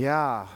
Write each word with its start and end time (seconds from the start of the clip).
Yeah. 0.00 0.46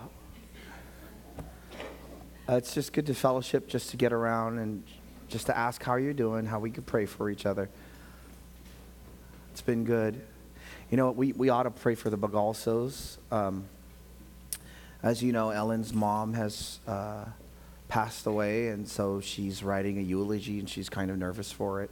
Uh, 2.49 2.55
it's 2.55 2.73
just 2.73 2.95
good 2.95 3.05
to 3.05 3.15
fellowship, 3.15 3.69
just 3.69 3.91
to 3.91 3.99
get 3.99 4.11
around 4.11 4.59
and 4.59 4.83
just 5.29 5.45
to 5.49 5.59
ask 5.59 5.83
how 5.83 5.97
you're 5.97 6.15
doing, 6.15 6.47
how 6.47 6.59
we 6.61 6.71
could 6.71 6.87
pray 6.87 7.05
for 7.05 7.29
each 7.29 7.45
other. 7.45 7.69
It's 9.53 9.61
been 9.61 9.85
good. 9.85 10.19
You 10.91 10.97
know, 10.97 11.11
we, 11.11 11.33
we 11.33 11.51
ought 11.51 11.65
to 11.65 11.71
pray 11.71 11.95
for 11.95 12.09
the 12.09 12.17
Bagalsos. 12.17 13.19
Um, 13.31 13.67
as 15.03 15.23
you 15.23 15.31
know, 15.31 15.51
Ellen's 15.51 15.93
mom 15.93 16.33
has 16.33 16.79
uh, 16.89 17.27
passed 17.89 18.25
away, 18.25 18.69
and 18.69 18.89
so 18.89 19.21
she's 19.21 19.63
writing 19.63 19.99
a 19.99 20.03
eulogy, 20.03 20.59
and 20.59 20.71
she's 20.71 20.89
kind 20.89 21.11
of 21.11 21.19
nervous 21.19 21.53
for 21.53 21.83
it. 21.83 21.91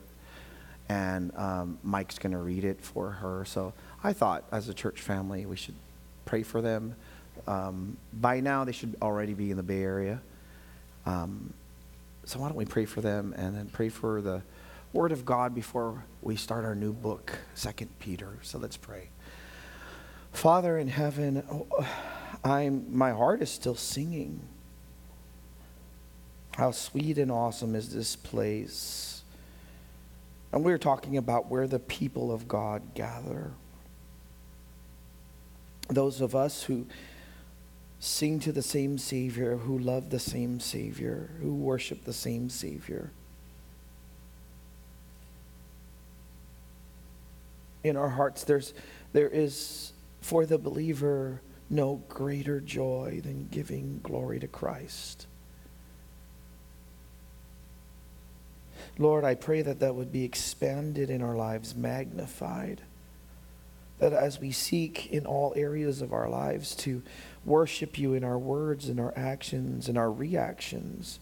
And 0.89 1.37
um, 1.37 1.79
Mike's 1.83 2.19
going 2.19 2.33
to 2.33 2.39
read 2.39 2.65
it 2.65 2.81
for 2.81 3.11
her. 3.11 3.45
So 3.45 3.75
I 4.03 4.15
thought, 4.15 4.45
as 4.51 4.71
a 4.71 4.75
church 4.75 5.03
family, 5.03 5.45
we 5.45 5.57
should 5.57 5.77
pray 6.25 6.45
for 6.45 6.63
them. 6.63 6.97
Um, 7.47 7.97
by 8.13 8.41
now, 8.41 8.65
they 8.65 8.73
should 8.73 8.97
already 9.03 9.35
be 9.35 9.51
in 9.51 9.57
the 9.57 9.63
Bay 9.63 9.83
Area. 9.83 10.21
Um, 11.07 11.53
so 12.25 12.39
why 12.39 12.49
don't 12.49 12.57
we 12.57 12.65
pray 12.65 12.85
for 12.85 13.01
them 13.01 13.35
and 13.37 13.57
then 13.57 13.69
pray 13.69 13.89
for 13.89 14.21
the 14.21 14.43
Word 14.93 15.11
of 15.11 15.25
God 15.25 15.55
before 15.55 16.05
we 16.21 16.37
start 16.37 16.65
our 16.65 16.75
new 16.75 16.93
book, 16.93 17.39
Second 17.55 17.89
Peter. 17.99 18.39
So 18.43 18.59
let's 18.59 18.77
pray. 18.77 19.09
Father 20.33 20.79
in 20.79 20.89
heaven, 20.89 21.43
oh, 21.51 21.87
I'm 22.45 22.97
my 22.97 23.13
heart 23.13 23.43
is 23.43 23.51
still 23.51 23.75
singing. 23.75 24.41
How 26.57 26.71
sweet 26.71 27.19
and 27.19 27.31
awesome 27.31 27.75
is 27.75 27.95
this 27.95 28.17
place. 28.17 29.23
And 30.53 30.65
we're 30.65 30.79
talking 30.79 31.17
about 31.17 31.51
where 31.51 31.67
the 31.67 31.79
people 31.79 32.31
of 32.31 32.47
God 32.47 32.95
gather. 32.95 33.53
Those 35.89 36.21
of 36.21 36.35
us 36.35 36.65
who 36.65 36.87
sing 38.03 38.41
to 38.41 38.51
the 38.51 38.63
same 38.63 38.99
Savior, 38.99 39.57
who 39.59 39.79
love 39.79 40.11
the 40.11 40.19
same 40.19 40.59
Savior, 40.59 41.31
who 41.41 41.55
worship 41.55 42.05
the 42.05 42.13
same 42.13 42.51
Savior. 42.51 43.13
In 47.85 47.97
our 47.97 48.09
hearts, 48.09 48.43
there's, 48.43 48.75
there 49.13 49.29
is 49.29 49.93
for 50.21 50.45
the 50.47 50.59
believer 50.59 51.41
no 51.71 52.03
greater 52.09 52.59
joy 52.59 53.21
than 53.23 53.47
giving 53.53 54.01
glory 54.03 54.41
to 54.41 54.49
Christ. 54.49 55.29
Lord, 58.99 59.23
I 59.23 59.37
pray 59.37 59.63
that 59.63 59.79
that 59.79 59.95
would 59.95 60.11
be 60.11 60.25
expanded 60.25 61.09
in 61.09 61.23
our 61.23 61.37
lives, 61.37 61.77
magnified. 61.77 62.81
That 64.01 64.13
as 64.13 64.41
we 64.41 64.51
seek 64.51 65.13
in 65.13 65.25
all 65.25 65.53
areas 65.55 66.03
of 66.03 66.13
our 66.13 66.29
lives 66.29 66.75
to 66.77 67.03
worship 67.45 67.99
you 67.99 68.15
in 68.15 68.25
our 68.25 68.39
words 68.39 68.89
and 68.89 69.01
our 69.01 69.13
actions 69.17 69.89
and 69.89 69.99
our 69.99 70.11
reactions, 70.11 71.19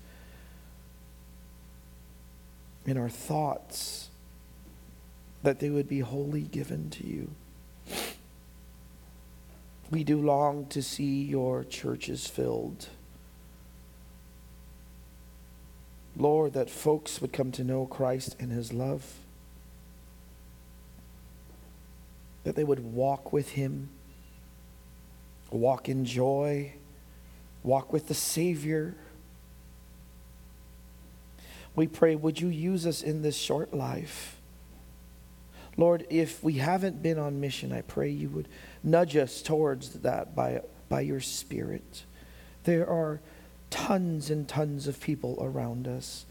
in 2.87 2.97
our 2.97 3.09
thoughts, 3.09 4.11
that 5.43 5.61
they 5.61 5.71
would 5.71 5.89
be 5.89 6.01
wholly 6.01 6.43
given 6.43 6.91
to 6.91 7.07
you. 7.07 7.31
We 9.91 10.05
do 10.05 10.21
long 10.21 10.67
to 10.67 10.83
see 10.83 11.23
your 11.23 11.65
churches 11.65 12.27
filled. 12.27 12.89
Lord, 16.17 16.53
that 16.53 16.69
folks 16.69 17.21
would 17.21 17.33
come 17.33 17.51
to 17.53 17.65
know 17.65 17.87
Christ 17.87 18.37
and 18.39 18.53
his 18.53 18.73
love, 18.73 19.15
that 22.45 22.57
they 22.57 22.65
would 22.65 22.93
walk 22.93 23.33
with 23.33 23.51
him 23.51 23.89
walk 25.51 25.89
in 25.89 26.05
joy, 26.05 26.73
walk 27.62 27.93
with 27.93 28.09
the 28.09 28.15
Savior. 28.15 28.95
We 31.75 31.87
pray, 31.87 32.17
would 32.17 32.41
you 32.41 32.48
use 32.48 32.87
us 32.87 33.03
in 33.03 33.23
this 33.23 33.37
short 33.37 33.75
life? 33.75 34.37
Lord, 35.77 36.06
if 36.11 36.43
we 36.43 36.55
haven't 36.55 37.03
been 37.03 37.19
on 37.19 37.41
mission, 37.41 37.72
I 37.72 37.83
pray 37.83 38.11
you 38.11 38.28
would 38.31 38.49
nudge 38.83 39.16
us 39.16 39.41
towards 39.41 39.91
that 40.00 40.34
by, 40.34 40.62
by 40.88 41.00
your 41.00 41.21
Spirit. 41.21 42.05
There 42.65 42.88
are 42.88 43.21
tons 43.71 44.31
and 44.31 44.49
tons 44.49 44.87
of 44.88 45.00
people 45.00 45.38
around 45.41 45.87
us. 45.87 46.27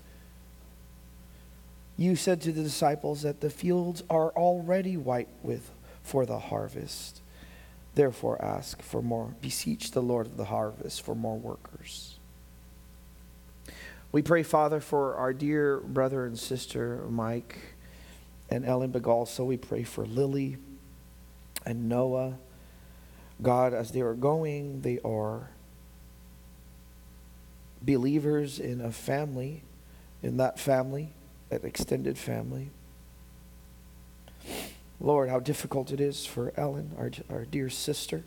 You 1.98 2.16
said 2.16 2.42
to 2.42 2.52
the 2.52 2.64
disciples 2.64 3.24
that 3.24 3.42
the 3.42 3.50
fields 3.50 4.04
are 4.10 4.30
already 4.32 4.96
white 4.98 5.30
with 5.42 5.70
for 6.04 6.26
the 6.26 6.40
harvest. 6.40 7.22
Therefore, 8.00 8.42
ask 8.42 8.82
for 8.82 9.02
more, 9.02 9.36
beseech 9.42 9.92
the 9.92 10.02
Lord 10.02 10.26
of 10.26 10.38
the 10.38 10.46
harvest 10.46 11.02
for 11.02 11.14
more 11.14 11.38
workers. 11.38 12.18
We 14.14 14.22
pray, 14.22 14.42
Father, 14.42 14.80
for 14.80 15.16
our 15.16 15.34
dear 15.34 15.82
brother 15.82 16.26
and 16.26 16.40
sister, 16.40 17.04
Mike 17.10 17.58
and 18.50 18.64
Ellen 18.64 18.94
Begal. 18.94 19.28
So 19.28 19.44
we 19.44 19.58
pray 19.58 19.84
for 19.84 20.06
Lily 20.06 20.56
and 21.66 21.90
Noah. 21.90 22.38
God, 23.42 23.74
as 23.74 23.92
they 23.92 24.00
are 24.00 24.14
going, 24.14 24.80
they 24.80 25.00
are 25.04 25.50
believers 27.82 28.62
in 28.62 28.80
a 28.80 28.94
family, 28.94 29.64
in 30.24 30.38
that 30.38 30.58
family, 30.58 31.10
that 31.50 31.66
extended 31.66 32.18
family. 32.18 32.70
Lord, 35.02 35.30
how 35.30 35.40
difficult 35.40 35.92
it 35.92 36.02
is 36.02 36.26
for 36.26 36.52
Ellen, 36.58 36.92
our, 36.98 37.12
our 37.30 37.46
dear 37.46 37.70
sister. 37.70 38.24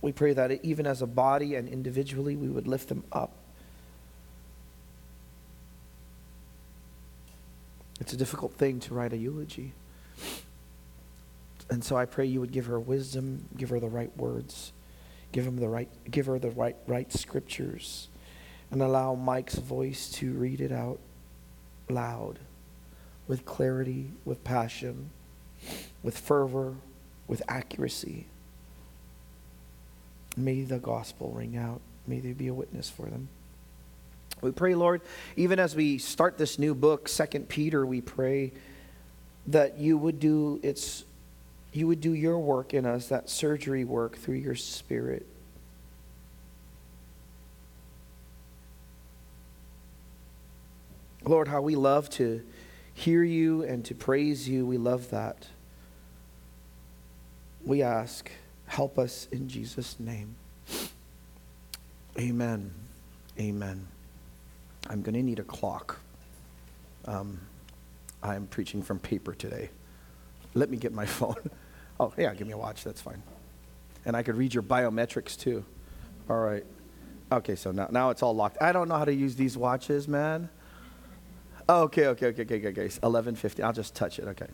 We 0.00 0.12
pray 0.12 0.32
that 0.32 0.64
even 0.64 0.86
as 0.86 1.00
a 1.00 1.06
body 1.06 1.54
and 1.54 1.68
individually, 1.68 2.36
we 2.36 2.48
would 2.48 2.66
lift 2.66 2.88
them 2.88 3.04
up. 3.12 3.32
It's 8.00 8.12
a 8.12 8.16
difficult 8.16 8.54
thing 8.54 8.80
to 8.80 8.94
write 8.94 9.12
a 9.12 9.16
eulogy. 9.16 9.72
And 11.70 11.82
so 11.82 11.96
I 11.96 12.04
pray 12.04 12.26
you 12.26 12.40
would 12.40 12.52
give 12.52 12.66
her 12.66 12.78
wisdom, 12.78 13.48
give 13.56 13.70
her 13.70 13.80
the 13.80 13.88
right 13.88 14.14
words, 14.16 14.72
give 15.32 15.46
him 15.46 15.56
the 15.56 15.68
right 15.68 15.88
give 16.10 16.26
her 16.26 16.38
the 16.38 16.50
right 16.50 16.76
right 16.86 17.10
scriptures, 17.12 18.08
and 18.70 18.82
allow 18.82 19.14
Mike's 19.14 19.54
voice 19.54 20.10
to 20.10 20.32
read 20.32 20.60
it 20.60 20.72
out 20.72 20.98
loud 21.88 22.38
with 23.26 23.44
clarity, 23.44 24.10
with 24.24 24.44
passion, 24.44 25.10
with 26.02 26.16
fervor, 26.18 26.74
with 27.26 27.42
accuracy. 27.48 28.26
May 30.36 30.62
the 30.62 30.78
gospel 30.78 31.30
ring 31.30 31.56
out. 31.56 31.80
May 32.06 32.20
they 32.20 32.32
be 32.32 32.48
a 32.48 32.54
witness 32.54 32.90
for 32.90 33.06
them. 33.06 33.28
We 34.40 34.50
pray, 34.50 34.74
Lord, 34.74 35.00
even 35.36 35.58
as 35.58 35.74
we 35.74 35.96
start 35.98 36.36
this 36.36 36.58
new 36.58 36.74
book, 36.74 37.08
Second 37.08 37.48
Peter, 37.48 37.86
we 37.86 38.00
pray 38.00 38.52
that 39.46 39.78
you 39.78 39.96
would 39.96 40.20
do 40.20 40.60
its 40.62 41.04
you 41.72 41.88
would 41.88 42.00
do 42.00 42.14
your 42.14 42.38
work 42.38 42.72
in 42.72 42.86
us, 42.86 43.08
that 43.08 43.28
surgery 43.28 43.84
work 43.84 44.16
through 44.16 44.36
your 44.36 44.54
spirit. 44.54 45.26
Lord, 51.24 51.48
how 51.48 51.62
we 51.62 51.74
love 51.74 52.08
to 52.10 52.42
hear 52.94 53.22
you 53.22 53.62
and 53.62 53.84
to 53.84 53.94
praise 53.94 54.48
you. 54.48 54.66
We 54.66 54.78
love 54.78 55.10
that. 55.10 55.48
We 57.64 57.82
ask, 57.82 58.30
help 58.66 58.98
us 58.98 59.28
in 59.32 59.48
Jesus' 59.48 59.98
name. 59.98 60.36
Amen. 62.18 62.72
Amen. 63.38 63.86
I'm 64.88 65.02
going 65.02 65.14
to 65.14 65.22
need 65.22 65.38
a 65.38 65.44
clock. 65.44 65.98
Um, 67.06 67.40
I'm 68.22 68.46
preaching 68.46 68.82
from 68.82 68.98
paper 68.98 69.34
today. 69.34 69.70
Let 70.54 70.70
me 70.70 70.76
get 70.76 70.92
my 70.92 71.06
phone. 71.06 71.36
oh, 71.98 72.12
yeah, 72.16 72.32
give 72.34 72.46
me 72.46 72.52
a 72.52 72.58
watch. 72.58 72.84
That's 72.84 73.00
fine. 73.00 73.22
And 74.06 74.16
I 74.16 74.22
could 74.22 74.36
read 74.36 74.54
your 74.54 74.62
biometrics 74.62 75.38
too. 75.38 75.64
All 76.28 76.38
right. 76.38 76.64
Okay, 77.32 77.56
so 77.56 77.72
now, 77.72 77.88
now 77.90 78.10
it's 78.10 78.22
all 78.22 78.34
locked. 78.34 78.58
I 78.60 78.72
don't 78.72 78.88
know 78.88 78.96
how 78.96 79.04
to 79.04 79.14
use 79.14 79.34
these 79.34 79.56
watches, 79.56 80.06
man. 80.06 80.48
Oh, 81.68 81.82
okay, 81.82 82.06
okay, 82.08 82.26
okay, 82.26 82.42
okay, 82.42 82.56
okay, 82.56 82.68
okay. 82.68 82.82
1150. 82.82 83.62
I'll 83.62 83.72
just 83.72 83.94
touch 83.94 84.18
it. 84.18 84.26
Okay. 84.28 84.46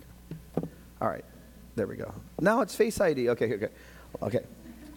All 1.01 1.09
right. 1.09 1.25
There 1.75 1.87
we 1.87 1.97
go. 1.97 2.13
Now 2.41 2.61
it's 2.61 2.75
Face 2.75 3.01
ID. 3.01 3.31
Okay, 3.31 3.55
okay. 3.55 3.69
Okay. 4.23 4.41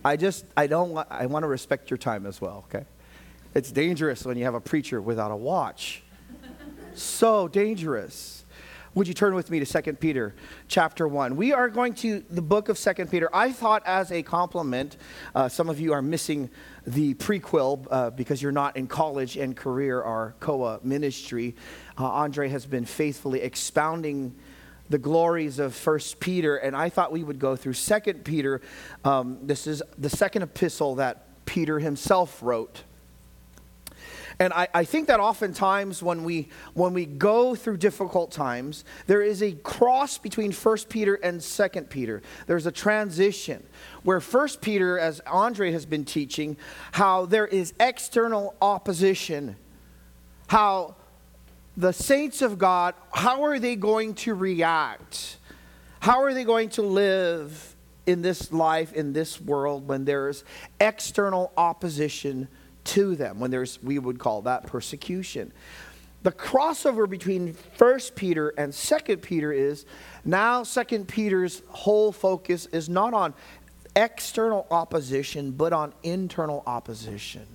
I 0.06 0.18
just, 0.18 0.46
I 0.58 0.68
don't 0.68 0.92
want, 0.92 1.08
I 1.10 1.26
want 1.28 1.44
to 1.44 1.48
respect 1.48 1.90
your 1.90 1.98
time 1.98 2.26
as 2.26 2.42
well, 2.42 2.66
okay? 2.68 2.86
It's 3.56 3.72
dangerous 3.72 4.26
when 4.26 4.38
you 4.38 4.44
have 4.44 4.54
a 4.54 4.60
preacher 4.60 5.02
without 5.02 5.32
a 5.32 5.36
watch. 5.36 6.04
so 6.94 7.48
dangerous. 7.48 8.44
Would 8.96 9.08
you 9.08 9.14
turn 9.16 9.34
with 9.34 9.50
me 9.50 9.60
to 9.60 9.82
2 9.82 9.94
Peter 9.94 10.36
chapter 10.68 11.08
1? 11.08 11.36
We 11.36 11.52
are 11.52 11.68
going 11.68 11.96
to 11.96 12.24
the 12.30 12.42
book 12.44 12.70
of 12.70 12.78
2 12.78 13.06
Peter. 13.06 13.28
I 13.34 13.52
thought, 13.52 13.82
as 13.88 14.12
a 14.12 14.22
compliment, 14.22 14.98
uh, 15.34 15.50
some 15.50 15.70
of 15.70 15.80
you 15.80 15.94
are 15.94 16.02
missing 16.02 16.50
the 16.86 17.16
prequel 17.16 17.88
uh, 17.90 18.12
because 18.12 18.42
you're 18.42 18.52
not 18.52 18.78
in 18.78 18.86
college 18.86 19.38
and 19.38 19.56
career, 19.56 20.04
our 20.04 20.36
COA 20.42 20.80
ministry. 20.84 21.56
Uh, 21.98 22.06
Andre 22.06 22.50
has 22.50 22.66
been 22.66 22.86
faithfully 22.86 23.42
expounding 23.42 24.36
the 24.90 24.98
glories 24.98 25.60
of 25.60 25.74
First 25.74 26.20
Peter, 26.20 26.58
and 26.58 26.76
I 26.76 26.90
thought 26.90 27.12
we 27.12 27.24
would 27.24 27.40
go 27.40 27.56
through 27.56 27.74
Second 27.74 28.26
Peter. 28.26 28.62
Um, 29.04 29.40
this 29.42 29.68
is 29.68 29.82
the 29.98 30.10
second 30.10 30.42
epistle 30.42 30.96
that 30.96 31.46
Peter 31.46 31.80
himself 31.80 32.42
wrote. 32.42 32.84
And 34.40 34.52
I, 34.54 34.68
I, 34.74 34.84
think 34.84 35.08
that 35.08 35.20
oftentimes 35.20 36.02
when 36.02 36.24
we 36.24 36.50
when 36.74 36.94
we 36.94 37.06
go 37.06 37.54
through 37.54 37.78
difficult 37.78 38.32
times, 38.32 38.84
there 39.06 39.22
is 39.22 39.44
a 39.44 39.52
cross 39.52 40.18
between 40.18 40.52
First 40.52 40.90
Peter 40.90 41.16
and 41.16 41.42
Second 41.42 41.90
Peter. 41.90 42.22
There's 42.48 42.66
a 42.66 42.72
transition 42.72 43.64
where 44.02 44.20
First 44.20 44.62
Peter, 44.62 44.98
as 44.98 45.22
Andre 45.28 45.72
has 45.72 45.86
been 45.86 46.04
teaching, 46.04 46.58
how 46.94 47.26
there 47.26 47.48
is 47.48 47.74
external 47.80 48.56
opposition, 48.60 49.56
how 50.48 50.96
the 51.76 51.92
saints 51.92 52.42
of 52.42 52.58
God, 52.58 52.94
how 53.12 53.44
are 53.44 53.60
they 53.60 53.76
going 53.76 54.14
to 54.16 54.34
react? 54.34 55.38
How 56.00 56.22
are 56.24 56.34
they 56.34 56.44
going 56.44 56.70
to 56.70 56.82
live 56.82 57.76
in 58.06 58.22
this 58.22 58.52
life, 58.52 58.94
in 58.94 59.14
this 59.14 59.40
world, 59.40 59.88
when 59.88 60.06
there's 60.06 60.44
external 60.80 61.52
opposition 61.58 62.48
to 62.84 63.16
them, 63.16 63.40
when 63.40 63.50
there's, 63.50 63.82
we 63.82 63.98
would 63.98 64.20
call 64.20 64.42
that 64.44 64.68
persecution? 64.68 65.52
The 66.24 66.32
crossover 66.32 67.10
between 67.10 67.56
1 67.78 68.00
Peter 68.16 68.50
and 68.50 68.72
2 68.72 69.18
Peter 69.18 69.52
is 69.52 69.86
now 70.24 70.64
2 70.64 71.06
Peter's 71.06 71.62
whole 71.68 72.12
focus 72.12 72.66
is 72.68 72.88
not 72.88 73.14
on 73.14 73.34
external 73.96 74.68
opposition, 74.72 75.52
but 75.52 75.74
on 75.74 75.94
internal 76.04 76.64
opposition. 76.66 77.46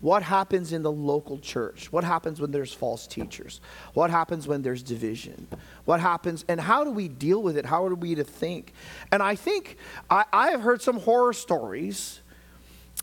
What 0.00 0.22
happens 0.22 0.72
in 0.72 0.82
the 0.82 0.92
local 0.92 1.38
church? 1.38 1.90
What 1.90 2.04
happens 2.04 2.40
when 2.40 2.50
there's 2.50 2.72
false 2.72 3.06
teachers? 3.06 3.60
What 3.94 4.10
happens 4.10 4.46
when 4.46 4.62
there's 4.62 4.82
division? 4.82 5.48
What 5.86 6.00
happens, 6.00 6.44
and 6.48 6.60
how 6.60 6.84
do 6.84 6.90
we 6.90 7.08
deal 7.08 7.42
with 7.42 7.56
it? 7.56 7.64
How 7.64 7.84
are 7.86 7.94
we 7.94 8.14
to 8.14 8.24
think? 8.24 8.74
And 9.10 9.22
I 9.22 9.34
think 9.34 9.76
I, 10.10 10.24
I 10.32 10.50
have 10.50 10.60
heard 10.60 10.82
some 10.82 11.00
horror 11.00 11.32
stories. 11.32 12.20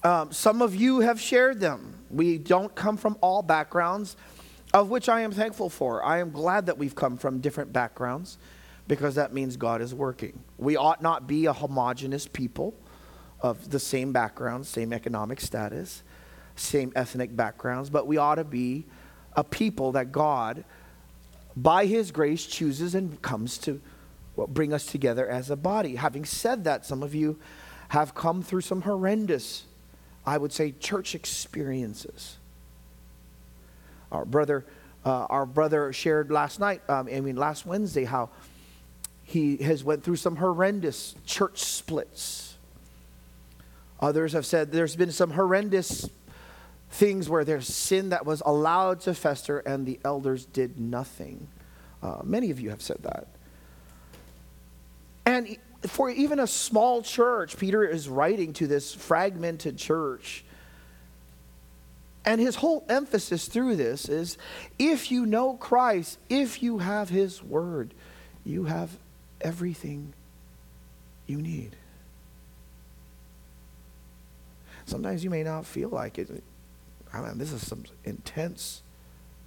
Um, 0.03 0.31
some 0.31 0.61
of 0.61 0.75
you 0.75 0.99
have 0.99 1.19
shared 1.19 1.59
them. 1.59 1.95
We 2.11 2.37
don't 2.37 2.73
come 2.75 2.97
from 2.97 3.17
all 3.21 3.41
backgrounds, 3.41 4.15
of 4.71 4.89
which 4.89 5.09
I 5.09 5.21
am 5.21 5.31
thankful 5.31 5.69
for. 5.69 6.03
I 6.03 6.19
am 6.19 6.29
glad 6.29 6.67
that 6.67 6.77
we've 6.77 6.95
come 6.95 7.17
from 7.17 7.39
different 7.39 7.73
backgrounds 7.73 8.37
because 8.87 9.15
that 9.15 9.33
means 9.33 9.57
God 9.57 9.81
is 9.81 9.95
working. 9.95 10.39
We 10.59 10.75
ought 10.75 11.01
not 11.01 11.25
be 11.25 11.47
a 11.47 11.53
homogenous 11.53 12.27
people 12.27 12.75
of 13.41 13.71
the 13.71 13.79
same 13.79 14.11
background, 14.11 14.67
same 14.67 14.93
economic 14.93 15.41
status 15.41 16.03
same 16.55 16.91
ethnic 16.95 17.35
backgrounds, 17.35 17.89
but 17.89 18.07
we 18.07 18.17
ought 18.17 18.35
to 18.35 18.43
be 18.43 18.85
a 19.35 19.43
people 19.43 19.93
that 19.93 20.11
God, 20.11 20.63
by 21.55 21.85
His 21.85 22.11
grace, 22.11 22.45
chooses 22.45 22.95
and 22.95 23.21
comes 23.21 23.57
to 23.59 23.81
bring 24.47 24.73
us 24.73 24.85
together 24.85 25.27
as 25.27 25.49
a 25.49 25.55
body. 25.55 25.95
Having 25.95 26.25
said 26.25 26.63
that, 26.63 26.85
some 26.85 27.03
of 27.03 27.13
you 27.13 27.39
have 27.89 28.15
come 28.15 28.41
through 28.41 28.61
some 28.61 28.81
horrendous, 28.81 29.65
I 30.25 30.37
would 30.37 30.51
say, 30.51 30.73
church 30.79 31.13
experiences. 31.15 32.37
Our 34.11 34.25
brother, 34.25 34.65
uh, 35.05 35.25
our 35.29 35.45
brother 35.45 35.93
shared 35.93 36.31
last 36.31 36.59
night, 36.59 36.81
um, 36.89 37.07
I 37.11 37.19
mean 37.19 37.35
last 37.35 37.65
Wednesday, 37.65 38.05
how 38.05 38.29
he 39.23 39.57
has 39.57 39.83
went 39.83 40.03
through 40.03 40.17
some 40.17 40.35
horrendous 40.35 41.15
church 41.25 41.59
splits. 41.59 42.55
Others 43.99 44.33
have 44.33 44.45
said 44.45 44.71
there's 44.71 44.95
been 44.95 45.11
some 45.11 45.31
horrendous 45.31 46.09
things 46.93 47.27
where 47.27 47.43
there's 47.43 47.67
sin 47.67 48.09
that 48.09 48.23
was 48.25 48.43
allowed 48.45 49.01
to 49.01 49.13
fester 49.15 49.59
and 49.59 49.85
the 49.85 49.99
elders 50.05 50.45
did 50.45 50.79
nothing. 50.79 51.47
Uh, 52.03 52.19
many 52.23 52.51
of 52.51 52.59
you 52.59 52.69
have 52.69 52.81
said 52.81 52.97
that. 53.01 53.27
And 55.25 55.57
for 55.87 56.09
even 56.11 56.39
a 56.39 56.45
small 56.45 57.01
church, 57.01 57.57
Peter 57.57 57.83
is 57.83 58.07
writing 58.07 58.53
to 58.53 58.67
this 58.67 58.93
fragmented 58.93 59.77
church. 59.77 60.45
And 62.25 62.39
his 62.39 62.55
whole 62.55 62.85
emphasis 62.87 63.47
through 63.47 63.75
this 63.75 64.07
is 64.07 64.37
if 64.77 65.11
you 65.11 65.25
know 65.25 65.55
Christ, 65.55 66.19
if 66.29 66.61
you 66.61 66.77
have 66.77 67.09
his 67.09 67.41
word, 67.41 67.93
you 68.45 68.65
have 68.65 68.91
everything 69.41 70.13
you 71.25 71.41
need. 71.41 71.75
Sometimes 74.85 75.23
you 75.23 75.31
may 75.31 75.43
not 75.43 75.65
feel 75.65 75.89
like 75.89 76.19
it. 76.19 76.43
I 77.13 77.21
mean, 77.21 77.37
this 77.37 77.51
is 77.51 77.65
some 77.65 77.83
intense 78.03 78.81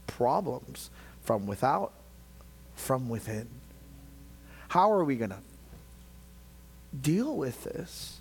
problems 0.07 0.91
from 1.23 1.47
without, 1.47 1.93
from 2.75 3.09
within. 3.09 3.49
How 4.69 4.93
are 4.93 5.05
we 5.05 5.17
going 5.17 5.31
to 5.31 5.41
deal 7.01 7.37
with 7.37 7.65
this? 7.65 8.21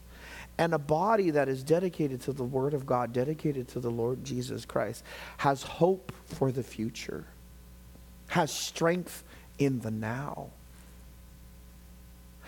And 0.57 0.73
a 0.73 0.79
body 0.79 1.31
that 1.31 1.49
is 1.49 1.63
dedicated 1.63 2.21
to 2.21 2.33
the 2.33 2.43
Word 2.43 2.73
of 2.73 2.85
God, 2.85 3.13
dedicated 3.13 3.67
to 3.69 3.79
the 3.79 3.91
Lord 3.91 4.23
Jesus 4.23 4.65
Christ, 4.65 5.03
has 5.37 5.63
hope 5.63 6.11
for 6.25 6.51
the 6.51 6.63
future, 6.63 7.25
has 8.29 8.51
strength 8.51 9.23
in 9.59 9.79
the 9.79 9.91
now. 9.91 10.49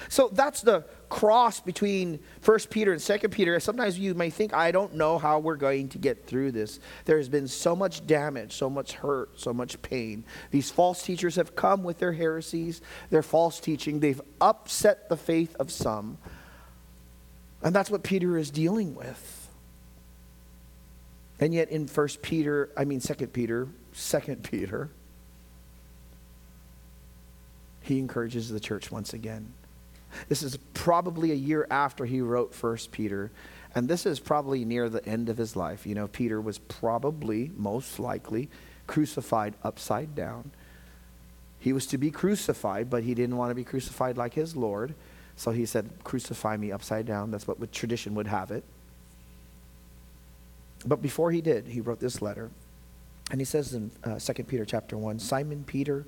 So 0.09 0.29
that's 0.31 0.61
the 0.61 0.85
cross 1.09 1.59
between 1.59 2.19
1 2.43 2.59
Peter 2.69 2.93
and 2.93 3.01
2 3.01 3.29
Peter. 3.29 3.59
Sometimes 3.59 3.97
you 3.97 4.13
may 4.13 4.29
think, 4.29 4.53
I 4.53 4.71
don't 4.71 4.95
know 4.95 5.17
how 5.17 5.39
we're 5.39 5.55
going 5.55 5.89
to 5.89 5.97
get 5.97 6.25
through 6.25 6.51
this. 6.51 6.79
There 7.05 7.17
has 7.17 7.29
been 7.29 7.47
so 7.47 7.75
much 7.75 8.05
damage, 8.05 8.53
so 8.53 8.69
much 8.69 8.93
hurt, 8.93 9.39
so 9.39 9.53
much 9.53 9.81
pain. 9.81 10.23
These 10.51 10.71
false 10.71 11.03
teachers 11.03 11.35
have 11.35 11.55
come 11.55 11.83
with 11.83 11.99
their 11.99 12.13
heresies, 12.13 12.81
their 13.09 13.23
false 13.23 13.59
teaching. 13.59 13.99
They've 13.99 14.21
upset 14.41 15.09
the 15.09 15.17
faith 15.17 15.55
of 15.59 15.71
some. 15.71 16.17
And 17.63 17.75
that's 17.75 17.89
what 17.89 18.03
Peter 18.03 18.37
is 18.37 18.51
dealing 18.51 18.95
with. 18.95 19.49
And 21.39 21.53
yet 21.53 21.69
in 21.69 21.87
1 21.87 22.07
Peter, 22.21 22.69
I 22.75 22.85
mean 22.85 22.99
2 22.99 23.27
Peter, 23.27 23.67
2 23.95 24.19
Peter, 24.43 24.89
he 27.81 27.99
encourages 27.99 28.49
the 28.49 28.59
church 28.59 28.91
once 28.91 29.13
again. 29.13 29.53
This 30.29 30.43
is 30.43 30.57
probably 30.73 31.31
a 31.31 31.35
year 31.35 31.67
after 31.69 32.05
he 32.05 32.21
wrote 32.21 32.53
First 32.53 32.91
Peter, 32.91 33.31
and 33.75 33.87
this 33.87 34.05
is 34.05 34.19
probably 34.19 34.65
near 34.65 34.89
the 34.89 35.05
end 35.05 35.29
of 35.29 35.37
his 35.37 35.55
life. 35.55 35.85
You 35.85 35.95
know, 35.95 36.07
Peter 36.07 36.41
was 36.41 36.57
probably, 36.57 37.51
most 37.55 37.99
likely, 37.99 38.49
crucified 38.87 39.53
upside 39.63 40.15
down. 40.15 40.51
He 41.59 41.73
was 41.73 41.85
to 41.87 41.97
be 41.97 42.11
crucified, 42.11 42.89
but 42.89 43.03
he 43.03 43.13
didn't 43.13 43.37
want 43.37 43.51
to 43.51 43.55
be 43.55 43.63
crucified 43.63 44.17
like 44.17 44.33
his 44.33 44.55
Lord. 44.55 44.95
So 45.35 45.51
he 45.51 45.65
said, 45.65 45.89
Crucify 46.03 46.57
me 46.57 46.71
upside 46.71 47.05
down. 47.05 47.31
That's 47.31 47.47
what 47.47 47.71
tradition 47.71 48.15
would 48.15 48.27
have 48.27 48.51
it. 48.51 48.63
But 50.85 51.01
before 51.01 51.31
he 51.31 51.41
did, 51.41 51.67
he 51.67 51.81
wrote 51.81 51.99
this 51.99 52.21
letter. 52.21 52.49
And 53.31 53.41
he 53.41 53.45
says 53.45 53.73
in 53.73 53.91
uh, 54.03 54.19
2 54.19 54.43
Peter 54.45 54.65
chapter 54.65 54.97
1 54.97 55.19
Simon 55.19 55.63
Peter, 55.65 56.05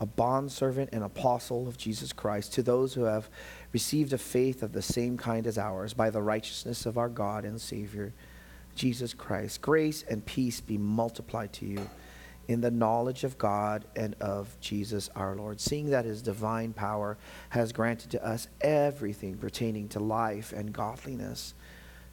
a 0.00 0.06
bondservant 0.06 0.90
and 0.92 1.02
apostle 1.02 1.66
of 1.68 1.78
Jesus 1.78 2.12
Christ, 2.12 2.52
to 2.54 2.62
those 2.62 2.94
who 2.94 3.04
have 3.04 3.28
received 3.72 4.12
a 4.12 4.18
faith 4.18 4.62
of 4.62 4.72
the 4.72 4.82
same 4.82 5.16
kind 5.16 5.46
as 5.46 5.58
ours 5.58 5.94
by 5.94 6.10
the 6.10 6.22
righteousness 6.22 6.86
of 6.86 6.98
our 6.98 7.08
God 7.08 7.44
and 7.44 7.60
Savior, 7.60 8.12
Jesus 8.74 9.14
Christ. 9.14 9.62
Grace 9.62 10.04
and 10.08 10.24
peace 10.24 10.60
be 10.60 10.78
multiplied 10.78 11.52
to 11.54 11.66
you 11.66 11.88
in 12.48 12.60
the 12.60 12.70
knowledge 12.70 13.24
of 13.24 13.38
God 13.38 13.84
and 13.96 14.14
of 14.20 14.56
Jesus 14.60 15.10
our 15.16 15.34
Lord, 15.34 15.60
seeing 15.60 15.90
that 15.90 16.04
his 16.04 16.22
divine 16.22 16.72
power 16.72 17.18
has 17.50 17.72
granted 17.72 18.10
to 18.12 18.24
us 18.24 18.48
everything 18.60 19.36
pertaining 19.36 19.88
to 19.88 20.00
life 20.00 20.52
and 20.52 20.72
godliness 20.72 21.54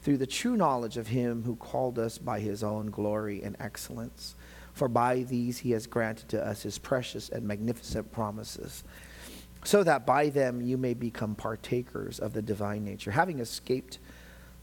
through 0.02 0.18
the 0.18 0.28
true 0.28 0.58
knowledge 0.58 0.98
of 0.98 1.08
him 1.08 1.44
who 1.44 1.56
called 1.56 1.98
us 1.98 2.18
by 2.18 2.40
his 2.40 2.63
own 2.63 2.88
glory 2.88 3.42
and 3.42 3.56
excellence 3.60 4.36
for 4.74 4.88
by 4.88 5.24
these 5.24 5.60
he 5.60 5.72
has 5.72 5.88
granted 5.88 6.30
to 6.30 6.46
us 6.46 6.63
his 6.63 6.77
precious 6.77 7.30
and 7.30 7.48
magnificent 7.48 8.12
promises, 8.12 8.84
so 9.63 9.84
that 9.84 10.06
by 10.06 10.30
them 10.30 10.62
you 10.62 10.77
may 10.77 10.94
become 10.94 11.36
partakers 11.36 12.20
of 12.20 12.34
the 12.34 12.42
divine 12.42 12.84
nature, 12.84 13.12
having 13.12 13.39
escaped 13.39 14.00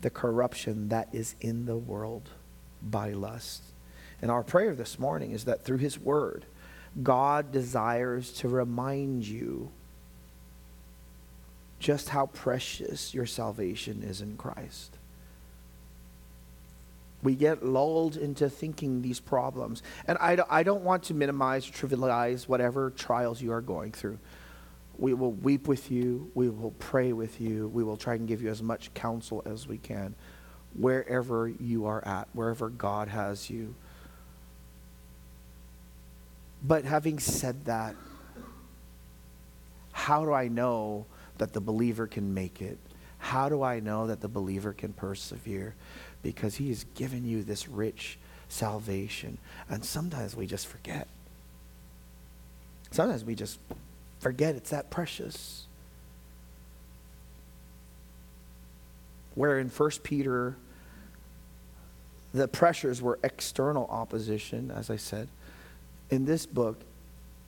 the 0.03 0.11
corruption 0.11 0.89
that 0.89 1.09
is 1.13 1.35
in 1.41 1.67
the 1.67 1.77
world 1.77 2.29
by 2.83 3.11
lust. 3.13 3.63
And 4.23 4.31
our 4.31 4.43
prayer 4.43 4.75
this 4.75 4.99
morning 4.99 5.31
is 5.31 5.45
that 5.45 5.65
through 5.65 5.79
his 5.79 5.99
word, 5.99 6.45
God 7.03 7.53
desires 7.53 8.33
to 8.35 8.49
remind 8.49 9.27
you 9.27 9.71
just 11.79 12.11
how 12.11 12.27
precious 12.27 13.15
your 13.15 13.27
salvation 13.27 14.03
is 14.03 14.21
in 14.21 14.37
Christ 14.37 14.97
we 17.23 17.35
get 17.35 17.65
lulled 17.65 18.17
into 18.17 18.49
thinking 18.49 19.03
these 19.03 19.21
problems. 19.21 19.83
And 20.07 20.17
I, 20.19 20.39
I 20.49 20.63
don't 20.63 20.83
want 20.83 21.05
to 21.05 21.15
minimize, 21.15 21.69
or 21.69 21.73
trivialize 21.73 22.49
whatever 22.49 22.91
trials 22.91 23.43
you 23.43 23.53
are 23.53 23.61
going 23.61 23.93
through. 23.93 24.19
We 24.99 25.15
will 25.15 25.33
weep 25.33 25.69
with 25.69 25.91
you. 25.91 26.31
We 26.35 26.49
will 26.49 26.73
pray 26.79 27.13
with 27.13 27.41
you. 27.41 27.69
We 27.69 27.85
will 27.85 27.97
try 27.97 28.15
and 28.15 28.29
give 28.29 28.43
you 28.43 28.51
as 28.51 28.63
much 28.63 28.93
counsel 28.95 29.43
as 29.47 29.67
we 29.67 29.79
can 29.79 30.15
wherever 30.75 31.49
you 31.49 31.87
are 31.87 32.07
at, 32.07 32.29
wherever 32.33 32.69
God 32.69 33.09
has 33.09 33.51
you. 33.51 33.75
But 36.63 36.85
having 36.85 37.19
said 37.19 37.65
that, 37.65 37.97
How 39.93 40.25
do 40.25 40.33
I 40.33 40.49
know 40.49 41.07
that 41.39 41.53
the 41.53 41.61
believer 41.61 42.07
can 42.07 42.33
make 42.33 42.63
it? 42.63 42.79
How 43.19 43.49
do 43.49 43.63
I 43.63 43.81
know 43.81 44.07
that 44.07 44.21
the 44.21 44.29
believer 44.29 44.73
can 44.73 44.93
persevere? 44.93 45.75
Because 46.23 46.57
he 46.57 46.69
has 46.69 46.85
given 46.95 47.25
you 47.25 47.43
this 47.43 47.69
rich 47.69 48.19
salvation. 48.49 49.39
And 49.69 49.85
sometimes 49.85 50.37
we 50.37 50.47
just 50.47 50.67
forget. 50.67 51.09
Sometimes 52.91 53.25
we 53.25 53.35
just 53.35 53.59
forget 54.19 54.55
it's 54.55 54.71
that 54.71 54.91
precious. 54.91 55.67
Where 59.35 59.59
in 59.59 59.69
1 59.69 59.91
Peter, 60.03 60.57
the 62.35 62.49
pressures 62.49 63.01
were 63.01 63.19
external 63.23 63.87
opposition, 63.87 64.71
as 64.71 64.91
I 64.91 64.97
said. 64.97 65.29
In 66.11 66.25
this 66.25 66.47
book, 66.47 66.81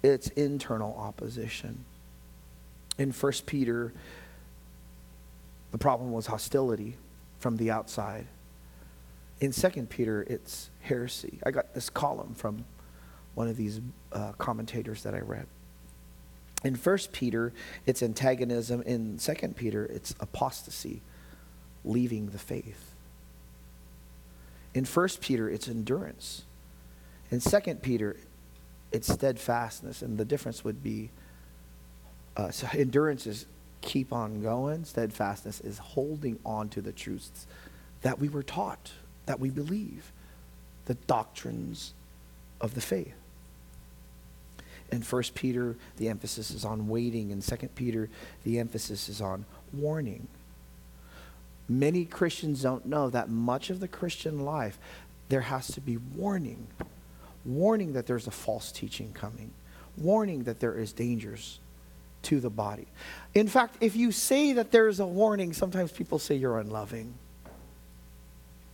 it's 0.03 0.29
internal 0.29 0.97
opposition. 0.97 1.85
In 2.99 3.13
1 3.13 3.33
Peter, 3.47 3.93
the 5.73 5.79
problem 5.79 6.13
was 6.13 6.27
hostility 6.27 6.97
from 7.39 7.57
the 7.57 7.71
outside. 7.71 8.27
In 9.43 9.51
2 9.51 9.69
Peter, 9.91 10.23
it's 10.29 10.71
heresy. 10.83 11.41
I 11.45 11.51
got 11.51 11.75
this 11.75 11.91
column 11.91 12.33
from 12.33 12.65
one 13.35 13.49
of 13.49 13.57
these 13.57 13.81
uh, 14.13 14.31
commentators 14.39 15.03
that 15.03 15.15
I 15.15 15.19
read. 15.19 15.49
In 16.63 16.77
1 16.77 16.99
Peter, 17.11 17.53
it's 17.85 18.05
antagonism. 18.05 18.83
In 18.83 19.19
2 19.19 19.35
Peter, 19.57 19.85
it's 19.87 20.15
apostasy, 20.21 21.03
leaving 21.85 22.27
the 22.27 22.39
faith. 22.39 22.95
In 24.75 24.85
1 24.85 25.09
Peter, 25.21 25.51
it's 25.51 25.67
endurance. 25.67 26.45
In 27.33 27.41
2 27.41 27.59
Peter, 27.83 28.17
it's 28.93 29.13
steadfastness. 29.13 30.03
And 30.03 30.19
the 30.19 30.25
difference 30.25 30.63
would 30.63 30.85
be 30.85 31.11
uh, 32.37 32.53
so 32.53 32.69
endurance 32.75 33.27
is 33.27 33.47
keep 33.81 34.13
on 34.13 34.41
going, 34.41 34.85
steadfastness 34.85 35.61
is 35.63 35.79
holding 35.79 36.39
on 36.47 36.69
to 36.69 36.81
the 36.81 36.93
truths 36.93 37.49
that 38.03 38.21
we 38.21 38.29
were 38.29 38.45
taught, 38.45 38.93
that 39.27 39.41
we 39.41 39.51
believe, 39.51 40.13
the 40.87 40.95
doctrines 40.95 41.95
of 42.61 42.75
the 42.75 42.81
faith. 42.81 43.15
In 44.91 45.01
1 45.01 45.23
Peter, 45.35 45.77
the 45.97 46.09
emphasis 46.09 46.51
is 46.51 46.65
on 46.65 46.89
waiting. 46.89 47.31
In 47.31 47.41
2 47.41 47.57
Peter, 47.75 48.11
the 48.45 48.59
emphasis 48.59 49.09
is 49.09 49.21
on 49.21 49.47
warning. 49.73 50.29
Many 51.69 52.05
Christians 52.05 52.63
don't 52.63 52.85
know 52.85 53.09
that 53.09 53.31
much 53.31 53.71
of 53.71 53.81
the 53.81 53.89
Christian 53.89 54.45
life, 54.45 54.79
there 55.31 55.41
has 55.41 55.69
to 55.69 55.81
be 55.81 55.97
warning. 55.97 56.67
Warning 57.47 57.95
that 57.95 58.07
there's 58.07 58.27
a 58.27 58.33
false 58.33 58.71
teaching 58.71 59.13
coming. 59.15 59.51
Warning 59.97 60.45
that 60.45 60.61
there 60.61 60.79
is 60.79 60.93
dangers 60.93 61.59
to 62.25 62.39
the 62.39 62.51
body. 62.51 62.87
In 63.35 63.49
fact, 63.49 63.77
if 63.81 63.97
you 63.97 64.13
say 64.13 64.53
that 64.53 64.71
there's 64.71 65.01
a 65.01 65.07
warning, 65.07 65.55
sometimes 65.55 65.91
people 65.91 66.19
say 66.19 66.35
you're 66.35 66.59
unloving. 66.59 67.15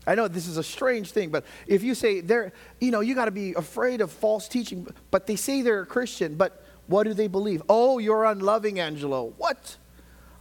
I 0.09 0.15
know 0.15 0.27
this 0.27 0.47
is 0.47 0.57
a 0.57 0.63
strange 0.63 1.11
thing, 1.11 1.29
but 1.29 1.45
if 1.67 1.83
you 1.83 1.95
say 1.95 2.21
they're, 2.21 2.53
you 2.81 2.91
know, 2.91 3.01
you 3.01 3.15
got 3.15 3.27
to 3.27 3.31
be 3.31 3.53
afraid 3.53 4.01
of 4.01 4.11
false 4.11 4.49
teaching, 4.49 4.89
but 5.11 5.27
they 5.27 5.37
say 5.37 5.61
they're 5.61 5.83
a 5.83 5.87
Christian, 5.87 6.35
but 6.35 6.65
what 6.87 7.05
do 7.05 7.13
they 7.13 7.29
believe? 7.29 7.63
Oh, 7.69 7.99
you're 7.99 8.25
unloving, 8.25 8.81
Angelo. 8.81 9.35
What? 9.37 9.77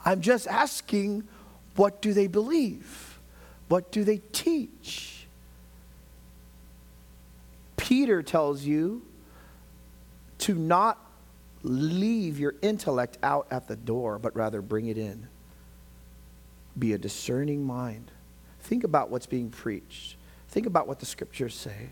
I'm 0.06 0.22
just 0.22 0.48
asking, 0.48 1.28
what 1.76 2.02
do 2.02 2.14
they 2.14 2.28
believe? 2.28 3.20
What 3.68 3.92
do 3.92 4.06
they 4.06 4.22
teach? 4.32 5.28
Peter 7.76 8.24
tells 8.24 8.64
you 8.64 9.06
to 10.40 10.56
not 10.56 10.98
leave 11.64 12.40
your 12.40 12.56
intellect 12.62 13.18
out 13.22 13.48
at 13.52 13.68
the 13.68 13.76
door, 13.76 14.18
but 14.18 14.34
rather 14.34 14.62
bring 14.62 14.88
it 14.88 14.98
in. 14.98 15.28
Be 16.80 16.94
a 16.94 16.98
discerning 16.98 17.66
mind. 17.66 18.12
Think 18.68 18.84
about 18.84 19.10
what's 19.10 19.26
being 19.26 19.50
preached. 19.50 20.18
Think 20.50 20.66
about 20.66 20.90
what 20.90 21.00
the 21.00 21.06
scriptures 21.06 21.56
say. 21.56 21.92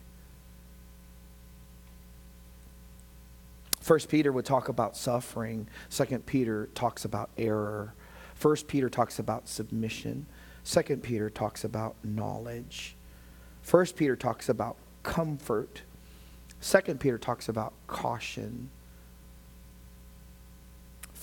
First 3.79 4.09
Peter 4.09 4.29
would 4.33 4.43
talk 4.43 4.67
about 4.67 4.97
suffering. 4.97 5.69
Second 5.87 6.25
Peter 6.25 6.67
talks 6.75 7.05
about 7.05 7.29
error. 7.37 7.93
First 8.33 8.67
Peter 8.67 8.89
talks 8.89 9.19
about 9.19 9.47
submission. 9.47 10.25
Second 10.65 11.01
Peter 11.01 11.29
talks 11.29 11.63
about 11.63 11.95
knowledge. 12.03 12.97
First 13.61 13.95
Peter 13.95 14.17
talks 14.17 14.49
about 14.49 14.75
comfort. 15.01 15.83
Second 16.59 16.99
Peter 16.99 17.17
talks 17.17 17.47
about 17.47 17.71
caution. 17.87 18.69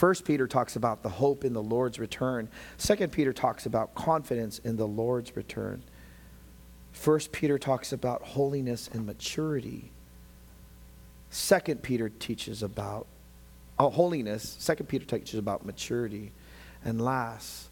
First 0.02 0.24
Peter 0.24 0.48
talks 0.48 0.74
about 0.74 1.04
the 1.04 1.08
hope 1.08 1.44
in 1.44 1.52
the 1.52 1.62
Lord's 1.62 2.00
return. 2.00 2.48
Second 2.76 3.12
Peter 3.12 3.32
talks 3.32 3.66
about 3.66 3.94
confidence 3.94 4.58
in 4.58 4.76
the 4.76 4.84
Lord's 4.84 5.36
return. 5.36 5.84
First 6.90 7.30
Peter 7.30 7.56
talks 7.56 7.92
about 7.92 8.20
holiness 8.22 8.90
and 8.92 9.06
maturity. 9.06 9.92
Second 11.30 11.84
Peter 11.84 12.08
teaches 12.08 12.64
about 12.64 13.06
oh, 13.78 13.90
holiness. 13.90 14.56
Second 14.58 14.86
Peter 14.86 15.04
teaches 15.04 15.38
about 15.38 15.64
maturity. 15.64 16.32
And 16.84 17.00
last, 17.00 17.68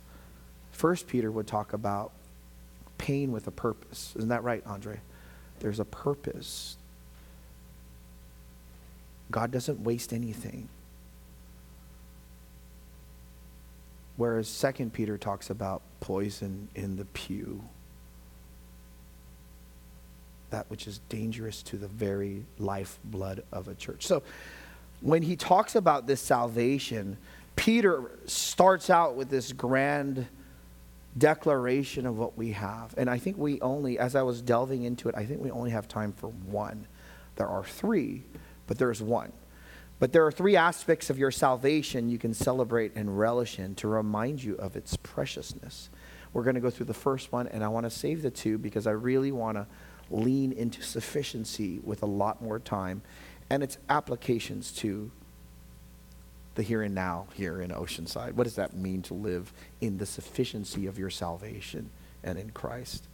First 0.71 1.09
Peter 1.09 1.33
would 1.33 1.49
talk 1.49 1.73
about 1.73 2.13
pain 2.97 3.33
with 3.33 3.49
a 3.49 3.51
purpose. 3.51 4.15
Isn't 4.17 4.29
that 4.29 4.45
right, 4.45 4.63
Andre? 4.67 5.01
There's 5.59 5.81
a 5.81 5.85
purpose. 5.85 6.77
God 9.33 9.51
doesn't 9.51 9.83
waste 9.83 10.13
anything. 10.13 10.69
Whereas 14.21 14.49
Second 14.49 14.93
Peter 14.93 15.17
talks 15.17 15.49
about 15.49 15.81
poison 16.01 16.69
in 16.75 16.97
the 16.97 17.07
pew, 17.07 17.65
that 20.51 20.67
which 20.69 20.87
is 20.87 21.01
dangerous 21.09 21.63
to 21.63 21.79
the 21.79 21.89
very 21.89 22.45
lifeblood 22.59 23.43
of 23.51 23.67
a 23.67 23.75
church. 23.75 24.07
So 24.07 24.23
when 25.01 25.23
he 25.23 25.37
talks 25.37 25.75
about 25.75 26.07
this 26.07 26.21
salvation, 26.21 27.17
Peter 27.57 28.11
starts 28.27 28.91
out 28.91 29.15
with 29.15 29.31
this 29.31 29.53
grand 29.53 30.27
declaration 31.17 32.05
of 32.05 32.19
what 32.19 32.37
we 32.37 32.53
have. 32.53 32.93
And 32.99 33.09
I 33.09 33.17
think 33.17 33.39
we 33.39 33.59
only, 33.63 33.99
as 33.99 34.15
I 34.15 34.21
was 34.21 34.43
delving 34.43 34.83
into 34.83 35.09
it, 35.09 35.15
I 35.15 35.25
think 35.25 35.43
we 35.43 35.51
only 35.51 35.71
have 35.71 35.89
time 35.89 36.13
for 36.13 36.27
one. 36.29 36.87
There 37.37 37.49
are 37.49 37.65
three, 37.65 38.25
but 38.67 38.77
there's 38.77 39.01
one. 39.01 39.33
But 40.01 40.13
there 40.13 40.27
are 40.27 40.33
three 40.33 40.57
aspects 40.57 41.11
of 41.11 41.19
your 41.19 41.31
salvation 41.31 42.09
you 42.09 42.19
can 42.19 42.33
celebrate 42.33 42.97
and 42.97 43.19
relish 43.19 43.59
in 43.59 43.75
to 43.77 43.87
remind 43.87 44.43
you 44.43 44.55
of 44.57 44.75
its 44.75 44.97
preciousness. 44.97 45.91
We're 46.33 46.43
going 46.43 46.55
to 46.55 46.61
go 46.61 46.71
through 46.71 46.87
the 46.87 46.95
first 46.95 47.31
one, 47.33 47.47
and 47.49 47.63
I 47.63 47.69
want 47.69 47.85
to 47.85 47.91
save 47.91 48.23
the 48.23 48.31
two 48.31 48.57
because 48.57 48.87
I 48.87 48.93
really 48.93 49.31
want 49.31 49.59
to 49.59 49.67
lean 50.11 50.53
into 50.53 50.83
sufficiency 50.83 51.81
with 51.85 52.03
a 52.03 52.07
lot 52.07 52.43
more 52.43 52.59
time 52.59 53.03
and 53.51 53.63
its 53.63 53.79
applications 53.89 54.73
to 54.73 55.11
the 56.55 56.63
here 56.63 56.83
and 56.83 56.95
now 56.95 57.27
here 57.35 57.61
in 57.61 57.71
Oceanside. 57.71 58.33
What 58.33 58.45
does 58.45 58.57
that 58.57 58.75
mean 58.75 59.03
to 59.03 59.15
live 59.15 59.53
in 59.81 59.99
the 59.99 60.07
sufficiency 60.07 60.87
of 60.87 60.99
your 60.99 61.11
salvation 61.11 61.91
and 62.25 62.39
in 62.39 62.51
Christ? 62.51 63.07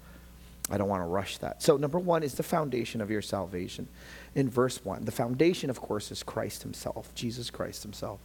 I 0.68 0.78
don't 0.78 0.88
want 0.88 1.02
to 1.02 1.06
rush 1.06 1.38
that. 1.38 1.62
So, 1.62 1.76
number 1.76 1.98
one 1.98 2.22
is 2.22 2.34
the 2.34 2.42
foundation 2.42 3.00
of 3.00 3.10
your 3.10 3.22
salvation 3.22 3.88
in 4.34 4.50
verse 4.50 4.84
1. 4.84 5.04
The 5.04 5.12
foundation, 5.12 5.70
of 5.70 5.80
course, 5.80 6.10
is 6.10 6.22
Christ 6.22 6.62
himself, 6.62 7.14
Jesus 7.14 7.50
Christ 7.50 7.82
himself. 7.82 8.20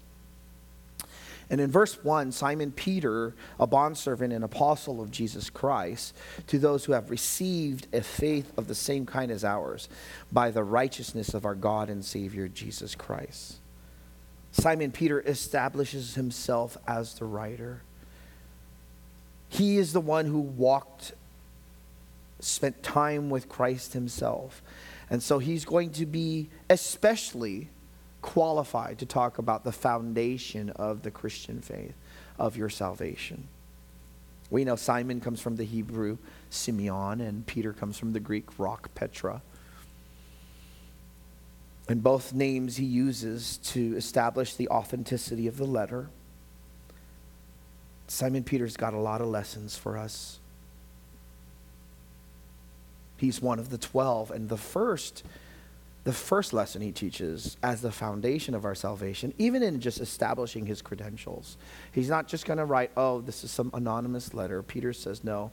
And 1.51 1.60
in 1.60 1.69
verse 1.69 2.01
1, 2.01 2.31
Simon 2.31 2.71
Peter, 2.71 3.36
a 3.60 3.67
bondservant 3.67 4.31
and 4.31 4.43
apostle 4.43 5.01
of 5.01 5.12
Jesus 5.12 5.50
Christ, 5.50 6.15
to 6.48 6.57
those 6.57 6.86
who 6.86 6.93
have 6.93 7.10
received 7.10 7.88
a 7.93 8.01
faith 8.01 8.53
of 8.57 8.67
the 8.67 8.75
same 8.75 9.05
kind 9.05 9.29
as 9.29 9.43
ours, 9.43 9.89
by 10.31 10.50
the 10.50 10.63
righteousness 10.63 11.33
of 11.33 11.43
our 11.43 11.53
God 11.55 11.89
and 11.89 12.05
Savior 12.05 12.48
Jesus 12.48 12.95
Christ. 12.95 13.57
Simon 14.53 14.91
Peter 14.91 15.21
establishes 15.21 16.15
himself 16.15 16.77
as 16.88 17.15
the 17.15 17.25
writer. 17.25 17.81
He 19.50 19.77
is 19.77 19.91
the 19.91 20.01
one 20.01 20.27
who 20.27 20.39
walked, 20.39 21.12
spent 22.43 22.83
time 22.83 23.29
with 23.29 23.50
Christ 23.50 23.93
himself. 23.93 24.62
And 25.10 25.21
so 25.21 25.39
he's 25.39 25.65
going 25.65 25.91
to 25.91 26.05
be 26.05 26.50
especially 26.69 27.69
qualified 28.21 29.00
to 29.00 29.05
talk 29.05 29.38
about 29.38 29.63
the 29.63 29.71
foundation 29.71 30.69
of 30.71 31.01
the 31.01 31.12
Christian 31.12 31.62
faith, 31.62 31.95
of 32.38 32.55
your 32.55 32.69
salvation. 32.69 33.48
We 34.50 34.65
know 34.65 34.75
Simon 34.75 35.21
comes 35.21 35.41
from 35.41 35.55
the 35.55 35.63
Hebrew 35.63 36.17
Simeon, 36.50 37.21
and 37.21 37.45
Peter 37.48 37.71
comes 37.71 37.98
from 37.98 38.13
the 38.13 38.19
Greek 38.19 38.60
rock 38.60 38.93
Petra. 38.93 39.41
And 41.88 42.03
both 42.03 42.33
names 42.33 42.77
he 42.77 42.86
uses 42.86 43.57
to 43.57 43.95
establish 43.95 44.55
the 44.55 44.69
authenticity 44.69 45.48
of 45.48 45.57
the 45.57 45.65
letter. 45.65 46.10
Simon 48.07 48.43
Peter's 48.43 48.75
got 48.75 48.93
a 48.93 49.00
lot 49.00 49.21
of 49.21 49.27
lessons 49.27 49.77
for 49.77 49.98
us. 49.98 50.40
He's 53.22 53.40
one 53.40 53.60
of 53.60 53.70
the 53.70 53.78
12. 53.78 54.32
And 54.32 54.50
the 54.50 54.58
first 54.58 55.24
the 56.04 56.12
first 56.12 56.51
lesson 56.51 56.82
he 56.82 56.92
teaches 56.92 57.58
as 57.62 57.82
the 57.82 57.92
foundation 57.92 58.56
of 58.56 58.66
our 58.66 58.74
salvation, 58.74 59.32
even 59.38 59.62
in 59.62 59.80
just 59.80 60.00
establishing 60.00 60.66
his 60.66 60.82
credentials. 60.82 61.58
He's 61.92 62.10
not 62.10 62.28
just 62.28 62.48
going 62.48 62.58
to 62.58 62.66
write, 62.66 62.90
oh, 62.98 63.22
this 63.22 63.44
is 63.44 63.51
some 63.51 63.70
anonymous 63.75 64.34
letter. 64.34 64.63
Peter 64.63 64.94
says, 64.94 65.24
no, 65.24 65.51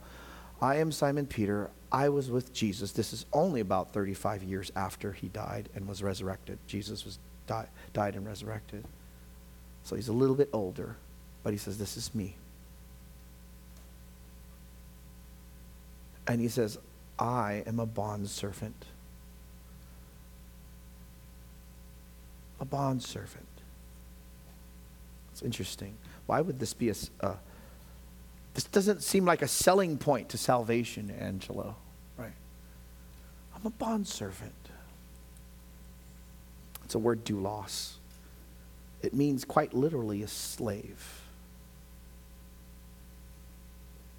I 0.62 0.76
am 0.76 0.90
Simon 0.90 1.26
Peter. 1.26 1.68
I 1.92 2.08
was 2.08 2.30
with 2.30 2.54
Jesus. 2.54 2.92
This 2.92 3.12
is 3.12 3.26
only 3.34 3.60
about 3.60 3.92
35 3.92 4.42
years 4.42 4.72
after 4.74 5.12
he 5.12 5.28
died 5.28 5.68
and 5.74 5.86
was 5.86 6.02
resurrected. 6.02 6.58
Jesus 6.66 7.04
was 7.04 7.18
died, 7.46 7.68
died 7.92 8.14
and 8.14 8.26
resurrected. 8.26 8.86
So 9.84 9.96
he's 9.96 10.08
a 10.08 10.14
little 10.14 10.34
bit 10.34 10.48
older, 10.54 10.96
but 11.42 11.52
he 11.52 11.58
says, 11.58 11.76
this 11.76 11.98
is 11.98 12.14
me. 12.14 12.36
And 16.26 16.40
he 16.40 16.48
says, 16.48 16.78
I 17.18 17.62
am 17.66 17.80
a 17.80 17.86
bond 17.86 18.28
servant. 18.28 18.84
a 22.60 22.64
bond 22.64 23.02
servant. 23.02 23.46
It's 25.32 25.42
interesting. 25.42 25.96
Why 26.26 26.40
would 26.40 26.58
this 26.58 26.74
be 26.74 26.90
a, 26.90 26.94
this 28.54 28.64
doesn't 28.64 29.02
seem 29.02 29.24
like 29.24 29.42
a 29.42 29.48
selling 29.48 29.98
point 29.98 30.28
to 30.30 30.38
salvation, 30.38 31.10
Angelo, 31.10 31.76
right? 32.16 32.32
I'm 33.54 33.64
a 33.64 33.70
bond 33.70 34.08
servant. 34.08 34.52
It's 36.84 36.94
a 36.94 36.98
word 36.98 37.24
doulos. 37.24 37.94
It 39.02 39.14
means 39.14 39.44
quite 39.44 39.74
literally 39.74 40.22
a 40.22 40.28
slave. 40.28 41.17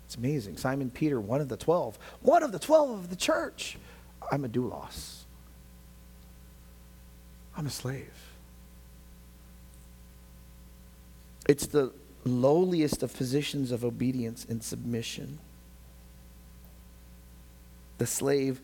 It's 0.10 0.16
amazing. 0.16 0.58
Simon 0.58 0.90
Peter, 0.90 1.22
one 1.22 1.40
of 1.40 1.50
the 1.50 1.56
twelve, 1.56 2.00
one 2.24 2.42
of 2.42 2.52
the 2.52 2.58
twelve 2.58 2.90
of 2.90 3.12
the 3.12 3.16
church. 3.16 3.78
I'm 4.32 4.44
a 4.44 4.50
doulos. 4.50 5.18
I'm 7.56 7.68
a 7.68 7.70
slave. 7.70 8.12
It's 11.48 11.68
the 11.68 11.92
lowliest 12.26 13.04
of 13.04 13.16
positions 13.16 13.72
of 13.72 13.86
obedience 13.86 14.48
and 14.50 14.64
submission. 14.64 15.38
The 18.00 18.08
slave, 18.08 18.62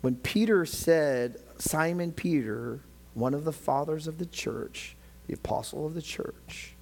when 0.00 0.14
Peter 0.14 0.64
said, 0.64 1.38
Simon 1.58 2.12
Peter, 2.12 2.78
one 3.14 3.34
of 3.34 3.42
the 3.42 3.52
fathers 3.52 4.06
of 4.06 4.18
the 4.18 4.26
church, 4.26 4.94
the 5.26 5.34
apostle 5.34 5.86
of 5.86 5.94
the 5.94 6.02
church, 6.02 6.74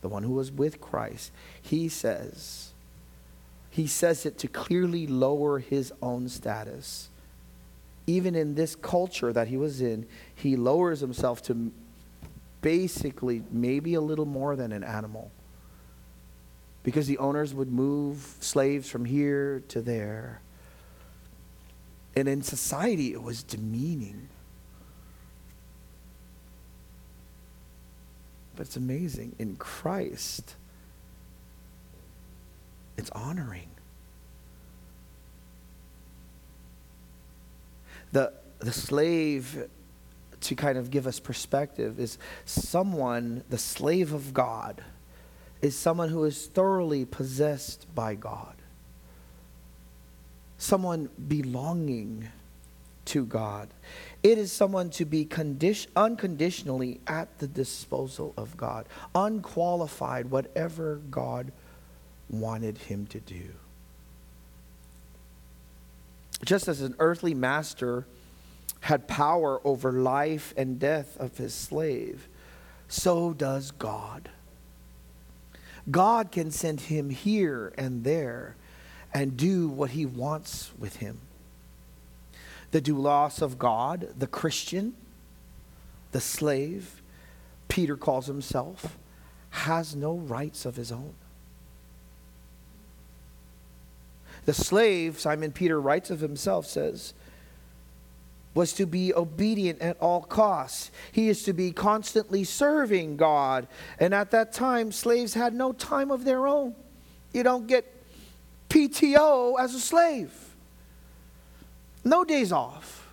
the 0.00 0.08
one 0.08 0.24
who 0.24 0.32
was 0.32 0.50
with 0.50 0.80
Christ, 0.80 1.30
he 1.62 1.88
says, 1.88 2.69
he 3.70 3.86
says 3.86 4.26
it 4.26 4.36
to 4.38 4.48
clearly 4.48 5.06
lower 5.06 5.60
his 5.60 5.92
own 6.02 6.28
status. 6.28 7.08
Even 8.06 8.34
in 8.34 8.56
this 8.56 8.74
culture 8.74 9.32
that 9.32 9.48
he 9.48 9.56
was 9.56 9.80
in, 9.80 10.06
he 10.34 10.56
lowers 10.56 11.00
himself 11.00 11.40
to 11.42 11.72
basically 12.60 13.42
maybe 13.50 13.94
a 13.94 14.00
little 14.00 14.26
more 14.26 14.56
than 14.56 14.72
an 14.72 14.82
animal. 14.82 15.30
Because 16.82 17.06
the 17.06 17.18
owners 17.18 17.54
would 17.54 17.70
move 17.70 18.34
slaves 18.40 18.88
from 18.88 19.04
here 19.04 19.62
to 19.68 19.80
there. 19.80 20.40
And 22.16 22.28
in 22.28 22.42
society, 22.42 23.12
it 23.12 23.22
was 23.22 23.42
demeaning. 23.44 24.28
But 28.56 28.66
it's 28.66 28.76
amazing. 28.76 29.36
In 29.38 29.56
Christ, 29.56 30.56
it's 33.00 33.10
honoring. 33.10 33.70
The, 38.12 38.32
the 38.58 38.72
slave 38.72 39.68
to 40.42 40.54
kind 40.54 40.76
of 40.76 40.90
give 40.90 41.06
us 41.06 41.18
perspective 41.18 41.98
is 41.98 42.18
someone, 42.44 43.42
the 43.48 43.58
slave 43.58 44.12
of 44.12 44.34
God, 44.34 44.82
is 45.62 45.76
someone 45.76 46.10
who 46.10 46.24
is 46.24 46.46
thoroughly 46.46 47.06
possessed 47.06 47.86
by 47.94 48.14
God. 48.14 48.54
Someone 50.58 51.08
belonging 51.26 52.28
to 53.06 53.24
God. 53.24 53.68
It 54.22 54.36
is 54.36 54.52
someone 54.52 54.90
to 54.90 55.06
be 55.06 55.24
condition, 55.24 55.90
unconditionally 55.96 57.00
at 57.06 57.38
the 57.38 57.46
disposal 57.46 58.34
of 58.36 58.58
God, 58.58 58.86
unqualified, 59.14 60.30
whatever 60.30 61.00
God 61.10 61.50
wanted 62.30 62.78
him 62.78 63.06
to 63.08 63.20
do. 63.20 63.42
Just 66.44 66.68
as 66.68 66.80
an 66.80 66.94
earthly 66.98 67.34
master 67.34 68.06
had 68.80 69.06
power 69.06 69.60
over 69.64 69.92
life 69.92 70.54
and 70.56 70.78
death 70.78 71.16
of 71.18 71.36
his 71.36 71.52
slave, 71.52 72.28
so 72.88 73.32
does 73.32 73.72
God. 73.72 74.30
God 75.90 76.32
can 76.32 76.50
send 76.50 76.82
him 76.82 77.10
here 77.10 77.72
and 77.76 78.04
there 78.04 78.56
and 79.12 79.36
do 79.36 79.68
what 79.68 79.90
he 79.90 80.06
wants 80.06 80.70
with 80.78 80.96
him. 80.96 81.18
The 82.70 82.80
doulos 82.80 83.42
of 83.42 83.58
God, 83.58 84.08
the 84.16 84.26
Christian, 84.26 84.94
the 86.12 86.20
slave, 86.20 87.02
Peter 87.68 87.96
calls 87.96 88.26
himself, 88.26 88.98
has 89.50 89.96
no 89.96 90.14
rights 90.14 90.64
of 90.64 90.76
his 90.76 90.92
own. 90.92 91.14
The 94.46 94.54
slave, 94.54 95.18
Simon 95.20 95.52
Peter 95.52 95.80
writes 95.80 96.10
of 96.10 96.20
himself, 96.20 96.66
says, 96.66 97.14
was 98.54 98.72
to 98.72 98.86
be 98.86 99.14
obedient 99.14 99.80
at 99.80 99.96
all 100.00 100.22
costs. 100.22 100.90
He 101.12 101.28
is 101.28 101.44
to 101.44 101.52
be 101.52 101.72
constantly 101.72 102.44
serving 102.44 103.16
God. 103.16 103.68
And 103.98 104.12
at 104.12 104.32
that 104.32 104.52
time, 104.52 104.90
slaves 104.90 105.34
had 105.34 105.54
no 105.54 105.72
time 105.72 106.10
of 106.10 106.24
their 106.24 106.46
own. 106.46 106.74
You 107.32 107.42
don't 107.42 107.66
get 107.66 107.84
PTO 108.68 109.58
as 109.58 109.74
a 109.74 109.80
slave, 109.80 110.32
no 112.04 112.24
days 112.24 112.52
off, 112.52 113.08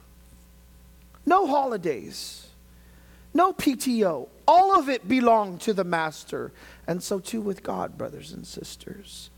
no 1.26 1.48
holidays, 1.48 2.48
no 3.34 3.54
PTO. 3.54 4.28
All 4.48 4.80
of 4.80 4.88
it 4.88 5.08
belonged 5.08 5.62
to 5.62 5.74
the 5.74 5.84
master. 5.84 6.52
And 6.88 7.04
so 7.04 7.20
too 7.20 7.42
with 7.42 7.64
God, 7.64 7.98
brothers 7.98 8.32
and 8.32 8.46
sisters. 8.46 9.30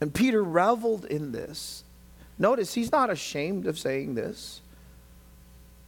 And 0.00 0.12
Peter 0.14 0.42
reveled 0.42 1.04
in 1.04 1.32
this 1.32 1.84
Notice 2.38 2.72
he's 2.72 2.90
not 2.90 3.10
ashamed 3.10 3.66
of 3.66 3.78
saying 3.78 4.14
this. 4.14 4.62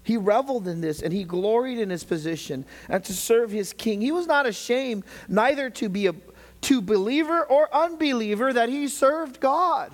He 0.04 0.18
reveled 0.18 0.68
in 0.68 0.82
this 0.82 1.00
and 1.00 1.12
he 1.12 1.24
gloried 1.24 1.78
in 1.78 1.88
his 1.88 2.04
position 2.04 2.66
and 2.90 3.02
to 3.04 3.14
serve 3.14 3.50
his 3.50 3.72
king. 3.72 4.02
He 4.02 4.12
was 4.12 4.26
not 4.26 4.46
ashamed 4.46 5.04
neither 5.28 5.70
to 5.70 5.88
be 5.88 6.08
a 6.08 6.14
to 6.62 6.80
believer 6.80 7.42
or 7.42 7.74
unbeliever 7.74 8.52
that 8.52 8.68
he 8.68 8.86
served 8.86 9.40
God. 9.40 9.90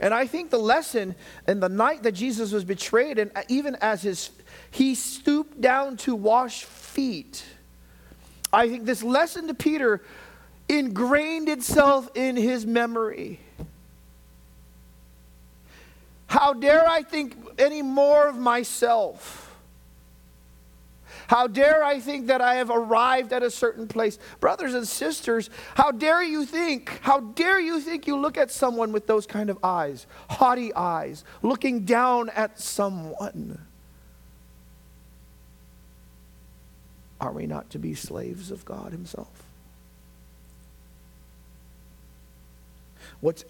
And 0.00 0.14
I 0.14 0.26
think 0.26 0.50
the 0.50 0.58
lesson 0.58 1.14
in 1.46 1.60
the 1.60 1.68
night 1.68 2.02
that 2.04 2.12
Jesus 2.12 2.50
was 2.50 2.64
betrayed 2.64 3.18
and 3.18 3.30
even 3.48 3.76
as 3.76 4.02
his 4.02 4.30
he 4.70 4.94
stooped 4.94 5.60
down 5.60 5.96
to 5.98 6.14
wash 6.14 6.64
feet. 6.64 7.44
I 8.52 8.68
think 8.68 8.84
this 8.84 9.02
lesson 9.02 9.46
to 9.48 9.54
Peter 9.54 10.00
ingrained 10.70 11.48
itself 11.48 12.08
in 12.14 12.36
his 12.36 12.64
memory. 12.64 13.40
How 16.26 16.52
dare 16.52 16.88
I 16.88 17.02
think 17.02 17.36
any 17.58 17.82
more 17.82 18.28
of 18.28 18.36
myself? 18.36 19.48
How 21.26 21.46
dare 21.46 21.84
I 21.84 22.00
think 22.00 22.28
that 22.28 22.40
I 22.40 22.54
have 22.54 22.70
arrived 22.70 23.32
at 23.32 23.42
a 23.42 23.50
certain 23.50 23.86
place? 23.86 24.18
Brothers 24.40 24.74
and 24.74 24.86
sisters, 24.86 25.50
how 25.74 25.90
dare 25.90 26.22
you 26.22 26.44
think, 26.44 26.98
how 27.02 27.20
dare 27.20 27.60
you 27.60 27.80
think 27.80 28.06
you 28.06 28.16
look 28.16 28.36
at 28.36 28.50
someone 28.50 28.90
with 28.92 29.06
those 29.06 29.26
kind 29.26 29.50
of 29.50 29.58
eyes, 29.62 30.06
haughty 30.28 30.74
eyes, 30.74 31.24
looking 31.42 31.84
down 31.84 32.30
at 32.30 32.60
someone? 32.60 33.60
Are 37.20 37.32
we 37.32 37.46
not 37.46 37.70
to 37.70 37.78
be 37.78 37.94
slaves 37.94 38.50
of 38.50 38.64
God 38.64 38.92
Himself? 38.92 39.49
What's 43.20 43.44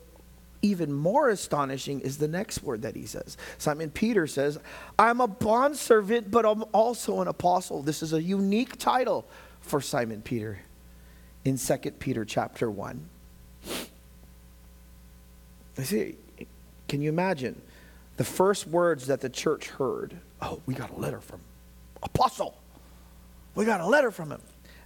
even 0.63 0.93
more 0.93 1.31
astonishing 1.31 2.01
is 2.01 2.19
the 2.19 2.29
next 2.29 2.63
word 2.63 2.83
that 2.83 2.95
he 2.95 3.07
says. 3.07 3.37
Simon 3.59 3.91
Peter 3.91 4.27
says, 4.27 4.59
I'm 4.99 5.21
a 5.21 5.27
bondservant, 5.27 6.31
but 6.31 6.45
I'm 6.45 6.65
also 6.73 7.21
an 7.21 7.29
apostle. 7.29 7.83
This 7.83 8.03
is 8.03 8.13
a 8.13 8.23
unique 8.23 8.77
title 8.77 9.27
for 9.61 9.81
Simon 9.81 10.21
Peter 10.23 10.61
in 11.45 11.57
2 11.57 11.77
Peter 11.99 12.25
chapter 12.25 12.71
1. 12.71 13.09
I 15.79 15.83
see, 15.83 16.17
can 16.89 17.01
you 17.01 17.09
imagine 17.09 17.61
the 18.19 18.25
first 18.25 18.67
words 18.67 19.07
that 19.07 19.23
the 19.23 19.31
church 19.31 19.69
heard? 19.69 20.15
Oh, 20.43 20.61
we 20.67 20.75
got 20.75 20.91
a 20.91 20.97
letter 20.97 21.21
from 21.21 21.41
apostle. 22.03 22.55
We 23.55 23.65
got 23.65 23.81
a 23.81 23.87
letter 23.87 24.11
from 24.11 24.31
him. 24.31 24.43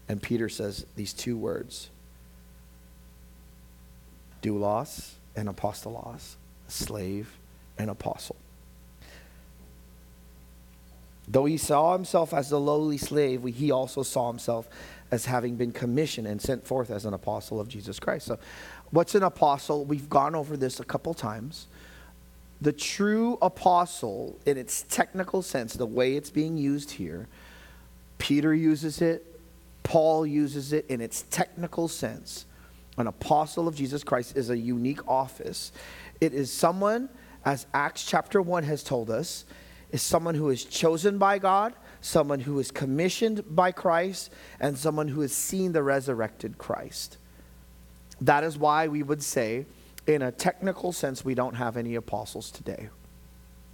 And 0.09 0.23
Peter 0.23 0.49
says 0.49 0.87
these 0.95 1.13
two 1.13 1.37
words 1.37 1.91
doulos 4.45 5.13
and 5.35 5.49
apostolos, 5.49 6.35
slave 6.69 7.39
and 7.79 7.91
apostle. 7.91 8.37
Though 11.27 11.47
he 11.47 11.57
saw 11.57 11.95
himself 11.95 12.35
as 12.35 12.53
a 12.53 12.59
lowly 12.59 12.99
slave, 12.99 13.43
he 13.45 13.71
also 13.71 14.03
saw 14.03 14.29
himself 14.29 14.69
as 15.11 15.25
having 15.25 15.57
been 15.57 15.73
commissioned 15.73 16.27
and 16.27 16.41
sent 16.41 16.67
forth 16.67 16.91
as 16.91 17.07
an 17.07 17.15
apostle 17.15 17.59
of 17.61 17.69
Jesus 17.69 17.99
Christ. 17.99 18.27
So, 18.27 18.39
what's 18.91 19.15
an 19.15 19.23
apostle? 19.23 19.85
We've 19.87 20.11
gone 20.11 20.35
over 20.35 20.57
this 20.57 20.81
a 20.81 20.85
couple 20.85 21.15
times. 21.15 21.67
The 22.61 22.73
true 22.73 23.39
apostle, 23.41 24.39
in 24.45 24.59
its 24.59 24.83
technical 24.83 25.41
sense, 25.41 25.75
the 25.75 25.87
way 25.87 26.17
it's 26.17 26.31
being 26.31 26.59
used 26.59 26.93
here, 26.93 27.27
Peter 28.19 28.55
uses 28.55 29.01
it, 29.01 29.41
Paul 29.83 30.27
uses 30.27 30.73
it 30.73 30.85
in 30.89 31.01
its 31.01 31.23
technical 31.31 31.89
sense. 31.89 32.45
An 32.97 33.07
apostle 33.07 33.67
of 33.67 33.75
Jesus 33.75 34.05
Christ 34.05 34.37
is 34.37 34.51
a 34.51 34.57
unique 34.57 35.07
office. 35.09 35.73
It 36.21 36.33
is 36.33 36.53
someone, 36.53 37.09
as 37.45 37.67
Acts 37.75 38.05
chapter 38.05 38.41
1 38.41 38.65
has 38.65 38.83
told 38.85 39.11
us, 39.11 39.45
is 39.91 40.03
someone 40.03 40.35
who 40.35 40.51
is 40.51 40.65
chosen 40.65 41.19
by 41.19 41.39
God, 41.39 41.75
someone 42.01 42.41
who 42.41 42.59
is 42.59 42.71
commissioned 42.71 43.43
by 43.55 43.73
Christ, 43.73 44.31
and 44.61 44.77
someone 44.77 45.09
who 45.09 45.21
has 45.21 45.33
seen 45.33 45.73
the 45.73 45.83
resurrected 45.83 46.59
Christ. 46.59 47.19
That 48.21 48.45
is 48.45 48.57
why 48.57 48.89
we 48.89 49.03
would 49.03 49.23
say, 49.23 49.67
in 50.07 50.23
a 50.23 50.33
technical 50.33 50.93
sense, 50.93 51.25
we 51.25 51.35
don't 51.35 51.55
have 51.55 51.77
any 51.77 51.95
apostles 51.95 52.51
today. 52.51 52.89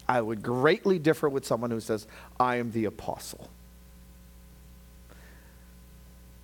I 0.08 0.20
would 0.20 0.42
greatly 0.42 0.98
differ 0.98 1.28
with 1.28 1.46
someone 1.46 1.70
who 1.70 1.80
says, 1.80 2.06
I 2.38 2.56
am 2.56 2.72
the 2.72 2.86
apostle. 2.86 3.48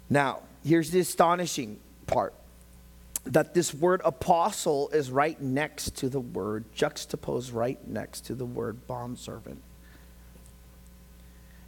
Now, 0.09 0.43
here's 0.65 0.91
the 0.91 1.01
astonishing 1.01 1.81
part 2.07 2.33
that 3.27 3.55
this 3.55 3.75
word 3.75 4.01
apostle 4.05 4.89
is 4.91 5.11
right 5.11 5.41
next 5.41 5.97
to 5.97 6.09
the 6.09 6.21
word, 6.21 6.73
juxtaposed 6.73 7.53
right 7.53 7.87
next 7.87 8.27
to 8.27 8.35
the 8.35 8.47
word 8.47 8.87
bondservant. 8.87 9.63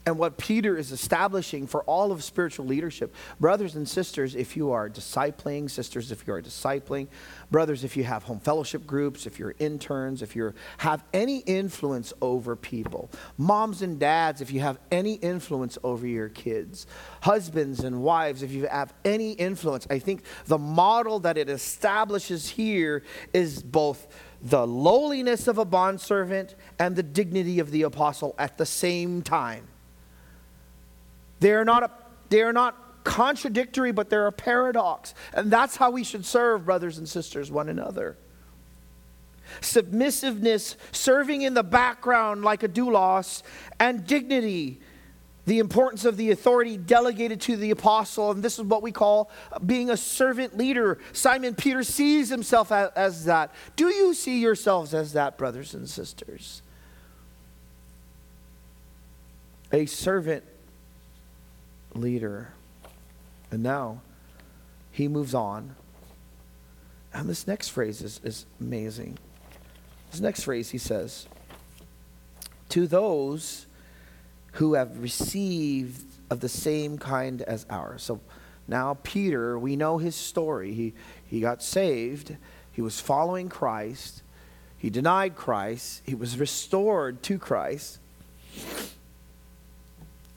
And 0.09 0.19
what 0.19 0.39
Peter 0.39 0.79
is 0.79 0.91
establishing 0.91 1.67
for 1.67 1.83
all 1.83 2.13
of 2.13 2.25
spiritual 2.25 2.65
leadership, 2.65 3.15
brothers 3.39 3.77
and 3.77 3.87
sisters, 3.87 4.35
if 4.35 4.57
you 4.57 4.71
are 4.71 4.89
discipling, 4.89 5.71
sisters, 5.71 6.11
if 6.11 6.27
you 6.27 6.33
are 6.33 6.41
discipling, 6.41 7.09
brothers, 7.51 7.85
if 7.85 7.95
you 7.95 8.05
have 8.05 8.23
home 8.23 8.41
fellowship 8.41 8.87
groups, 8.87 9.27
if 9.27 9.39
you're 9.39 9.55
interns, 9.59 10.23
if 10.23 10.35
you 10.35 10.55
have 10.79 11.05
any 11.13 11.41
influence 11.41 12.15
over 12.23 12.57
people, 12.57 13.11
moms 13.37 13.83
and 13.83 14.01
dads, 14.01 14.41
if 14.41 14.51
you 14.51 14.61
have 14.61 14.79
any 14.91 15.17
influence 15.17 15.77
over 15.85 16.07
your 16.07 16.31
kids, 16.31 16.87
husbands 17.21 17.85
and 17.85 18.03
wives, 18.03 18.43
if 18.43 18.51
you 18.51 18.67
have 18.67 18.95
any 19.05 19.33
influence, 19.33 19.87
I 19.91 19.99
think 19.99 20.23
the 20.47 20.57
model 20.57 21.21
that 21.21 21.37
it 21.37 21.51
establishes 21.51 22.49
here 22.49 23.03
is 23.35 23.63
both 23.63 24.09
the 24.41 24.67
lowliness 24.67 25.49
of 25.49 25.59
a 25.59 25.67
bondservant 25.67 26.55
and 26.79 26.97
the 26.97 27.03
dignity 27.03 27.59
of 27.59 27.71
the 27.71 27.83
apostle 27.83 28.35
at 28.39 28.57
the 28.57 28.65
same 28.65 29.21
time. 29.21 29.68
They 31.41 31.53
are 31.53 31.65
not, 31.65 31.83
a, 31.83 31.91
they 32.29 32.43
are 32.43 32.53
not 32.53 33.05
contradictory, 33.05 33.93
but 33.93 34.11
they're 34.11 34.27
a 34.27 34.33
paradox. 34.33 35.15
And 35.33 35.51
that's 35.51 35.77
how 35.77 35.91
we 35.91 36.05
should 36.05 36.27
serve, 36.27 36.67
brothers 36.67 36.99
and 36.99 37.09
sisters, 37.09 37.51
one 37.51 37.69
another. 37.69 38.17
Submissiveness, 39.61 40.77
serving 40.93 41.43
in 41.43 41.55
the 41.55 41.63
background 41.63 42.43
like 42.43 42.63
a 42.63 42.69
doulos, 42.69 43.43
and 43.81 44.07
dignity, 44.07 44.81
the 45.47 45.59
importance 45.59 46.05
of 46.05 46.19
the 46.19 46.31
authority 46.31 46.77
delegated 46.77 47.41
to 47.41 47.57
the 47.57 47.71
apostle. 47.71 48.31
And 48.31 48.43
this 48.43 48.59
is 48.59 48.65
what 48.67 48.83
we 48.83 48.93
call 48.93 49.31
being 49.65 49.89
a 49.89 49.97
servant 49.97 50.59
leader. 50.59 50.99
Simon 51.15 51.55
Peter 51.55 51.83
sees 51.83 52.29
himself 52.29 52.71
as, 52.71 52.91
as 52.95 53.25
that. 53.25 53.55
Do 53.75 53.87
you 53.87 54.13
see 54.13 54.41
yourselves 54.41 54.93
as 54.93 55.15
that, 55.15 55.39
brothers 55.39 55.73
and 55.73 55.89
sisters? 55.89 56.61
A 59.73 59.87
servant 59.87 60.45
leader. 61.95 62.53
And 63.51 63.63
now 63.63 64.03
he 64.91 65.09
moves 65.09 65.35
on. 65.35 65.75
And 67.13 67.29
this 67.29 67.47
next 67.47 67.69
phrase 67.69 68.03
is, 68.03 68.21
is 68.23 68.47
amazing. 68.61 69.19
This 70.11 70.21
next 70.21 70.45
phrase 70.45 70.71
he 70.71 70.79
says, 70.79 71.27
To 72.71 72.87
those 72.87 73.67
who 74.53 74.75
have 74.75 75.03
received 75.03 76.05
of 76.31 76.41
the 76.41 76.49
same 76.49 76.99
kind 76.99 77.43
as 77.43 77.65
ours. 77.71 78.03
So 78.03 78.21
now 78.67 78.99
Peter, 79.03 79.59
we 79.59 79.77
know 79.77 79.99
his 79.99 80.15
story. 80.15 80.75
He, 80.75 80.95
he 81.27 81.41
got 81.41 81.63
saved, 81.63 82.37
he 82.73 82.83
was 82.83 83.01
following 83.01 83.49
Christ, 83.49 84.23
he 84.77 84.91
denied 84.91 85.37
Christ, 85.37 86.03
he 86.05 86.15
was 86.15 86.39
restored 86.39 87.23
to 87.25 87.39
Christ 87.39 87.99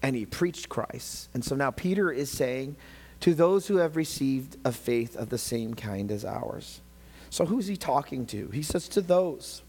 and 0.01 0.15
he 0.15 0.25
preached 0.25 0.69
Christ. 0.69 1.29
And 1.33 1.43
so 1.43 1.55
now 1.55 1.71
Peter 1.71 2.11
is 2.11 2.29
saying, 2.29 2.75
to 3.21 3.35
those 3.35 3.67
who 3.67 3.77
have 3.77 3.95
received 3.95 4.57
a 4.65 4.71
faith 4.71 5.15
of 5.15 5.29
the 5.29 5.37
same 5.37 5.75
kind 5.75 6.11
as 6.11 6.25
ours. 6.25 6.81
So 7.29 7.45
who's 7.45 7.67
he 7.67 7.77
talking 7.77 8.25
to? 8.27 8.49
He 8.49 8.63
says, 8.63 8.89
to 8.89 9.01
those. 9.01 9.61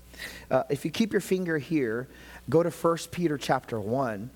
Uh, 0.51 0.65
if 0.69 0.85
you 0.85 0.91
keep 0.91 1.13
your 1.13 1.21
finger 1.21 1.59
here, 1.59 2.09
go 2.49 2.63
to 2.63 2.71
1 2.71 2.99
Peter 3.11 3.39
chapter 3.39 3.79
1. 3.79 4.31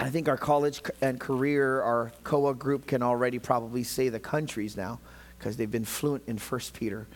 I 0.00 0.10
think 0.10 0.28
our 0.28 0.36
college 0.36 0.82
and 1.00 1.20
career, 1.20 1.80
our 1.82 2.12
COA 2.24 2.54
group 2.54 2.86
can 2.86 3.02
already 3.02 3.38
probably 3.38 3.82
say 3.82 4.08
the 4.08 4.20
countries 4.20 4.76
now 4.76 4.98
because 5.38 5.56
they've 5.56 5.70
been 5.70 5.84
fluent 5.84 6.24
in 6.26 6.38
1 6.38 6.60
Peter. 6.72 7.06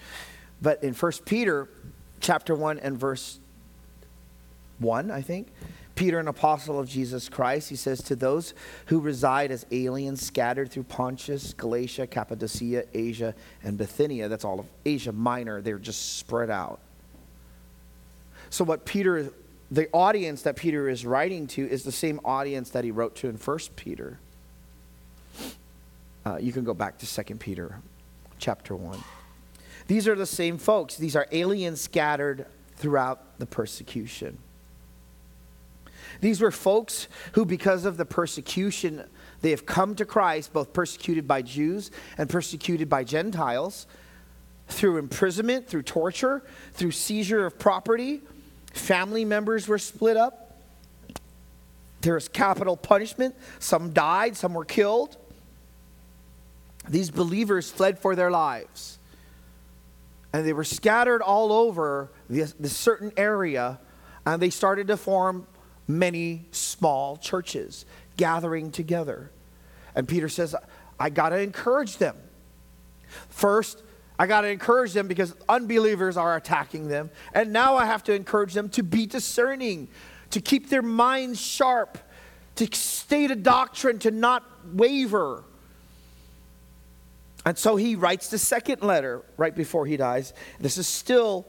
But 0.62 0.82
in 0.84 0.94
1 0.94 1.12
Peter 1.24 1.68
chapter 2.20 2.54
1 2.54 2.78
and 2.78 2.98
verse 2.98 3.38
1, 4.78 5.10
I 5.10 5.22
think, 5.22 5.48
Peter, 6.00 6.18
an 6.18 6.28
apostle 6.28 6.80
of 6.80 6.88
Jesus 6.88 7.28
Christ, 7.28 7.68
he 7.68 7.76
says, 7.76 8.00
To 8.04 8.16
those 8.16 8.54
who 8.86 9.00
reside 9.00 9.50
as 9.50 9.66
aliens 9.70 10.24
scattered 10.24 10.70
through 10.70 10.84
Pontus, 10.84 11.52
Galatia, 11.52 12.06
Cappadocia, 12.06 12.86
Asia, 12.94 13.34
and 13.62 13.76
Bithynia, 13.76 14.26
that's 14.26 14.42
all 14.42 14.58
of 14.58 14.66
Asia 14.86 15.12
Minor, 15.12 15.60
they're 15.60 15.78
just 15.78 16.16
spread 16.16 16.48
out. 16.48 16.80
So, 18.48 18.64
what 18.64 18.86
Peter, 18.86 19.30
the 19.70 19.90
audience 19.92 20.40
that 20.40 20.56
Peter 20.56 20.88
is 20.88 21.04
writing 21.04 21.46
to 21.48 21.68
is 21.68 21.82
the 21.82 21.92
same 21.92 22.18
audience 22.24 22.70
that 22.70 22.82
he 22.82 22.90
wrote 22.90 23.14
to 23.16 23.28
in 23.28 23.36
1 23.36 23.58
Peter. 23.76 24.18
Uh, 26.24 26.38
you 26.40 26.50
can 26.50 26.64
go 26.64 26.72
back 26.72 26.96
to 26.96 27.24
2 27.24 27.34
Peter 27.34 27.76
chapter 28.38 28.74
1. 28.74 28.98
These 29.86 30.08
are 30.08 30.14
the 30.14 30.24
same 30.24 30.56
folks. 30.56 30.96
These 30.96 31.14
are 31.14 31.26
aliens 31.30 31.78
scattered 31.78 32.46
throughout 32.76 33.38
the 33.38 33.44
persecution. 33.44 34.38
These 36.20 36.40
were 36.40 36.50
folks 36.50 37.08
who, 37.32 37.44
because 37.44 37.84
of 37.84 37.96
the 37.96 38.04
persecution, 38.04 39.04
they 39.40 39.50
have 39.50 39.66
come 39.66 39.94
to 39.96 40.04
Christ, 40.04 40.52
both 40.52 40.72
persecuted 40.72 41.26
by 41.26 41.42
Jews 41.42 41.90
and 42.18 42.28
persecuted 42.28 42.88
by 42.88 43.04
Gentiles, 43.04 43.86
through 44.68 44.98
imprisonment, 44.98 45.66
through 45.66 45.82
torture, 45.82 46.42
through 46.74 46.92
seizure 46.92 47.46
of 47.46 47.58
property. 47.58 48.22
Family 48.72 49.24
members 49.24 49.66
were 49.66 49.78
split 49.78 50.16
up. 50.16 50.58
There 52.02 52.14
was 52.14 52.28
capital 52.28 52.76
punishment. 52.76 53.34
Some 53.58 53.92
died, 53.92 54.36
some 54.36 54.54
were 54.54 54.64
killed. 54.64 55.16
These 56.88 57.10
believers 57.10 57.70
fled 57.70 57.98
for 57.98 58.14
their 58.14 58.30
lives. 58.30 58.98
And 60.32 60.46
they 60.46 60.52
were 60.52 60.64
scattered 60.64 61.20
all 61.20 61.52
over 61.52 62.10
this, 62.28 62.54
certain 62.66 63.12
area, 63.16 63.80
and 64.24 64.40
they 64.40 64.50
started 64.50 64.86
to 64.86 64.96
form 64.96 65.46
many 65.98 66.46
small 66.50 67.16
churches 67.16 67.84
gathering 68.16 68.70
together. 68.70 69.30
And 69.94 70.06
Peter 70.06 70.28
says, 70.28 70.54
I 70.98 71.10
got 71.10 71.30
to 71.30 71.40
encourage 71.40 71.96
them. 71.96 72.16
First, 73.28 73.82
I 74.18 74.26
got 74.26 74.42
to 74.42 74.48
encourage 74.48 74.92
them 74.92 75.08
because 75.08 75.34
unbelievers 75.48 76.16
are 76.16 76.36
attacking 76.36 76.88
them. 76.88 77.10
And 77.32 77.52
now 77.52 77.76
I 77.76 77.86
have 77.86 78.04
to 78.04 78.12
encourage 78.12 78.52
them 78.52 78.68
to 78.70 78.82
be 78.82 79.06
discerning, 79.06 79.88
to 80.30 80.40
keep 80.40 80.68
their 80.68 80.82
minds 80.82 81.40
sharp, 81.40 81.98
to 82.56 82.68
state 82.76 83.30
a 83.30 83.36
doctrine, 83.36 83.98
to 84.00 84.10
not 84.10 84.44
waver. 84.74 85.44
And 87.46 87.56
so 87.56 87.76
he 87.76 87.96
writes 87.96 88.28
the 88.28 88.36
second 88.36 88.82
letter 88.82 89.22
right 89.38 89.54
before 89.54 89.86
he 89.86 89.96
dies. 89.96 90.34
This 90.60 90.76
is 90.76 90.86
still 90.86 91.46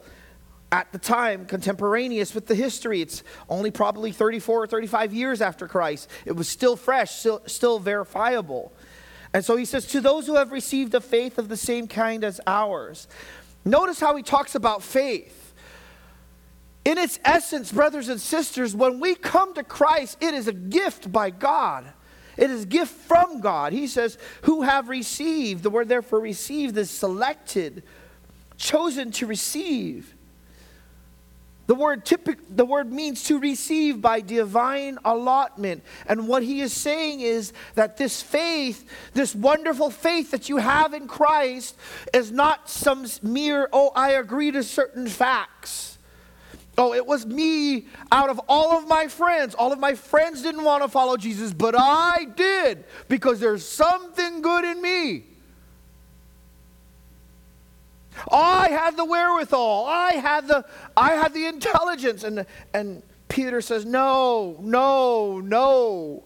at 0.71 0.91
the 0.91 0.97
time 0.97 1.45
contemporaneous 1.45 2.33
with 2.33 2.47
the 2.47 2.55
history. 2.55 3.01
It's 3.01 3.23
only 3.49 3.71
probably 3.71 4.11
34 4.11 4.63
or 4.63 4.67
35 4.67 5.13
years 5.13 5.41
after 5.41 5.67
Christ. 5.67 6.09
It 6.25 6.35
was 6.35 6.47
still 6.47 6.75
fresh, 6.75 7.11
still, 7.11 7.41
still 7.45 7.79
verifiable. 7.79 8.71
And 9.33 9.43
so 9.43 9.55
he 9.55 9.65
says, 9.65 9.85
To 9.87 10.01
those 10.01 10.27
who 10.27 10.35
have 10.35 10.51
received 10.51 10.93
a 10.93 11.01
faith 11.01 11.37
of 11.37 11.49
the 11.49 11.57
same 11.57 11.87
kind 11.87 12.23
as 12.23 12.39
ours. 12.47 13.07
Notice 13.63 13.99
how 13.99 14.15
he 14.15 14.23
talks 14.23 14.55
about 14.55 14.81
faith. 14.81 15.53
In 16.83 16.97
its 16.97 17.19
essence, 17.23 17.71
brothers 17.71 18.09
and 18.09 18.19
sisters, 18.19 18.75
when 18.75 18.99
we 18.99 19.13
come 19.13 19.53
to 19.53 19.63
Christ, 19.63 20.17
it 20.19 20.33
is 20.33 20.47
a 20.47 20.53
gift 20.53 21.11
by 21.11 21.29
God. 21.29 21.85
It 22.37 22.49
is 22.49 22.63
a 22.63 22.67
gift 22.67 22.93
from 22.93 23.39
God. 23.39 23.71
He 23.71 23.87
says, 23.87 24.17
Who 24.43 24.63
have 24.63 24.89
received. 24.89 25.63
The 25.63 25.69
word 25.69 25.89
therefore 25.89 26.21
received 26.21 26.77
is 26.77 26.89
selected, 26.89 27.83
chosen 28.57 29.11
to 29.11 29.27
receive. 29.27 30.15
The 31.71 31.75
word 31.75 32.03
typic, 32.03 32.39
the 32.49 32.65
word 32.65 32.91
means 32.91 33.23
to 33.23 33.39
receive 33.39 34.01
by 34.01 34.19
divine 34.19 34.99
allotment. 35.05 35.83
And 36.05 36.27
what 36.27 36.43
he 36.43 36.59
is 36.59 36.73
saying 36.73 37.21
is 37.21 37.53
that 37.75 37.95
this 37.95 38.21
faith, 38.21 38.83
this 39.13 39.33
wonderful 39.33 39.89
faith 39.89 40.31
that 40.31 40.49
you 40.49 40.57
have 40.57 40.93
in 40.93 41.07
Christ, 41.07 41.77
is 42.13 42.29
not 42.29 42.69
some 42.69 43.05
mere, 43.23 43.69
oh, 43.71 43.93
I 43.95 44.15
agree 44.15 44.51
to 44.51 44.63
certain 44.63 45.07
facts. 45.07 45.97
Oh, 46.77 46.93
it 46.93 47.05
was 47.05 47.25
me 47.25 47.87
out 48.11 48.29
of 48.29 48.41
all 48.49 48.77
of 48.77 48.89
my 48.89 49.07
friends. 49.07 49.55
All 49.55 49.71
of 49.71 49.79
my 49.79 49.95
friends 49.95 50.41
didn't 50.41 50.65
want 50.65 50.83
to 50.83 50.89
follow 50.89 51.15
Jesus, 51.15 51.53
but 51.53 51.73
I 51.77 52.25
did 52.35 52.83
because 53.07 53.39
there's 53.39 53.65
something 53.65 54.41
good 54.41 54.65
in 54.65 54.81
me. 54.81 55.23
I 58.31 58.69
had 58.69 58.97
the 58.97 59.05
wherewithal. 59.05 59.85
I 59.85 60.13
had 60.13 60.47
the 60.47 60.65
I 60.95 61.11
had 61.13 61.33
the 61.33 61.45
intelligence. 61.45 62.23
And 62.23 62.45
and 62.73 63.03
Peter 63.27 63.61
says, 63.61 63.85
No, 63.85 64.57
no, 64.59 65.39
no. 65.39 66.23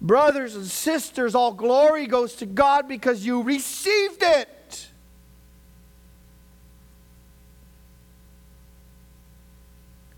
Brothers 0.00 0.54
and 0.54 0.66
sisters, 0.66 1.34
all 1.34 1.52
glory 1.52 2.06
goes 2.06 2.34
to 2.36 2.46
God 2.46 2.88
because 2.88 3.24
you 3.24 3.42
received 3.42 4.22
it. 4.22 4.88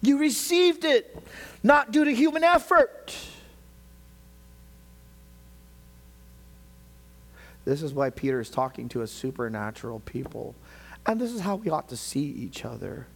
You 0.02 0.18
received 0.18 0.84
it, 0.84 1.16
not 1.62 1.92
due 1.92 2.04
to 2.04 2.14
human 2.14 2.44
effort. 2.44 3.16
This 7.64 7.82
is 7.82 7.92
why 7.92 8.10
Peter 8.10 8.40
is 8.40 8.48
talking 8.48 8.88
to 8.90 9.02
a 9.02 9.06
supernatural 9.06 10.00
people. 10.00 10.54
And 11.06 11.20
this 11.20 11.32
is 11.32 11.40
how 11.40 11.56
we 11.56 11.70
ought 11.70 11.88
to 11.90 11.96
see 11.96 12.24
each 12.24 12.64
other. 12.64 13.06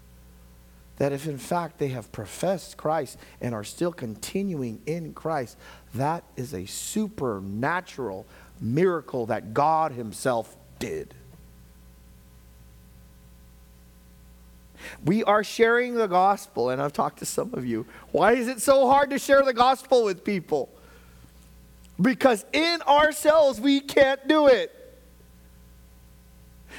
That 0.98 1.12
if 1.12 1.26
in 1.26 1.38
fact 1.38 1.79
they 1.79 1.88
have 1.88 2.12
professed 2.12 2.76
Christ 2.76 3.18
and 3.40 3.55
are 3.55 3.64
still 3.64 3.92
continuing 3.92 4.81
in 4.87 5.12
Christ, 5.12 5.57
that 5.94 6.22
is 6.37 6.55
a 6.55 6.66
supernatural 6.66 8.26
miracle 8.61 9.26
that 9.26 9.55
God 9.55 9.92
Himself 9.92 10.57
did. 10.79 11.14
We 15.05 15.24
are 15.24 15.44
sharing 15.44 15.94
the 15.94 16.07
gospel, 16.07 16.70
and 16.70 16.81
I've 16.81 16.92
talked 16.92 17.18
to 17.18 17.26
some 17.26 17.55
of 17.55 17.66
you. 17.66 17.87
Why 18.12 18.33
is 18.33 18.48
it 18.48 18.61
so 18.61 18.87
hard 18.87 19.11
to 19.11 19.18
share 19.18 19.42
the 19.42 19.53
gospel 19.53 20.05
with 20.05 20.24
people? 20.24 20.68
Because 22.00 22.44
in 22.53 22.81
ourselves, 22.83 23.61
we 23.61 23.81
can't 23.81 24.26
do 24.26 24.46
it. 24.46 24.79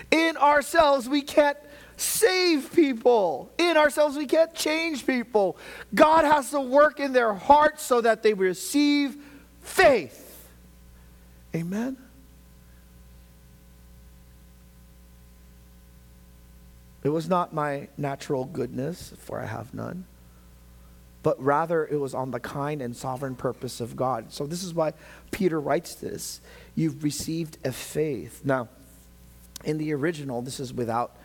In 0.10 0.38
ourselves, 0.38 1.08
we 1.08 1.22
can't 1.22 1.58
save 1.98 2.74
people. 2.74 3.52
In 3.58 3.78
ourselves, 3.78 4.18
we 4.18 4.26
can't 4.26 4.54
change 4.54 5.06
people. 5.06 5.58
God 5.94 6.26
has 6.26 6.52
to 6.52 6.60
work 6.60 7.00
in 7.00 7.14
their 7.14 7.34
hearts 7.34 7.84
so 7.84 8.02
that 8.02 8.24
they 8.24 8.34
receive 8.34 9.16
faith. 9.62 10.50
Amen? 11.56 11.98
It 17.04 17.10
was 17.10 17.28
not 17.28 17.54
my 17.54 17.88
natural 17.98 18.46
goodness, 18.46 19.14
for 19.18 19.40
I 19.40 19.46
have 19.46 19.74
none, 19.74 20.06
but 21.24 21.42
rather 21.42 21.86
it 21.88 21.98
was 21.98 22.14
on 22.14 22.32
the 22.32 22.40
kind 22.40 22.82
and 22.82 22.96
sovereign 22.96 23.36
purpose 23.36 23.82
of 23.82 23.96
God. 23.96 24.32
So, 24.32 24.46
this 24.46 24.64
is 24.64 24.74
why 24.74 24.94
Peter 25.32 25.60
writes 25.60 25.96
this. 25.96 26.42
You've 26.76 27.04
received 27.04 27.58
a 27.66 27.72
faith. 27.72 28.42
Now, 28.46 28.70
in 29.64 29.78
the 29.78 29.94
original, 29.94 30.42
this 30.42 30.60
is 30.60 30.74
without 30.74 31.16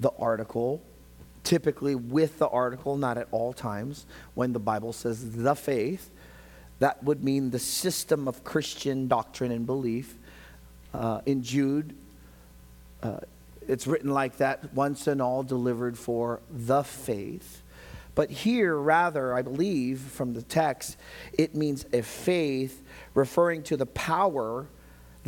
the 0.00 0.10
article, 0.18 0.82
typically 1.44 1.94
with 1.94 2.38
the 2.38 2.48
article, 2.48 2.96
not 2.96 3.18
at 3.18 3.28
all 3.30 3.52
times. 3.52 4.06
When 4.34 4.52
the 4.52 4.58
Bible 4.58 4.92
says 4.92 5.32
the 5.32 5.54
faith, 5.54 6.10
that 6.78 7.02
would 7.02 7.24
mean 7.24 7.50
the 7.50 7.58
system 7.58 8.28
of 8.28 8.44
Christian 8.44 9.08
doctrine 9.08 9.50
and 9.50 9.66
belief. 9.66 10.14
Uh, 10.94 11.20
in 11.26 11.42
Jude, 11.42 11.94
uh, 13.02 13.18
it's 13.66 13.86
written 13.86 14.10
like 14.10 14.38
that 14.38 14.72
once 14.74 15.06
and 15.06 15.20
all 15.20 15.42
delivered 15.42 15.98
for 15.98 16.40
the 16.50 16.82
faith. 16.82 17.62
But 18.14 18.30
here, 18.30 18.76
rather, 18.76 19.34
I 19.34 19.42
believe 19.42 20.00
from 20.00 20.34
the 20.34 20.42
text, 20.42 20.96
it 21.32 21.54
means 21.54 21.86
a 21.92 22.02
faith 22.02 22.82
referring 23.14 23.62
to 23.64 23.76
the 23.76 23.86
power 23.86 24.66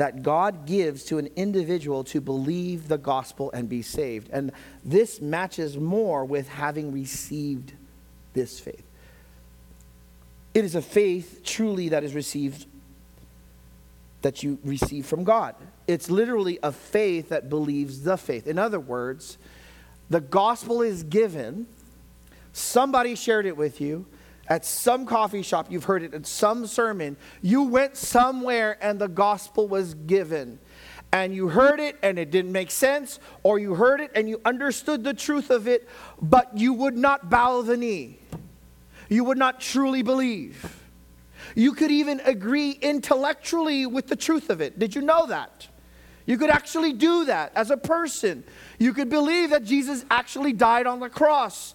that 0.01 0.23
God 0.23 0.65
gives 0.65 1.05
to 1.05 1.19
an 1.19 1.29
individual 1.37 2.05
to 2.05 2.23
believe 2.23 2.89
the 2.89 2.97
gospel 2.97 3.51
and 3.53 3.69
be 3.69 3.83
saved. 3.83 4.31
And 4.33 4.51
this 4.83 5.21
matches 5.21 5.77
more 5.77 6.25
with 6.25 6.49
having 6.49 6.91
received 6.91 7.75
this 8.33 8.59
faith. 8.59 8.83
It 10.55 10.65
is 10.65 10.75
a 10.75 10.81
faith 10.81 11.43
truly 11.45 11.91
that 11.91 12.03
is 12.03 12.15
received, 12.15 12.65
that 14.23 14.43
you 14.43 14.59
receive 14.65 15.05
from 15.05 15.23
God. 15.23 15.55
It's 15.87 16.09
literally 16.09 16.59
a 16.63 16.73
faith 16.73 17.29
that 17.29 17.51
believes 17.51 18.01
the 18.01 18.17
faith. 18.17 18.47
In 18.47 18.59
other 18.59 18.81
words, 18.81 19.37
the 20.09 20.23
gospel 20.23 20.81
is 20.81 21.03
given, 21.03 21.67
somebody 22.55 23.15
shared 23.15 23.45
it 23.45 23.59
with 23.59 23.83
you, 23.83 24.07
at 24.51 24.65
some 24.65 25.07
coffee 25.07 25.43
shop, 25.43 25.71
you've 25.71 25.85
heard 25.85 26.03
it 26.03 26.13
in 26.13 26.25
some 26.25 26.67
sermon. 26.67 27.17
You 27.41 27.63
went 27.63 27.97
somewhere 27.97 28.77
and 28.83 29.01
the 29.01 29.09
gospel 29.09 29.69
was 29.69 29.95
given. 29.95 30.59
And 31.13 31.33
you 31.35 31.49
heard 31.49 31.79
it 31.79 31.97
and 32.03 32.19
it 32.19 32.31
didn't 32.33 32.53
make 32.53 32.71
sense, 32.71 33.21
or 33.43 33.59
you 33.59 33.75
heard 33.75 34.01
it 34.01 34.11
and 34.15 34.29
you 34.29 34.41
understood 34.45 35.05
the 35.05 35.15
truth 35.15 35.51
of 35.51 35.67
it, 35.67 35.89
but 36.21 36.57
you 36.59 36.73
would 36.73 36.97
not 36.97 37.31
bow 37.31 37.63
the 37.63 37.77
knee. 37.77 38.19
You 39.09 39.25
would 39.25 39.39
not 39.39 39.61
truly 39.61 40.03
believe. 40.03 40.77
You 41.55 41.73
could 41.73 41.91
even 41.91 42.21
agree 42.21 42.73
intellectually 42.73 43.87
with 43.87 44.09
the 44.09 44.17
truth 44.17 44.51
of 44.51 44.61
it. 44.61 44.79
Did 44.79 44.95
you 44.95 45.03
know 45.03 45.27
that? 45.27 45.69
You 46.27 46.39
could 46.39 46.51
actually 46.51 46.93
do 46.93 47.25
that 47.25 47.53
as 47.57 47.71
a 47.71 47.77
person. 47.77 48.45
You 48.79 48.95
could 48.95 49.09
believe 49.09 49.51
that 49.51 49.65
Jesus 49.65 50.05
actually 50.11 50.53
died 50.53 50.87
on 50.87 51.01
the 51.01 51.09
cross 51.09 51.75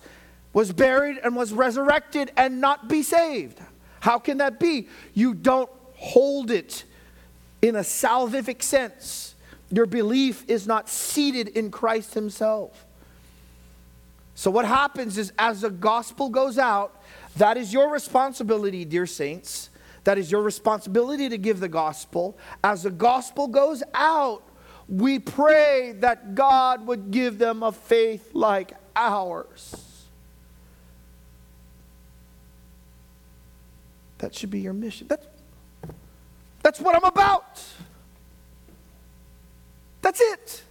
was 0.56 0.72
buried 0.72 1.20
and 1.22 1.36
was 1.36 1.52
resurrected 1.52 2.32
and 2.38 2.62
not 2.62 2.88
be 2.88 3.04
saved. 3.04 3.60
How 4.00 4.18
can 4.18 4.38
that 4.38 4.58
be? 4.58 4.88
You 5.14 5.34
don't 5.34 5.70
hold 5.96 6.50
it 6.50 6.86
in 7.62 7.76
a 7.76 7.82
salvific 7.82 8.64
sense. 8.64 9.36
Your 9.70 9.86
belief 9.86 10.46
is 10.48 10.66
not 10.66 10.88
seated 10.88 11.50
in 11.50 11.72
Christ 11.72 12.14
Himself. 12.14 12.86
So, 14.34 14.50
what 14.50 14.64
happens 14.64 15.18
is 15.18 15.34
as 15.38 15.60
the 15.60 15.70
gospel 15.70 16.30
goes 16.30 16.58
out, 16.58 17.02
that 17.36 17.58
is 17.58 17.74
your 17.74 17.92
responsibility, 17.92 18.86
dear 18.86 19.06
saints. 19.06 19.70
That 20.06 20.18
is 20.18 20.32
your 20.32 20.42
responsibility 20.42 21.28
to 21.28 21.38
give 21.38 21.60
the 21.60 21.68
gospel. 21.68 22.38
As 22.64 22.84
the 22.84 22.92
gospel 22.92 23.48
goes 23.48 23.84
out, 23.94 24.44
we 24.88 25.20
pray 25.20 25.96
that 25.98 26.34
God 26.34 26.88
would 26.88 27.12
give 27.12 27.40
them 27.40 27.62
a 27.62 27.74
faith 27.74 28.30
like 28.34 28.72
ours. 28.96 29.95
That 34.20 34.34
should 34.34 34.52
be 34.52 34.60
your 34.60 34.74
mission. 34.74 35.08
That's, 35.08 35.28
that's 36.64 36.80
what 36.80 36.96
I'm 36.96 37.04
about. 37.04 37.64
That's 40.02 40.22
it. 40.22 40.64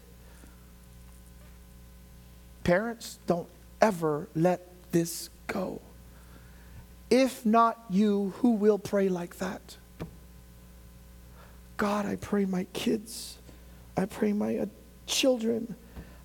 Parents, 2.63 3.19
don't 3.27 3.49
ever 3.81 4.29
let 4.35 4.67
this 4.93 5.29
go. 5.47 5.81
If 7.11 7.45
not 7.45 7.85
you, 7.91 8.33
who 8.39 8.53
will 8.53 8.79
pray 8.79 9.09
like 9.09 9.37
that? 9.39 9.77
God, 11.77 12.07
I 12.07 12.17
pray 12.17 12.45
my 12.45 12.65
kids, 12.73 13.39
I 13.97 14.07
pray 14.07 14.33
my 14.33 14.59
uh, 14.59 14.67
children, 15.07 15.75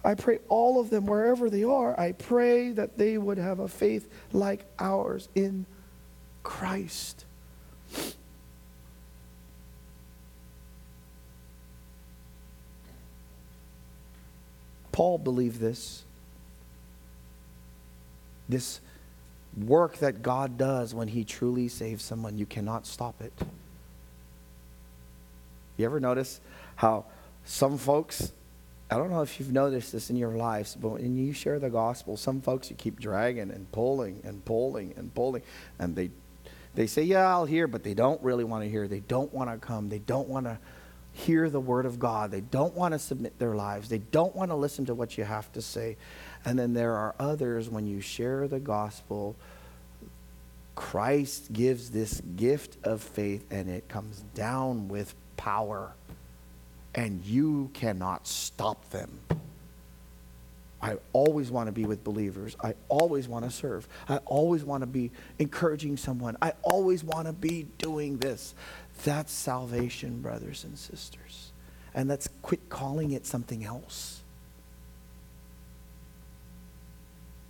I 0.05 0.13
pray 0.13 0.39
all 0.47 0.79
of 0.79 0.89
them, 0.89 1.05
wherever 1.05 1.49
they 1.49 1.63
are, 1.63 1.99
I 1.99 2.13
pray 2.13 2.71
that 2.71 2.97
they 2.97 3.17
would 3.17 3.37
have 3.37 3.59
a 3.59 3.67
faith 3.67 4.09
like 4.31 4.65
ours 4.79 5.27
in 5.35 5.65
Christ. 6.49 7.25
Paul 14.91 15.19
believed 15.19 15.59
this. 15.59 16.03
This 18.49 18.81
work 19.55 19.97
that 19.97 20.23
God 20.23 20.57
does 20.57 20.95
when 20.95 21.07
he 21.07 21.23
truly 21.23 21.67
saves 21.67 22.03
someone, 22.03 22.39
you 22.39 22.47
cannot 22.47 22.87
stop 22.87 23.21
it. 23.21 23.31
You 25.77 25.85
ever 25.85 25.99
notice 25.99 26.41
how 26.77 27.05
some 27.45 27.77
folks, 27.77 28.31
I 28.89 28.97
don't 28.97 29.11
know 29.11 29.21
if 29.21 29.39
you've 29.39 29.53
noticed 29.53 29.91
this 29.91 30.09
in 30.09 30.15
your 30.15 30.31
lives, 30.31 30.75
but 30.75 30.89
when 30.89 31.15
you 31.15 31.31
share 31.31 31.59
the 31.59 31.69
gospel, 31.69 32.17
some 32.17 32.41
folks 32.41 32.71
you 32.71 32.75
keep 32.75 32.99
dragging 32.99 33.51
and 33.51 33.71
pulling 33.71 34.19
and 34.23 34.43
pulling 34.43 34.95
and 34.97 35.13
pulling, 35.13 35.43
and 35.77 35.95
they 35.95 36.09
they 36.75 36.87
say, 36.87 37.03
Yeah, 37.03 37.27
I'll 37.27 37.45
hear, 37.45 37.67
but 37.67 37.83
they 37.83 37.93
don't 37.93 38.21
really 38.21 38.43
want 38.43 38.63
to 38.63 38.69
hear. 38.69 38.87
They 38.87 39.01
don't 39.01 39.33
want 39.33 39.49
to 39.49 39.57
come. 39.57 39.89
They 39.89 39.99
don't 39.99 40.27
want 40.27 40.45
to 40.45 40.59
hear 41.11 41.49
the 41.49 41.59
word 41.59 41.85
of 41.85 41.99
God. 41.99 42.31
They 42.31 42.41
don't 42.41 42.73
want 42.75 42.93
to 42.93 42.99
submit 42.99 43.37
their 43.39 43.55
lives. 43.55 43.89
They 43.89 43.97
don't 43.97 44.35
want 44.35 44.51
to 44.51 44.55
listen 44.55 44.85
to 44.85 44.95
what 44.95 45.17
you 45.17 45.23
have 45.23 45.51
to 45.53 45.61
say. 45.61 45.97
And 46.45 46.57
then 46.57 46.73
there 46.73 46.93
are 46.93 47.15
others, 47.19 47.69
when 47.69 47.85
you 47.85 48.01
share 48.01 48.47
the 48.47 48.59
gospel, 48.59 49.35
Christ 50.75 51.51
gives 51.51 51.89
this 51.89 52.21
gift 52.37 52.77
of 52.83 53.01
faith 53.01 53.45
and 53.51 53.69
it 53.69 53.89
comes 53.89 54.23
down 54.33 54.87
with 54.87 55.13
power. 55.35 55.93
And 56.95 57.23
you 57.25 57.69
cannot 57.73 58.27
stop 58.27 58.89
them. 58.89 59.19
I 60.81 60.97
always 61.11 61.51
want 61.51 61.67
to 61.67 61.73
be 61.73 61.85
with 61.85 62.03
believers. 62.03 62.55
I 62.63 62.73
always 62.87 63.27
want 63.27 63.45
to 63.45 63.51
serve. 63.51 63.87
I 64.07 64.17
always 64.17 64.63
want 64.63 64.81
to 64.81 64.87
be 64.87 65.11
encouraging 65.37 65.97
someone. 65.97 66.37
I 66.41 66.53
always 66.63 67.03
want 67.03 67.27
to 67.27 67.33
be 67.33 67.67
doing 67.77 68.17
this. 68.17 68.55
That's 69.03 69.33
salvation, 69.33 70.21
brothers 70.21 70.63
and 70.63 70.77
sisters. 70.77 71.51
And 71.93 72.07
let's 72.07 72.29
quit 72.41 72.69
calling 72.69 73.11
it 73.11 73.25
something 73.25 73.65
else. 73.65 74.21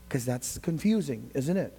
Because 0.08 0.26
that's 0.26 0.58
confusing, 0.58 1.30
isn't 1.36 1.58
it? 1.58 1.78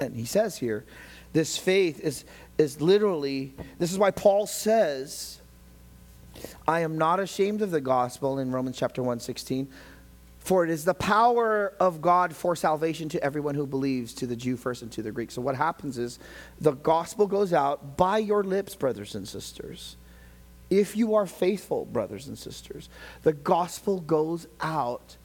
And 0.00 0.14
he 0.14 0.24
says 0.24 0.58
here, 0.58 0.84
this 1.32 1.56
faith 1.56 2.00
is, 2.00 2.24
is 2.58 2.80
literally, 2.80 3.54
this 3.78 3.92
is 3.92 3.98
why 3.98 4.10
Paul 4.10 4.46
says, 4.46 5.38
I 6.66 6.80
am 6.80 6.98
not 6.98 7.20
ashamed 7.20 7.62
of 7.62 7.70
the 7.70 7.80
gospel 7.80 8.38
in 8.38 8.50
Romans 8.50 8.76
chapter 8.76 9.02
1 9.02 9.20
16. 9.20 9.68
For 10.38 10.62
it 10.62 10.70
is 10.70 10.84
the 10.84 10.94
power 10.94 11.74
of 11.80 12.00
God 12.00 12.34
for 12.34 12.54
salvation 12.54 13.08
to 13.08 13.22
everyone 13.22 13.56
who 13.56 13.66
believes, 13.66 14.14
to 14.14 14.28
the 14.28 14.36
Jew 14.36 14.56
first 14.56 14.80
and 14.80 14.92
to 14.92 15.02
the 15.02 15.10
Greek. 15.10 15.32
So, 15.32 15.42
what 15.42 15.56
happens 15.56 15.98
is 15.98 16.20
the 16.60 16.74
gospel 16.74 17.26
goes 17.26 17.52
out 17.52 17.96
by 17.96 18.18
your 18.18 18.44
lips, 18.44 18.76
brothers 18.76 19.16
and 19.16 19.26
sisters. 19.26 19.96
If 20.70 20.96
you 20.96 21.16
are 21.16 21.26
faithful, 21.26 21.84
brothers 21.84 22.28
and 22.28 22.38
sisters, 22.38 22.88
the 23.22 23.32
gospel 23.32 24.00
goes 24.00 24.46
out 24.60 25.16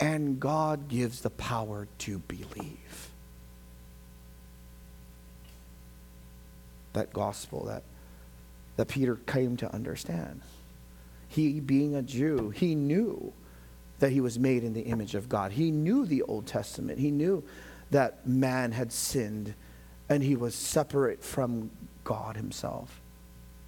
and 0.00 0.38
God 0.38 0.88
gives 0.88 1.20
the 1.20 1.30
power 1.30 1.88
to 1.98 2.18
believe. 2.20 3.10
That 6.92 7.12
gospel 7.12 7.64
that, 7.66 7.82
that 8.76 8.88
Peter 8.88 9.16
came 9.16 9.56
to 9.58 9.72
understand. 9.74 10.40
He, 11.28 11.60
being 11.60 11.94
a 11.94 12.02
Jew, 12.02 12.50
he 12.50 12.74
knew 12.74 13.32
that 13.98 14.10
he 14.10 14.20
was 14.20 14.38
made 14.38 14.62
in 14.62 14.74
the 14.74 14.82
image 14.82 15.14
of 15.14 15.28
God. 15.28 15.52
He 15.52 15.70
knew 15.70 16.06
the 16.06 16.22
Old 16.22 16.46
Testament. 16.46 16.98
He 16.98 17.10
knew 17.10 17.42
that 17.90 18.26
man 18.26 18.72
had 18.72 18.92
sinned 18.92 19.54
and 20.08 20.22
he 20.22 20.36
was 20.36 20.54
separate 20.54 21.24
from 21.24 21.70
God 22.04 22.36
himself. 22.36 23.00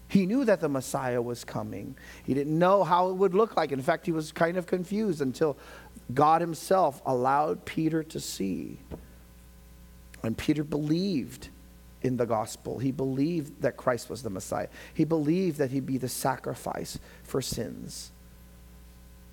He 0.08 0.24
knew 0.24 0.44
that 0.44 0.60
the 0.60 0.68
Messiah 0.68 1.20
was 1.20 1.44
coming. 1.44 1.96
He 2.24 2.32
didn't 2.32 2.58
know 2.58 2.84
how 2.84 3.10
it 3.10 3.14
would 3.14 3.34
look 3.34 3.56
like. 3.56 3.72
In 3.72 3.82
fact, 3.82 4.06
he 4.06 4.12
was 4.12 4.32
kind 4.32 4.56
of 4.56 4.66
confused 4.66 5.20
until 5.20 5.56
God 6.14 6.40
himself 6.40 7.02
allowed 7.04 7.64
Peter 7.64 8.02
to 8.04 8.20
see. 8.20 8.78
And 10.22 10.36
Peter 10.36 10.64
believed 10.64 11.48
in 12.02 12.16
the 12.16 12.26
gospel. 12.26 12.78
He 12.78 12.92
believed 12.92 13.62
that 13.62 13.76
Christ 13.76 14.08
was 14.08 14.22
the 14.22 14.30
Messiah. 14.30 14.68
He 14.94 15.04
believed 15.04 15.58
that 15.58 15.70
he'd 15.70 15.86
be 15.86 15.98
the 15.98 16.08
sacrifice 16.08 16.98
for 17.22 17.42
sins. 17.42 18.12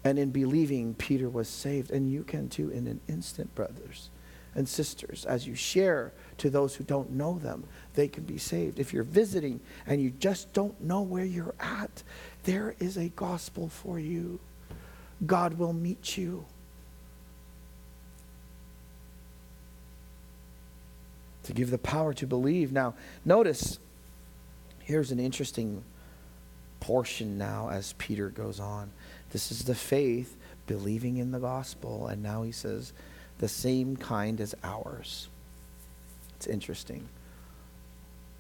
And 0.04 0.20
in 0.20 0.32
believing, 0.32 0.94
Peter 0.94 1.30
was 1.30 1.48
saved. 1.48 1.92
And 1.92 2.12
you 2.12 2.24
can 2.24 2.50
too 2.50 2.70
in 2.70 2.88
an 2.88 3.02
instant, 3.08 3.54
brothers 3.56 4.10
and 4.56 4.68
sisters. 4.68 5.26
As 5.26 5.46
you 5.46 5.54
share 5.54 6.14
to 6.38 6.50
those 6.50 6.76
who 6.76 6.84
don't 6.84 7.12
know 7.12 7.38
them, 7.38 7.66
they 7.94 8.08
can 8.08 8.24
be 8.24 8.38
saved. 8.38 8.80
If 8.80 8.94
you're 8.94 9.04
visiting 9.04 9.60
and 9.86 10.02
you 10.02 10.12
just 10.12 10.52
don't 10.54 10.80
know 10.82 11.02
where 11.02 11.26
you're 11.26 11.56
at, 11.60 12.04
there 12.44 12.76
is 12.80 12.98
a 12.98 13.10
gospel 13.10 13.68
for 13.68 14.00
you. 14.00 14.40
God 15.26 15.56
will 15.56 15.74
meet 15.74 16.18
you. 16.18 16.46
To 21.46 21.54
give 21.54 21.72
the 21.72 21.78
power 21.78 22.14
to 22.14 22.28
believe. 22.28 22.72
Now, 22.72 22.94
notice, 23.24 23.80
here's 24.84 25.12
an 25.12 25.20
interesting 25.20 25.84
portion 26.80 27.38
now 27.38 27.70
as 27.70 27.94
Peter 27.94 28.30
goes 28.30 28.60
on. 28.60 28.92
This 29.32 29.52
is 29.52 29.64
the 29.64 29.76
faith, 29.76 30.36
believing 30.68 31.18
in 31.18 31.32
the 31.32 31.40
gospel. 31.40 32.08
And 32.08 32.22
now 32.22 32.44
he 32.44 32.52
says, 32.52 32.94
the 33.40 33.48
same 33.48 33.98
kind 33.98 34.40
as 34.40 34.56
ours. 34.64 35.30
It's 36.36 36.48
interesting. 36.48 37.10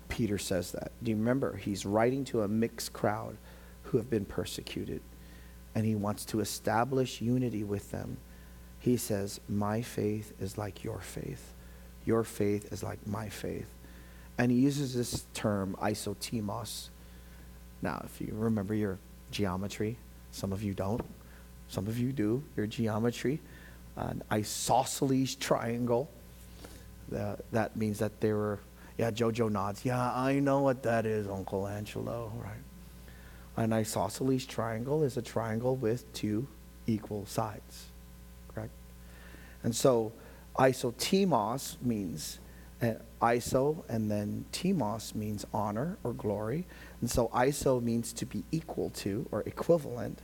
Peter 0.09 0.37
says 0.37 0.71
that. 0.71 0.91
Do 1.03 1.11
you 1.11 1.17
remember? 1.17 1.57
He's 1.57 1.85
writing 1.85 2.23
to 2.25 2.43
a 2.43 2.47
mixed 2.47 2.93
crowd 2.93 3.37
who 3.83 3.97
have 3.97 4.09
been 4.09 4.25
persecuted, 4.25 5.01
and 5.73 5.85
he 5.85 5.95
wants 5.95 6.25
to 6.25 6.39
establish 6.39 7.21
unity 7.21 7.63
with 7.63 7.91
them. 7.91 8.17
He 8.79 8.97
says, 8.97 9.39
My 9.49 9.81
faith 9.81 10.33
is 10.39 10.57
like 10.57 10.83
your 10.83 10.99
faith. 10.99 11.53
Your 12.05 12.23
faith 12.23 12.71
is 12.71 12.83
like 12.83 13.05
my 13.07 13.29
faith. 13.29 13.67
And 14.37 14.51
he 14.51 14.59
uses 14.59 14.93
this 14.93 15.25
term, 15.33 15.75
isotimos. 15.81 16.89
Now, 17.81 18.01
if 18.05 18.21
you 18.21 18.33
remember 18.33 18.73
your 18.73 18.99
geometry, 19.31 19.97
some 20.31 20.51
of 20.51 20.61
you 20.61 20.73
don't. 20.73 21.01
Some 21.67 21.87
of 21.87 21.97
you 21.97 22.11
do. 22.11 22.43
Your 22.55 22.67
geometry. 22.67 23.39
An 23.95 24.23
isosceles 24.31 25.35
triangle. 25.35 26.09
Uh, 27.15 27.35
that 27.51 27.75
means 27.77 27.99
that 27.99 28.19
they 28.19 28.33
were, 28.33 28.59
yeah, 28.97 29.11
Jojo 29.11 29.49
nods. 29.51 29.85
Yeah, 29.85 30.11
I 30.13 30.39
know 30.39 30.59
what 30.59 30.83
that 30.83 31.05
is, 31.05 31.27
Uncle 31.27 31.67
Angelo, 31.67 32.31
right? 32.43 33.63
An 33.63 33.71
isosceles 33.71 34.45
triangle 34.45 35.03
is 35.03 35.15
a 35.15 35.21
triangle 35.21 35.75
with 35.75 36.11
two 36.13 36.47
equal 36.87 37.25
sides, 37.25 37.85
correct? 38.53 38.71
And 39.63 39.73
so 39.73 40.11
isotimos 40.57 41.75
means 41.81 42.39
uh, 42.81 42.93
iso 43.21 43.83
and 43.89 44.09
then 44.09 44.45
timos 44.51 45.15
means 45.15 45.45
honor 45.53 45.97
or 46.03 46.13
glory. 46.13 46.65
And 47.01 47.09
so 47.09 47.27
iso 47.29 47.81
means 47.81 48.13
to 48.13 48.25
be 48.25 48.43
equal 48.51 48.89
to 48.91 49.27
or 49.31 49.41
equivalent. 49.41 50.19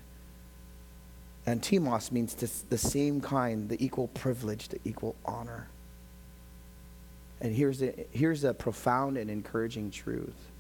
And 1.46 1.62
timos 1.62 2.12
means 2.12 2.36
the 2.36 2.78
same 2.78 3.20
kind, 3.20 3.70
the 3.70 3.84
equal 3.84 4.08
privilege, 4.10 4.68
the 4.68 4.80
equal 4.86 5.16
honor. 5.26 5.68
And 7.42 7.56
here's 7.56 7.82
a, 7.82 7.94
here's 8.12 8.44
a 8.44 8.54
profound 8.54 9.18
and 9.18 9.30
encouraging 9.30 9.90
truth 9.90 10.52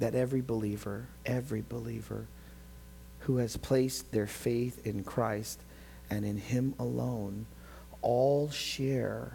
that 0.00 0.14
every 0.14 0.40
believer, 0.40 1.06
every 1.24 1.62
believer 1.68 2.26
who 3.20 3.36
has 3.36 3.56
placed 3.56 4.10
their 4.10 4.26
faith 4.26 4.84
in 4.86 5.04
Christ 5.04 5.60
and 6.10 6.24
in 6.24 6.36
Him 6.36 6.74
alone, 6.78 7.46
all 8.02 8.50
share 8.50 9.32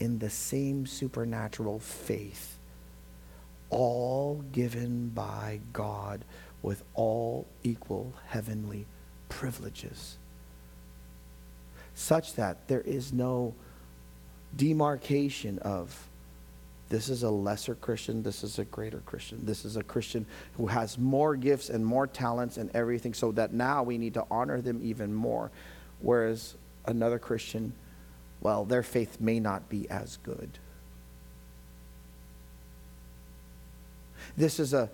in 0.00 0.18
the 0.18 0.30
same 0.30 0.86
supernatural 0.86 1.80
faith, 1.80 2.58
all 3.70 4.44
given 4.52 5.08
by 5.08 5.60
God 5.72 6.24
with 6.62 6.82
all 6.94 7.46
equal 7.62 8.12
heavenly 8.28 8.86
privileges, 9.28 10.16
such 11.94 12.34
that 12.34 12.68
there 12.68 12.80
is 12.80 13.12
no 13.12 13.54
demarcation 14.56 15.58
of 15.58 16.07
this 16.88 17.10
is 17.10 17.22
a 17.22 17.30
lesser 17.30 17.74
Christian, 17.74 18.22
this 18.22 18.42
is 18.42 18.58
a 18.58 18.64
greater 18.64 19.00
Christian. 19.00 19.44
This 19.44 19.64
is 19.64 19.76
a 19.76 19.82
Christian 19.82 20.24
who 20.56 20.68
has 20.68 20.96
more 20.96 21.36
gifts 21.36 21.68
and 21.68 21.84
more 21.84 22.06
talents 22.06 22.56
and 22.56 22.70
everything, 22.74 23.12
so 23.12 23.32
that 23.32 23.52
now 23.52 23.82
we 23.82 23.98
need 23.98 24.14
to 24.14 24.24
honor 24.30 24.60
them 24.60 24.80
even 24.82 25.12
more. 25.12 25.50
Whereas 26.00 26.54
another 26.86 27.18
Christian, 27.18 27.74
well, 28.40 28.64
their 28.64 28.82
faith 28.82 29.20
may 29.20 29.38
not 29.38 29.68
be 29.68 29.88
as 29.90 30.18
good. 30.22 30.48
This 34.36 34.58
is 34.58 34.72
a 34.72 34.88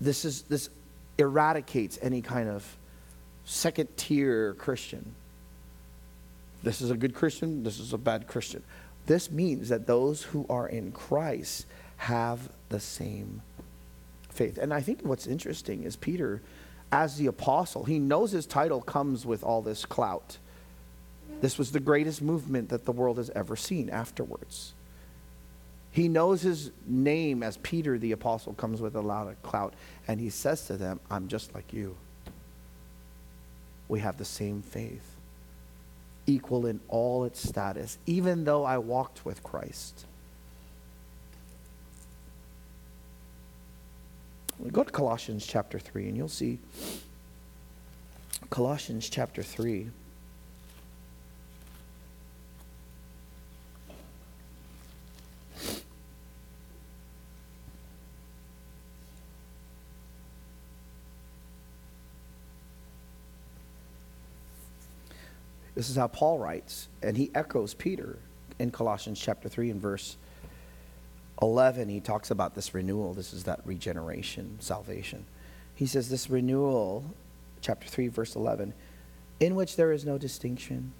this 0.00 0.24
is 0.24 0.42
this 0.42 0.68
eradicates 1.16 1.98
any 2.02 2.20
kind 2.20 2.48
of 2.48 2.76
second 3.44 3.96
tier 3.96 4.54
Christian. 4.54 5.14
This 6.62 6.80
is 6.80 6.90
a 6.90 6.96
good 6.96 7.14
Christian, 7.14 7.62
this 7.62 7.78
is 7.78 7.92
a 7.92 7.98
bad 7.98 8.26
Christian. 8.26 8.62
This 9.06 9.30
means 9.30 9.68
that 9.68 9.86
those 9.86 10.22
who 10.22 10.46
are 10.48 10.68
in 10.68 10.92
Christ 10.92 11.66
have 11.98 12.48
the 12.68 12.80
same 12.80 13.42
faith. 14.30 14.58
And 14.58 14.72
I 14.72 14.80
think 14.80 15.00
what's 15.02 15.26
interesting 15.26 15.84
is 15.84 15.96
Peter, 15.96 16.40
as 16.90 17.16
the 17.16 17.26
apostle, 17.26 17.84
he 17.84 17.98
knows 17.98 18.32
his 18.32 18.46
title 18.46 18.80
comes 18.80 19.26
with 19.26 19.42
all 19.42 19.62
this 19.62 19.84
clout. 19.84 20.38
This 21.40 21.58
was 21.58 21.72
the 21.72 21.80
greatest 21.80 22.22
movement 22.22 22.68
that 22.68 22.84
the 22.84 22.92
world 22.92 23.16
has 23.16 23.30
ever 23.30 23.56
seen 23.56 23.90
afterwards. 23.90 24.74
He 25.90 26.08
knows 26.08 26.40
his 26.40 26.70
name 26.86 27.42
as 27.42 27.58
Peter 27.58 27.98
the 27.98 28.12
apostle 28.12 28.54
comes 28.54 28.80
with 28.80 28.94
a 28.94 29.00
lot 29.00 29.28
of 29.28 29.42
clout, 29.42 29.74
and 30.08 30.18
he 30.18 30.30
says 30.30 30.66
to 30.66 30.76
them, 30.76 31.00
I'm 31.10 31.28
just 31.28 31.54
like 31.54 31.72
you. 31.72 31.96
We 33.88 34.00
have 34.00 34.16
the 34.16 34.24
same 34.24 34.62
faith, 34.62 35.11
equal 36.26 36.66
in 36.66 36.80
all 36.88 37.24
its 37.24 37.46
status, 37.46 37.98
even 38.06 38.44
though 38.44 38.64
I 38.64 38.78
walked 38.78 39.24
with 39.24 39.42
Christ. 39.42 40.06
Go 44.70 44.84
to 44.84 44.90
Colossians 44.90 45.44
chapter 45.46 45.78
3, 45.78 46.08
and 46.08 46.16
you'll 46.16 46.28
see 46.28 46.58
Colossians 48.50 49.08
chapter 49.08 49.42
3. 49.42 49.88
This 65.82 65.90
is 65.90 65.96
how 65.96 66.06
Paul 66.06 66.38
writes, 66.38 66.86
and 67.02 67.16
he 67.16 67.32
echoes 67.34 67.74
Peter 67.74 68.16
in 68.60 68.70
Colossians 68.70 69.18
chapter 69.18 69.48
3 69.48 69.68
and 69.70 69.82
verse 69.82 70.16
11. 71.42 71.88
He 71.88 71.98
talks 71.98 72.30
about 72.30 72.54
this 72.54 72.72
renewal. 72.72 73.14
This 73.14 73.32
is 73.32 73.42
that 73.42 73.58
regeneration, 73.64 74.58
salvation. 74.60 75.24
He 75.74 75.86
says, 75.86 76.08
This 76.08 76.30
renewal, 76.30 77.04
chapter 77.62 77.88
3, 77.88 78.06
verse 78.06 78.36
11, 78.36 78.74
in 79.40 79.56
which 79.56 79.74
there 79.74 79.90
is 79.90 80.04
no 80.04 80.18
distinction 80.18 80.92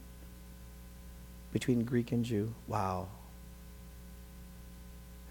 between 1.52 1.84
Greek 1.84 2.10
and 2.10 2.24
Jew. 2.24 2.52
Wow. 2.66 3.06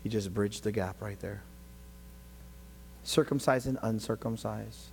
He 0.01 0.07
just 0.07 0.33
bridged 0.33 0.63
the 0.63 0.71
gap 0.71 1.01
right 1.01 1.19
there. 1.19 1.43
Circumcised 3.03 3.67
and 3.67 3.77
uncircumcised 3.81 4.91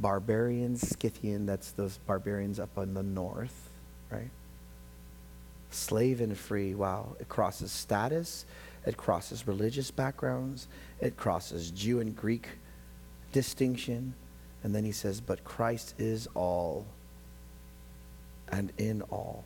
barbarians, 0.00 0.88
Scythian, 0.88 1.46
that's 1.46 1.72
those 1.72 1.98
barbarians 2.06 2.58
up 2.58 2.76
in 2.78 2.94
the 2.94 3.02
north, 3.02 3.68
right? 4.10 4.30
Slave 5.70 6.20
and 6.20 6.36
free, 6.36 6.74
wow. 6.74 7.16
It 7.20 7.28
crosses 7.28 7.72
status, 7.72 8.46
it 8.86 8.96
crosses 8.96 9.46
religious 9.46 9.90
backgrounds, 9.90 10.68
it 11.00 11.16
crosses 11.16 11.70
Jew 11.70 12.00
and 12.00 12.16
Greek 12.16 12.48
distinction. 13.32 14.14
And 14.62 14.74
then 14.74 14.84
he 14.84 14.92
says, 14.92 15.20
But 15.20 15.44
Christ 15.44 15.94
is 15.98 16.28
all 16.34 16.86
and 18.50 18.72
in 18.78 19.02
all. 19.02 19.44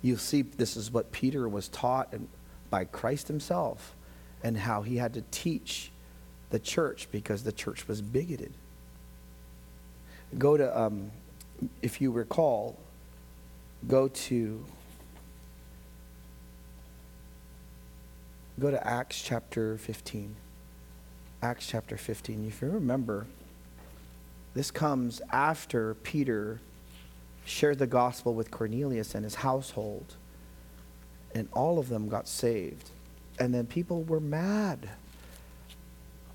You 0.00 0.16
see, 0.16 0.42
this 0.42 0.76
is 0.76 0.92
what 0.92 1.10
Peter 1.10 1.48
was 1.48 1.68
taught 1.68 2.14
by 2.70 2.84
Christ 2.84 3.26
himself 3.28 3.96
and 4.44 4.56
how 4.56 4.82
he 4.82 4.96
had 4.96 5.14
to 5.14 5.24
teach 5.30 5.90
the 6.50 6.58
church 6.58 7.08
because 7.10 7.42
the 7.42 7.52
church 7.52 7.86
was 7.88 8.00
bigoted. 8.00 8.52
Go 10.36 10.56
to, 10.56 10.78
um, 10.78 11.10
if 11.82 12.00
you 12.00 12.10
recall, 12.10 12.78
go 13.86 14.08
to 14.08 14.64
go 18.60 18.70
to 18.70 18.86
Acts 18.86 19.22
chapter 19.22 19.78
15. 19.78 20.34
Acts 21.42 21.66
chapter 21.66 21.96
15. 21.96 22.46
If 22.48 22.60
you 22.60 22.68
remember, 22.68 23.26
this 24.54 24.70
comes 24.70 25.22
after 25.30 25.94
Peter 25.94 26.60
shared 27.44 27.78
the 27.78 27.86
gospel 27.86 28.34
with 28.34 28.50
Cornelius 28.50 29.14
and 29.14 29.24
his 29.24 29.36
household, 29.36 30.16
and 31.34 31.48
all 31.52 31.78
of 31.78 31.88
them 31.88 32.08
got 32.08 32.26
saved. 32.26 32.90
And 33.38 33.54
then 33.54 33.66
people 33.66 34.02
were 34.02 34.20
mad 34.20 34.88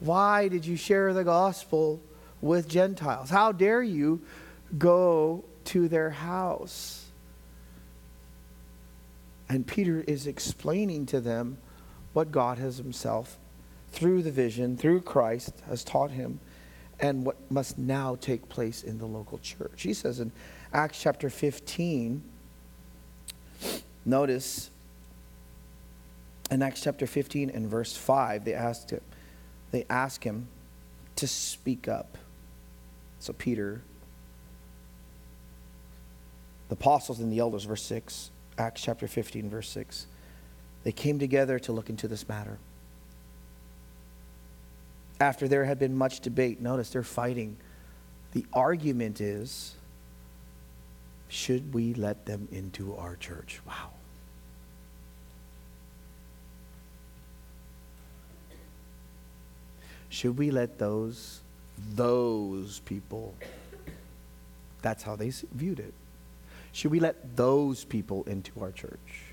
why 0.03 0.49
did 0.49 0.65
you 0.65 0.75
share 0.75 1.13
the 1.13 1.23
gospel 1.23 2.01
with 2.41 2.67
Gentiles? 2.67 3.29
How 3.29 3.53
dare 3.53 3.81
you 3.81 4.21
go 4.77 5.45
to 5.65 5.87
their 5.87 6.09
house? 6.09 7.05
And 9.47 9.65
Peter 9.65 10.03
is 10.05 10.27
explaining 10.27 11.05
to 11.07 11.21
them 11.21 11.57
what 12.11 12.31
God 12.31 12.57
has 12.57 12.77
himself, 12.77 13.37
through 13.91 14.23
the 14.23 14.31
vision, 14.31 14.75
through 14.75 15.01
Christ, 15.01 15.53
has 15.67 15.83
taught 15.83 16.11
him, 16.11 16.39
and 16.99 17.25
what 17.25 17.37
must 17.49 17.77
now 17.77 18.15
take 18.19 18.49
place 18.49 18.83
in 18.83 18.97
the 18.97 19.05
local 19.05 19.37
church. 19.37 19.83
He 19.83 19.93
says 19.93 20.19
in 20.19 20.31
Acts 20.73 21.01
chapter 21.01 21.29
15, 21.29 22.21
notice 24.05 24.69
in 26.51 26.61
Acts 26.61 26.81
chapter 26.81 27.07
15 27.07 27.49
and 27.51 27.67
verse 27.67 27.95
5, 27.95 28.43
they 28.43 28.53
asked 28.53 28.91
him, 28.91 29.01
they 29.73 29.85
ask 29.89 30.23
him 30.23 30.47
to 31.15 31.27
speak 31.27 31.87
up. 31.87 32.19
So, 33.19 33.33
Peter, 33.33 33.81
the 36.69 36.75
apostles 36.75 37.19
and 37.19 37.33
the 37.33 37.39
elders, 37.39 37.63
verse 37.63 37.81
6, 37.81 38.29
Acts 38.59 38.83
chapter 38.83 39.07
15, 39.07 39.49
verse 39.49 39.67
6, 39.69 40.05
they 40.83 40.91
came 40.91 41.17
together 41.17 41.57
to 41.57 41.71
look 41.71 41.89
into 41.89 42.07
this 42.07 42.29
matter. 42.29 42.59
After 45.19 45.47
there 45.47 45.65
had 45.65 45.79
been 45.79 45.97
much 45.97 46.19
debate, 46.19 46.61
notice 46.61 46.91
they're 46.91 47.01
fighting. 47.01 47.57
The 48.33 48.45
argument 48.53 49.21
is 49.21 49.73
should 51.29 51.73
we 51.73 51.95
let 51.95 52.27
them 52.27 52.47
into 52.51 52.95
our 52.95 53.15
church? 53.15 53.59
Wow. 53.65 53.89
Should 60.13 60.37
we 60.37 60.51
let 60.51 60.77
those, 60.77 61.41
those 61.95 62.81
people, 62.81 63.33
that's 64.83 65.01
how 65.01 65.15
they 65.15 65.31
viewed 65.55 65.79
it. 65.79 65.91
Should 66.71 66.91
we 66.91 66.99
let 66.99 67.35
those 67.35 67.83
people 67.83 68.23
into 68.25 68.51
our 68.61 68.71
church? 68.71 69.23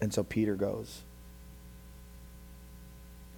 And 0.00 0.12
so 0.12 0.24
Peter 0.24 0.56
goes, 0.56 1.02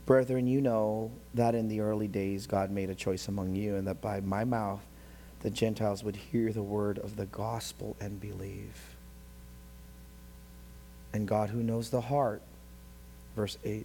Brethren, 0.06 0.46
you 0.46 0.62
know 0.62 1.10
that 1.34 1.54
in 1.54 1.68
the 1.68 1.80
early 1.80 2.08
days 2.08 2.46
God 2.46 2.70
made 2.70 2.88
a 2.88 2.94
choice 2.94 3.28
among 3.28 3.54
you, 3.54 3.76
and 3.76 3.86
that 3.88 4.00
by 4.00 4.20
my 4.20 4.44
mouth 4.44 4.80
the 5.40 5.50
Gentiles 5.50 6.02
would 6.02 6.16
hear 6.16 6.54
the 6.54 6.62
word 6.62 6.96
of 6.98 7.16
the 7.16 7.26
gospel 7.26 7.96
and 8.00 8.18
believe. 8.18 8.96
And 11.12 11.28
God, 11.28 11.50
who 11.50 11.62
knows 11.62 11.90
the 11.90 12.00
heart, 12.00 12.40
verse 13.36 13.58
8, 13.62 13.84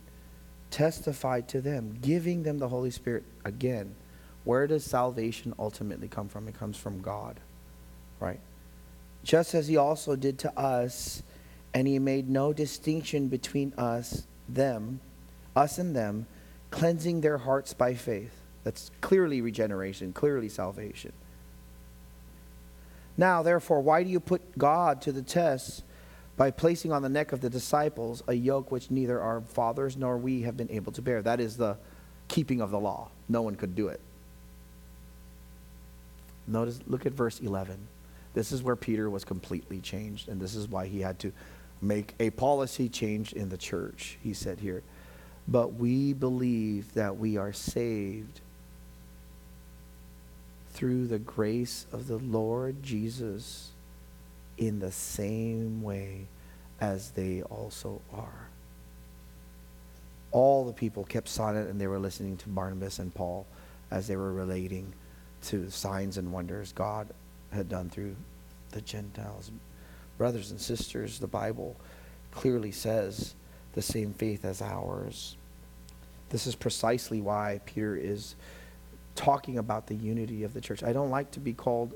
testified 0.72 1.48
to 1.50 1.62
them, 1.62 1.98
giving 2.02 2.44
them 2.44 2.58
the 2.58 2.70
Holy 2.70 2.92
Spirit 2.92 3.24
again. 3.46 3.96
Where 4.44 4.68
does 4.68 4.84
salvation 4.84 5.54
ultimately 5.60 6.08
come 6.08 6.30
from? 6.30 6.48
It 6.48 6.58
comes 6.58 6.78
from 6.78 7.02
God, 7.02 7.40
right? 8.20 8.40
Just 9.24 9.54
as 9.54 9.68
He 9.68 9.78
also 9.78 10.16
did 10.16 10.40
to 10.40 10.60
us, 10.60 11.24
and 11.74 11.88
He 11.88 12.00
made 12.00 12.30
no 12.30 12.54
distinction 12.54 13.28
between 13.28 13.74
us, 13.78 14.26
them, 14.48 15.00
us 15.56 15.78
and 15.78 15.96
them, 15.96 16.28
cleansing 16.72 17.22
their 17.22 17.38
hearts 17.38 17.74
by 17.74 17.94
faith. 17.94 18.34
That's 18.64 18.92
clearly 19.02 19.42
regeneration, 19.42 20.14
clearly 20.14 20.50
salvation. 20.50 21.14
Now, 23.18 23.42
therefore, 23.42 23.82
why 23.82 24.04
do 24.04 24.10
you 24.10 24.20
put 24.20 24.58
God 24.58 25.02
to 25.04 25.12
the 25.12 25.22
test? 25.22 25.84
By 26.38 26.52
placing 26.52 26.92
on 26.92 27.02
the 27.02 27.10
neck 27.10 27.32
of 27.32 27.42
the 27.42 27.50
disciples 27.50 28.24
a 28.28 28.34
yoke 28.34 28.72
which 28.72 28.92
neither 28.92 29.20
our 29.20 29.42
fathers 29.42 29.98
nor 29.98 30.18
we 30.18 30.44
have 30.44 30.56
been 30.56 30.70
able 30.70 30.92
to 30.94 31.02
bear. 31.02 31.22
That 31.24 31.40
is 31.40 31.58
the 31.58 31.78
keeping 32.28 32.62
of 32.62 32.70
the 32.70 32.80
law. 32.80 33.10
No 33.28 33.42
one 33.42 33.56
could 33.56 33.76
do 33.76 33.88
it. 33.88 34.00
Notice, 36.48 36.80
look 36.88 37.06
at 37.06 37.12
verse 37.12 37.40
11. 37.40 37.76
This 38.36 38.52
is 38.52 38.62
where 38.62 38.76
Peter 38.76 39.10
was 39.10 39.26
completely 39.26 39.80
changed, 39.80 40.30
and 40.30 40.40
this 40.40 40.54
is 40.54 40.68
why 40.68 40.86
he 40.86 41.02
had 41.02 41.18
to 41.20 41.34
make 41.82 42.14
a 42.20 42.30
policy 42.30 42.88
change 42.88 43.34
in 43.34 43.50
the 43.50 43.58
church. 43.58 44.18
He 44.22 44.34
said 44.34 44.60
here, 44.60 44.84
But 45.48 45.74
we 45.74 46.14
believe 46.14 46.94
that 46.94 47.18
we 47.18 47.38
are 47.38 47.52
saved 47.52 48.42
through 50.72 51.08
the 51.08 51.18
grace 51.18 51.88
of 51.92 52.08
the 52.08 52.18
Lord 52.18 52.84
Jesus 52.84 53.72
in 54.58 54.80
the 54.80 54.92
same 54.92 55.82
way 55.82 56.28
as 56.80 57.12
they 57.12 57.42
also 57.44 58.02
are. 58.14 58.50
All 60.32 60.66
the 60.66 60.74
people 60.74 61.04
kept 61.04 61.30
silent 61.30 61.70
and 61.70 61.80
they 61.80 61.88
were 61.88 62.00
listening 62.00 62.38
to 62.38 62.50
Barnabas 62.50 63.00
and 63.00 63.14
Paul 63.14 63.46
as 63.92 64.08
they 64.08 64.16
were 64.16 64.34
relating 64.34 64.94
to 65.44 65.70
signs 65.70 66.18
and 66.18 66.32
wonders 66.32 66.74
God 66.74 67.08
had 67.52 67.70
done 67.70 67.90
through 67.90 68.16
the 68.72 68.82
Gentiles. 68.82 69.52
Brothers 70.18 70.52
and 70.52 70.60
sisters, 70.60 71.20
the 71.20 71.28
Bible 71.28 71.76
clearly 72.32 72.72
says 72.72 73.36
the 73.74 73.82
same 73.82 74.14
faith 74.14 74.44
as 74.44 74.62
ours. 74.62 75.38
This 76.30 76.48
is 76.48 76.56
precisely 76.56 77.22
why 77.22 77.62
Peter 77.66 77.96
is 77.96 78.36
talking 79.16 79.58
about 79.58 79.88
the 79.88 79.96
unity 79.96 80.44
of 80.44 80.54
the 80.54 80.62
church. 80.62 80.84
I 80.84 80.94
don't 80.94 81.10
like 81.10 81.32
to 81.32 81.40
be 81.40 81.54
called 81.54 81.94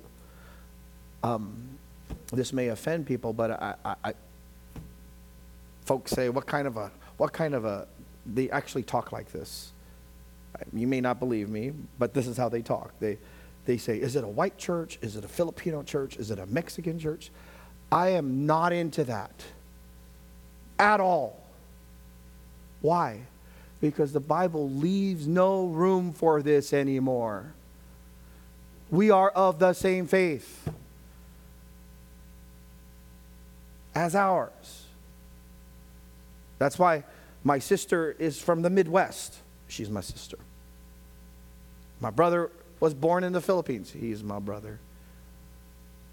um, 1.23 1.77
this 2.31 2.53
may 2.53 2.69
offend 2.69 3.05
people, 3.05 3.33
but 3.33 3.51
I, 3.51 3.75
I, 3.83 3.95
I, 4.03 4.13
folks 5.85 6.11
say, 6.11 6.29
what 6.29 6.45
kind 6.45 6.67
of 6.67 6.77
a, 6.77 6.91
what 7.17 7.33
kind 7.33 7.53
of 7.53 7.65
a, 7.65 7.87
they 8.25 8.49
actually 8.49 8.83
talk 8.83 9.11
like 9.11 9.31
this. 9.31 9.71
You 10.73 10.87
may 10.87 11.01
not 11.01 11.19
believe 11.19 11.49
me, 11.49 11.73
but 11.97 12.13
this 12.13 12.27
is 12.27 12.37
how 12.37 12.49
they 12.49 12.61
talk. 12.61 12.91
They, 12.99 13.17
they 13.65 13.77
say, 13.77 13.97
is 13.97 14.15
it 14.15 14.23
a 14.23 14.27
white 14.27 14.57
church? 14.57 14.99
Is 15.01 15.15
it 15.15 15.25
a 15.25 15.27
Filipino 15.27 15.83
church? 15.83 16.17
Is 16.17 16.31
it 16.31 16.39
a 16.39 16.45
Mexican 16.45 16.99
church? 16.99 17.31
I 17.91 18.09
am 18.09 18.45
not 18.45 18.73
into 18.73 19.03
that 19.05 19.31
at 20.79 20.99
all. 20.99 21.39
Why? 22.81 23.21
Because 23.79 24.13
the 24.13 24.19
Bible 24.19 24.69
leaves 24.69 25.27
no 25.27 25.65
room 25.65 26.13
for 26.13 26.41
this 26.41 26.73
anymore. 26.73 27.53
We 28.89 29.09
are 29.09 29.29
of 29.29 29.59
the 29.59 29.73
same 29.73 30.07
faith 30.07 30.69
as 33.95 34.15
ours. 34.15 34.85
That's 36.59 36.77
why 36.77 37.03
my 37.43 37.59
sister 37.59 38.15
is 38.19 38.39
from 38.39 38.61
the 38.61 38.69
Midwest. 38.69 39.37
She's 39.67 39.89
my 39.89 40.01
sister. 40.01 40.37
My 41.99 42.09
brother 42.09 42.51
was 42.79 42.93
born 42.93 43.23
in 43.23 43.33
the 43.33 43.41
Philippines. 43.41 43.91
He's 43.91 44.23
my 44.23 44.39
brother. 44.39 44.79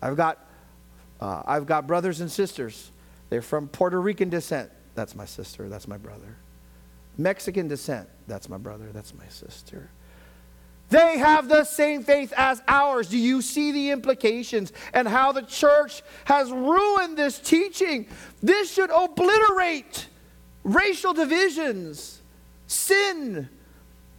I've 0.01 0.17
got, 0.17 0.39
uh, 1.21 1.43
I've 1.47 1.67
got 1.67 1.87
brothers 1.87 2.21
and 2.21 2.31
sisters. 2.31 2.91
They're 3.31 3.43
from 3.43 3.69
Puerto 3.69 4.01
Rican 4.01 4.29
descent. 4.29 4.71
That's 4.95 5.15
my 5.15 5.25
sister. 5.25 5.69
That's 5.69 5.89
my 5.89 5.99
brother. 5.99 6.37
Mexican 7.17 7.69
descent. 7.69 8.09
That's 8.27 8.49
my 8.49 8.59
brother. 8.59 8.91
That's 8.93 9.13
my 9.15 9.27
sister. 9.29 9.91
They 10.91 11.19
have 11.19 11.49
the 11.49 11.65
same 11.65 12.03
faith 12.03 12.33
as 12.37 12.63
ours. 12.67 13.09
Do 13.09 13.19
you 13.19 13.43
see 13.43 13.73
the 13.73 13.91
implications 13.91 14.73
and 14.95 15.07
how 15.07 15.33
the 15.33 15.43
church 15.43 16.03
has 16.25 16.51
ruined 16.51 17.19
this 17.19 17.39
teaching? 17.39 18.07
This 18.43 18.73
should 18.73 18.91
obliterate 18.91 20.07
racial 20.65 21.13
divisions, 21.13 22.23
sin, 22.67 23.49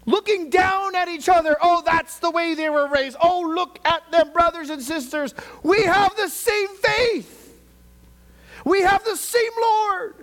looking 0.06 0.50
down 0.52 0.96
at 0.96 1.08
each 1.08 1.28
other. 1.28 1.58
Oh, 1.62 1.82
that's 1.84 2.20
the 2.20 2.30
way 2.30 2.54
they 2.54 2.70
were 2.70 2.88
raised. 2.88 3.18
Oh, 3.20 3.52
look 3.56 3.80
at 3.86 4.12
them, 4.12 4.32
brothers 4.32 4.70
and 4.70 4.82
sisters. 4.82 5.34
We 5.64 5.84
have 5.84 6.16
the 6.16 6.30
same 6.30 6.70
faith, 6.78 7.60
we 8.64 8.82
have 8.82 9.04
the 9.06 9.16
same 9.16 9.52
Lord. 9.60 10.16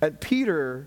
And 0.00 0.20
Peter 0.20 0.86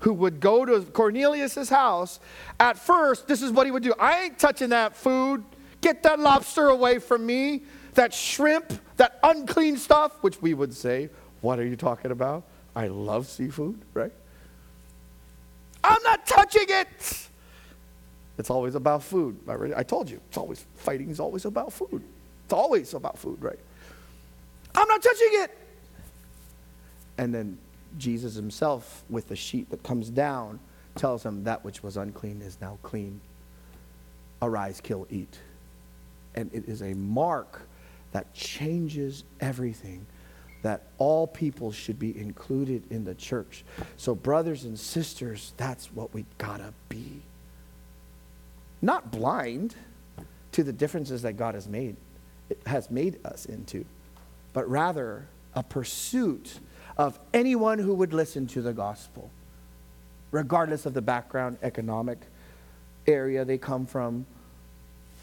who 0.00 0.12
would 0.12 0.40
go 0.40 0.64
to 0.64 0.80
Cornelius's 0.82 1.68
house, 1.68 2.20
at 2.60 2.78
first, 2.78 3.26
this 3.26 3.42
is 3.42 3.50
what 3.50 3.66
he 3.66 3.70
would 3.70 3.82
do. 3.82 3.94
I 3.98 4.24
ain't 4.24 4.38
touching 4.38 4.70
that 4.70 4.96
food. 4.96 5.44
Get 5.80 6.02
that 6.02 6.18
lobster 6.18 6.68
away 6.68 6.98
from 6.98 7.24
me. 7.24 7.62
That 7.94 8.12
shrimp, 8.12 8.72
that 8.98 9.18
unclean 9.22 9.78
stuff, 9.78 10.22
which 10.22 10.40
we 10.42 10.52
would 10.52 10.74
say, 10.74 11.08
What 11.40 11.58
are 11.58 11.66
you 11.66 11.76
talking 11.76 12.10
about? 12.10 12.44
I 12.74 12.88
love 12.88 13.26
seafood, 13.26 13.80
right? 13.94 14.12
I'm 15.82 16.02
not 16.02 16.26
touching 16.26 16.66
it. 16.68 17.28
It's 18.38 18.50
always 18.50 18.74
about 18.74 19.02
food. 19.02 19.38
I 19.74 19.82
told 19.82 20.10
you, 20.10 20.20
it's 20.28 20.36
always 20.36 20.66
fighting 20.76 21.08
is 21.08 21.20
always 21.20 21.46
about 21.46 21.72
food. 21.72 22.02
It's 22.44 22.52
always 22.52 22.92
about 22.92 23.18
food, 23.18 23.42
right? 23.42 23.58
I'm 24.74 24.86
not 24.88 25.02
touching 25.02 25.30
it. 25.32 25.58
And 27.16 27.34
then 27.34 27.58
Jesus 27.98 28.34
himself, 28.34 29.04
with 29.08 29.28
the 29.28 29.36
sheet 29.36 29.70
that 29.70 29.82
comes 29.82 30.10
down, 30.10 30.60
tells 30.94 31.24
him 31.24 31.44
that 31.44 31.64
which 31.64 31.82
was 31.82 31.96
unclean 31.96 32.42
is 32.42 32.58
now 32.60 32.78
clean. 32.82 33.20
Arise, 34.42 34.80
kill, 34.80 35.06
eat. 35.10 35.38
And 36.34 36.52
it 36.52 36.68
is 36.68 36.82
a 36.82 36.94
mark 36.94 37.62
that 38.12 38.32
changes 38.34 39.24
everything 39.40 40.06
that 40.62 40.82
all 40.98 41.26
people 41.26 41.70
should 41.70 41.98
be 41.98 42.18
included 42.18 42.82
in 42.90 43.04
the 43.04 43.14
church. 43.14 43.64
So, 43.96 44.14
brothers 44.14 44.64
and 44.64 44.78
sisters, 44.78 45.52
that's 45.56 45.92
what 45.92 46.12
we 46.12 46.24
gotta 46.38 46.72
be. 46.88 47.22
Not 48.82 49.10
blind 49.10 49.74
to 50.52 50.64
the 50.64 50.72
differences 50.72 51.22
that 51.22 51.34
God 51.34 51.54
has 51.54 51.68
made, 51.68 51.96
it 52.48 52.58
has 52.66 52.90
made 52.90 53.24
us 53.24 53.46
into, 53.46 53.84
but 54.52 54.68
rather 54.68 55.26
a 55.54 55.62
pursuit 55.62 56.58
of 56.96 57.18
anyone 57.34 57.78
who 57.78 57.94
would 57.94 58.12
listen 58.12 58.46
to 58.48 58.62
the 58.62 58.72
gospel, 58.72 59.30
regardless 60.30 60.86
of 60.86 60.94
the 60.94 61.02
background, 61.02 61.58
economic 61.62 62.18
area 63.06 63.44
they 63.44 63.58
come 63.58 63.86
from, 63.86 64.26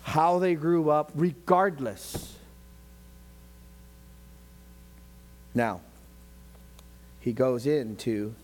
how 0.03 0.39
they 0.39 0.53
grew 0.53 0.89
up, 0.89 1.11
regardless. 1.15 2.35
Now, 5.55 5.81
he 7.19 7.31
goes 7.31 7.65
into 7.65 8.35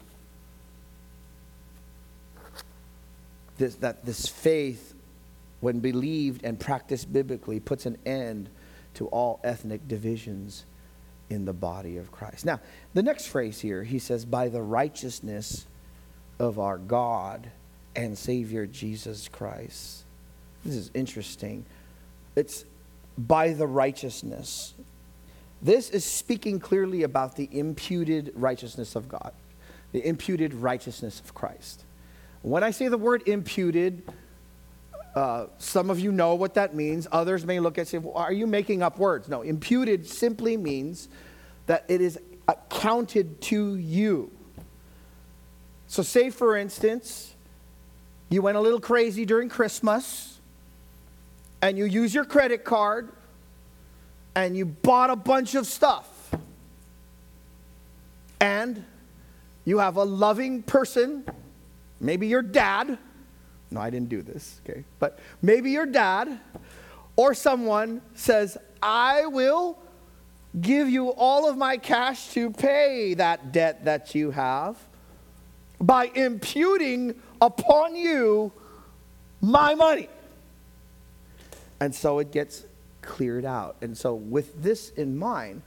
this, 3.58 3.76
that 3.76 4.06
this 4.06 4.28
faith, 4.28 4.94
when 5.60 5.80
believed 5.80 6.44
and 6.44 6.60
practiced 6.60 7.12
biblically, 7.12 7.60
puts 7.60 7.86
an 7.86 7.98
end 8.06 8.50
to 8.96 9.08
all 9.08 9.40
ethnic 9.44 9.88
divisions 9.88 10.64
in 11.30 11.46
the 11.46 11.54
body 11.54 11.98
of 11.98 12.12
Christ. 12.12 12.46
Now, 12.46 12.60
the 12.94 13.04
next 13.04 13.28
phrase 13.28 13.60
here, 13.60 13.84
he 13.84 14.00
says, 14.00 14.26
by 14.26 14.50
the 14.50 14.62
righteousness 14.62 15.66
of 16.40 16.60
our 16.60 16.78
God 16.78 17.52
and 17.96 18.18
Savior 18.18 18.66
Jesus 18.66 19.28
Christ. 19.28 20.04
This 20.64 20.76
is 20.76 20.92
interesting. 20.94 21.66
It's 22.36 22.66
by 23.18 23.54
the 23.54 23.68
righteousness. 23.68 24.74
This 25.62 25.90
is 25.90 26.06
speaking 26.06 26.60
clearly 26.60 27.04
about 27.04 27.36
the 27.36 27.50
imputed 27.52 28.32
righteousness 28.36 28.96
of 28.96 29.10
God, 29.10 29.34
the 29.92 30.06
imputed 30.08 30.54
righteousness 30.54 31.20
of 31.20 31.34
Christ. 31.34 31.84
When 32.42 32.64
I 32.64 32.72
say 32.72 32.88
the 32.88 32.98
word 32.98 33.28
imputed, 33.28 34.04
uh, 35.16 35.48
some 35.58 35.90
of 35.90 36.00
you 36.00 36.12
know 36.12 36.36
what 36.36 36.54
that 36.54 36.76
means. 36.76 37.08
Others 37.12 37.46
may 37.46 37.60
look 37.60 37.78
at 37.78 37.82
and 37.82 37.88
say, 37.88 37.98
well, 37.98 38.14
Are 38.16 38.32
you 38.34 38.48
making 38.48 38.82
up 38.84 39.00
words? 39.00 39.28
No, 39.28 39.42
imputed 39.42 40.08
simply 40.08 40.58
means 40.58 41.10
that 41.66 41.86
it 41.88 42.02
is 42.02 42.20
accounted 42.48 43.42
to 43.42 43.76
you. 43.76 44.32
So, 45.88 46.04
say 46.04 46.30
for 46.30 46.56
instance, 46.56 47.34
you 48.30 48.42
went 48.42 48.58
a 48.58 48.62
little 48.62 48.80
crazy 48.80 49.26
during 49.26 49.50
Christmas 49.50 50.40
and 51.62 51.78
you 51.78 51.86
use 51.86 52.14
your 52.14 52.26
credit 52.26 52.64
card 52.64 53.12
and 54.36 54.56
you 54.56 54.66
bought 54.66 55.10
a 55.10 55.16
bunch 55.16 55.56
of 55.56 55.66
stuff. 55.66 56.08
And 58.40 58.86
you 59.66 59.80
have 59.80 59.98
a 59.98 60.04
loving 60.04 60.64
person, 60.64 61.26
maybe 62.00 62.28
your 62.28 62.42
dad, 62.42 62.98
no, 63.72 63.80
I 63.80 63.90
didn't 63.90 64.10
do 64.10 64.22
this, 64.22 64.62
okay? 64.68 64.84
But 64.98 65.20
maybe 65.42 65.72
your 65.72 65.86
dad 65.86 66.40
or 67.16 67.34
someone 67.34 68.02
says, 68.16 68.58
I 68.82 69.26
will 69.26 69.78
give 70.60 70.90
you 70.90 71.10
all 71.10 71.48
of 71.48 71.58
my 71.58 71.78
cash 71.78 72.34
to 72.34 72.50
pay 72.52 73.14
that 73.16 73.52
debt 73.52 73.86
that 73.86 74.16
you 74.16 74.32
have 74.32 74.78
by 75.80 76.06
imputing 76.16 77.16
upon 77.42 77.96
you 77.96 78.52
my 79.42 79.76
money. 79.76 80.10
And 81.80 81.94
so 81.94 82.20
it 82.20 82.32
gets 82.32 82.66
cleared 83.02 83.46
out. 83.46 83.78
And 83.82 83.98
so, 83.98 84.14
with 84.14 84.62
this 84.62 84.90
in 84.90 85.18
mind, 85.18 85.62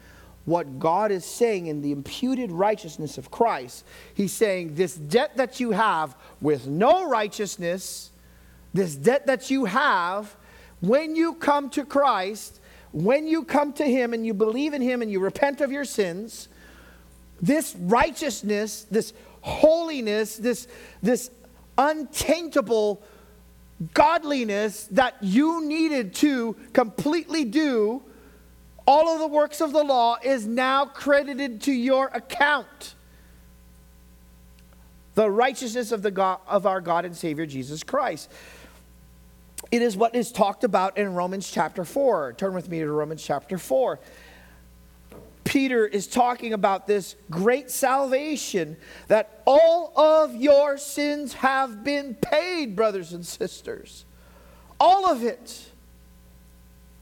what 0.44 0.78
God 0.78 1.12
is 1.12 1.24
saying 1.24 1.66
in 1.66 1.82
the 1.82 1.92
imputed 1.92 2.50
righteousness 2.50 3.16
of 3.18 3.30
Christ, 3.30 3.84
He's 4.14 4.32
saying, 4.32 4.74
This 4.74 4.94
debt 4.94 5.36
that 5.36 5.60
you 5.60 5.70
have 5.70 6.16
with 6.40 6.66
no 6.66 7.08
righteousness, 7.08 8.10
this 8.74 8.96
debt 8.96 9.26
that 9.26 9.50
you 9.50 9.66
have, 9.66 10.34
when 10.80 11.14
you 11.14 11.34
come 11.34 11.70
to 11.70 11.84
Christ, 11.84 12.60
when 12.90 13.26
you 13.26 13.44
come 13.44 13.72
to 13.74 13.84
Him 13.84 14.12
and 14.12 14.26
you 14.26 14.34
believe 14.34 14.74
in 14.74 14.82
Him 14.82 15.00
and 15.00 15.10
you 15.10 15.20
repent 15.20 15.60
of 15.60 15.70
your 15.70 15.84
sins, 15.84 16.48
this 17.40 17.76
righteousness, 17.78 18.86
this 18.90 19.12
holiness, 19.42 20.36
this, 20.36 20.66
this 21.02 21.30
untaintable 21.78 23.02
godliness 23.94 24.84
that 24.92 25.16
you 25.20 25.64
needed 25.64 26.14
to 26.14 26.56
completely 26.72 27.44
do 27.44 28.02
all 28.86 29.08
of 29.08 29.20
the 29.20 29.26
works 29.26 29.60
of 29.60 29.72
the 29.72 29.82
law 29.82 30.16
is 30.22 30.46
now 30.46 30.84
credited 30.86 31.62
to 31.62 31.72
your 31.72 32.08
account. 32.08 32.94
The 35.14 35.30
righteousness 35.30 35.92
of, 35.92 36.02
the 36.02 36.10
God, 36.10 36.40
of 36.46 36.66
our 36.66 36.80
God 36.80 37.04
and 37.04 37.16
Savior 37.16 37.46
Jesus 37.46 37.82
Christ. 37.82 38.30
It 39.70 39.82
is 39.82 39.96
what 39.96 40.14
is 40.14 40.32
talked 40.32 40.64
about 40.64 40.98
in 40.98 41.14
Romans 41.14 41.50
chapter 41.50 41.84
4. 41.84 42.34
Turn 42.34 42.54
with 42.54 42.68
me 42.68 42.80
to 42.80 42.90
Romans 42.90 43.22
chapter 43.22 43.58
4. 43.58 44.00
Peter 45.44 45.86
is 45.86 46.06
talking 46.06 46.52
about 46.52 46.86
this 46.86 47.16
great 47.30 47.70
salvation 47.70 48.76
that 49.08 49.42
all 49.46 49.92
of 49.96 50.34
your 50.34 50.78
sins 50.78 51.34
have 51.34 51.84
been 51.84 52.14
paid, 52.14 52.76
brothers 52.76 53.12
and 53.12 53.26
sisters. 53.26 54.04
All 54.78 55.10
of 55.10 55.24
it. 55.24 55.71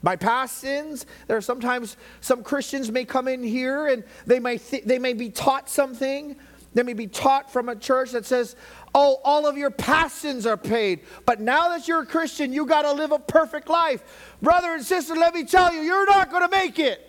My 0.01 0.15
past 0.15 0.57
sins, 0.57 1.05
there 1.27 1.37
are 1.37 1.41
sometimes 1.41 1.95
some 2.21 2.43
Christians 2.43 2.91
may 2.91 3.05
come 3.05 3.27
in 3.27 3.43
here 3.43 3.87
and 3.87 4.03
they 4.25 4.39
may, 4.39 4.57
th- 4.57 4.83
they 4.83 4.97
may 4.97 5.13
be 5.13 5.29
taught 5.29 5.69
something. 5.69 6.35
They 6.73 6.83
may 6.83 6.93
be 6.93 7.07
taught 7.07 7.51
from 7.51 7.69
a 7.69 7.75
church 7.75 8.11
that 8.11 8.25
says, 8.25 8.55
oh, 8.95 9.19
all 9.23 9.45
of 9.45 9.57
your 9.57 9.71
past 9.71 10.19
sins 10.19 10.45
are 10.45 10.57
paid. 10.57 11.01
But 11.25 11.39
now 11.39 11.69
that 11.69 11.87
you're 11.87 12.01
a 12.01 12.05
Christian, 12.05 12.53
you 12.53 12.65
got 12.65 12.83
to 12.83 12.93
live 12.93 13.11
a 13.11 13.19
perfect 13.19 13.69
life. 13.69 14.35
Brother 14.41 14.73
and 14.73 14.83
sister, 14.83 15.13
let 15.13 15.33
me 15.33 15.43
tell 15.43 15.73
you, 15.73 15.81
you're 15.81 16.07
not 16.07 16.31
going 16.31 16.43
to 16.43 16.49
make 16.49 16.79
it. 16.79 17.07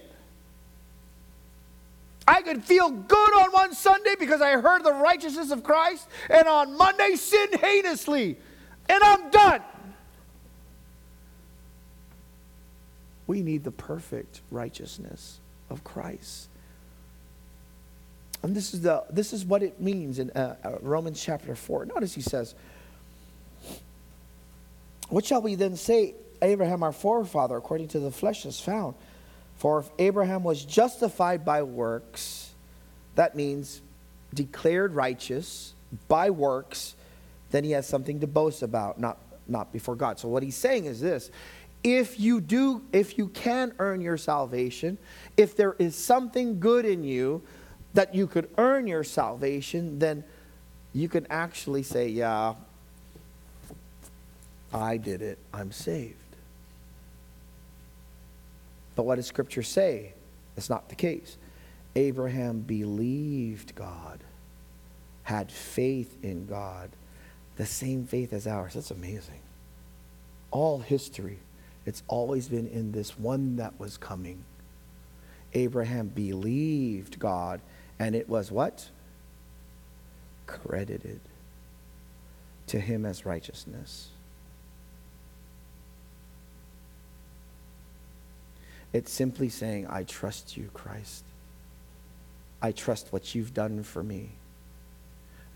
I 2.26 2.43
could 2.43 2.62
feel 2.64 2.90
good 2.90 3.34
on 3.34 3.51
one 3.51 3.74
Sunday 3.74 4.14
because 4.18 4.40
I 4.40 4.53
heard 4.53 4.84
the 4.84 4.93
righteousness 4.93 5.51
of 5.51 5.64
Christ, 5.64 6.07
and 6.30 6.47
on 6.47 6.76
Monday 6.76 7.16
sin 7.16 7.49
heinously, 7.61 8.38
and 8.88 9.03
I'm 9.03 9.30
done. 9.30 9.62
We 13.27 13.43
need 13.43 13.64
the 13.64 13.70
perfect 13.70 14.41
righteousness 14.51 15.39
of 15.70 15.85
Christ. 15.85 16.49
And 18.43 18.57
this 18.57 18.75
is, 18.75 18.83
the, 18.83 19.05
this 19.11 19.33
is 19.33 19.45
what 19.45 19.62
it 19.62 19.81
means 19.81 20.18
in 20.18 20.31
uh, 20.31 20.57
uh, 20.64 20.70
Romans 20.81 21.23
chapter 21.23 21.55
4. 21.55 21.87
Notice 21.87 22.14
he 22.14 22.23
says, 22.23 22.55
What 25.09 25.25
shall 25.25 25.43
we 25.43 25.55
then 25.55 25.77
say? 25.77 26.14
Abraham, 26.41 26.83
our 26.83 26.93
forefather, 26.93 27.57
according 27.57 27.89
to 27.89 28.01
the 28.01 28.11
flesh, 28.11 28.45
is 28.45 28.59
found. 28.59 28.95
For 29.59 29.79
if 29.79 29.91
Abraham 30.01 30.43
was 30.43 30.64
justified 30.64 31.45
by 31.45 31.62
works, 31.62 32.51
that 33.14 33.37
means 33.37 33.81
declared 34.35 34.95
righteous 34.95 35.73
by 36.09 36.31
works, 36.31 36.97
then 37.53 37.62
he 37.62 37.70
has 37.73 37.87
something 37.87 38.20
to 38.20 38.27
boast 38.27 38.62
about, 38.62 38.99
not, 38.99 39.18
not 39.47 39.73
before 39.73 39.95
God. 39.95 40.18
So 40.18 40.27
what 40.27 40.43
he's 40.43 40.57
saying 40.57 40.87
is 40.87 41.01
this 41.01 41.31
if 41.85 42.20
you 42.20 42.41
do, 42.41 42.83
if 42.93 43.18
you 43.18 43.28
can 43.28 43.72
earn 43.78 44.01
your 44.01 44.16
salvation, 44.16 44.99
if 45.37 45.57
there 45.57 45.74
is 45.78 45.97
something 45.97 46.61
good 46.61 46.85
in 46.85 47.03
you 47.03 47.43
that 47.95 48.14
you 48.14 48.26
could 48.26 48.49
earn 48.57 48.87
your 48.87 49.05
salvation, 49.05 49.99
then 49.99 50.24
you 50.93 51.09
can 51.09 51.26
actually 51.30 51.83
say, 51.83 52.09
Yeah, 52.09 52.55
I 54.72 54.97
did 54.97 55.22
it, 55.22 55.39
I'm 55.53 55.72
saved. 55.72 56.16
But 58.95 59.05
what 59.05 59.16
does 59.16 59.26
Scripture 59.26 59.62
say? 59.62 60.12
It's 60.57 60.70
not 60.70 60.89
the 60.89 60.95
case. 60.95 61.37
Abraham 61.97 62.61
believed 62.61 63.74
God, 63.74 64.20
had 65.24 65.51
faith 65.51 66.16
in 66.22 66.47
God, 66.47 66.91
the 67.57 67.66
same 67.66 68.07
faith 68.07 68.33
as 68.33 68.47
ours. 68.47 68.74
That's 68.74 68.91
amazing. 68.91 69.41
All 70.51 70.78
history, 70.78 71.39
it's 71.85 72.03
always 72.07 72.49
been 72.49 72.66
in 72.68 72.93
this 72.93 73.18
one 73.18 73.57
that 73.57 73.78
was 73.78 73.97
coming. 73.97 74.45
Abraham 75.55 76.09
believed 76.09 77.18
God, 77.18 77.61
and 77.99 78.14
it 78.14 78.28
was 78.28 78.51
what? 78.51 78.89
Credited 80.47 81.20
to 82.68 82.80
him 82.80 83.05
as 83.05 83.26
righteousness. 83.26 84.09
It's 88.93 89.11
simply 89.11 89.49
saying, 89.49 89.87
I 89.89 90.05
trust 90.05 90.57
you, 90.57 90.70
Christ. 90.74 91.24
I 92.61 92.72
trust 92.72 93.09
what 93.11 93.35
you've 93.35 93.55
done 93.55 93.83
for 93.83 94.03
me. 94.03 94.30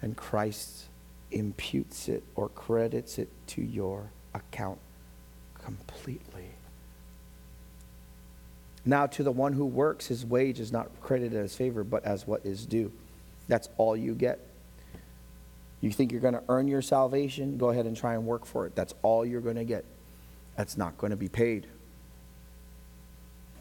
And 0.03 0.16
Christ 0.16 0.87
imputes 1.31 2.09
it 2.09 2.22
or 2.35 2.49
credits 2.49 3.18
it 3.18 3.29
to 3.49 3.62
your 3.62 4.11
account 4.35 4.79
completely. 5.67 6.45
Now, 8.85 9.07
to 9.07 9.23
the 9.23 9.33
one 9.33 9.53
who 9.53 9.67
works, 9.67 10.07
his 10.07 10.25
wage 10.25 10.61
is 10.61 10.71
not 10.71 10.89
credited 11.01 11.39
as 11.39 11.57
favor, 11.57 11.83
but 11.83 12.05
as 12.05 12.27
what 12.27 12.47
is 12.47 12.64
due. 12.64 12.93
That's 13.49 13.69
all 13.77 13.97
you 13.97 14.14
get. 14.14 14.39
You 15.81 15.91
think 15.91 16.12
you're 16.12 16.21
going 16.21 16.35
to 16.35 16.43
earn 16.49 16.69
your 16.69 16.83
salvation? 16.83 17.59
Go 17.59 17.71
ahead 17.71 17.87
and 17.87 17.97
try 17.97 18.14
and 18.14 18.25
work 18.25 18.47
for 18.47 18.67
it. 18.67 18.75
That's 18.77 18.95
all 19.03 19.27
you're 19.27 19.41
going 19.41 19.57
to 19.57 19.64
get. 19.64 19.85
That's 20.57 20.77
not 20.77 20.97
going 20.99 21.11
to 21.11 21.17
be 21.17 21.29
paid 21.29 21.67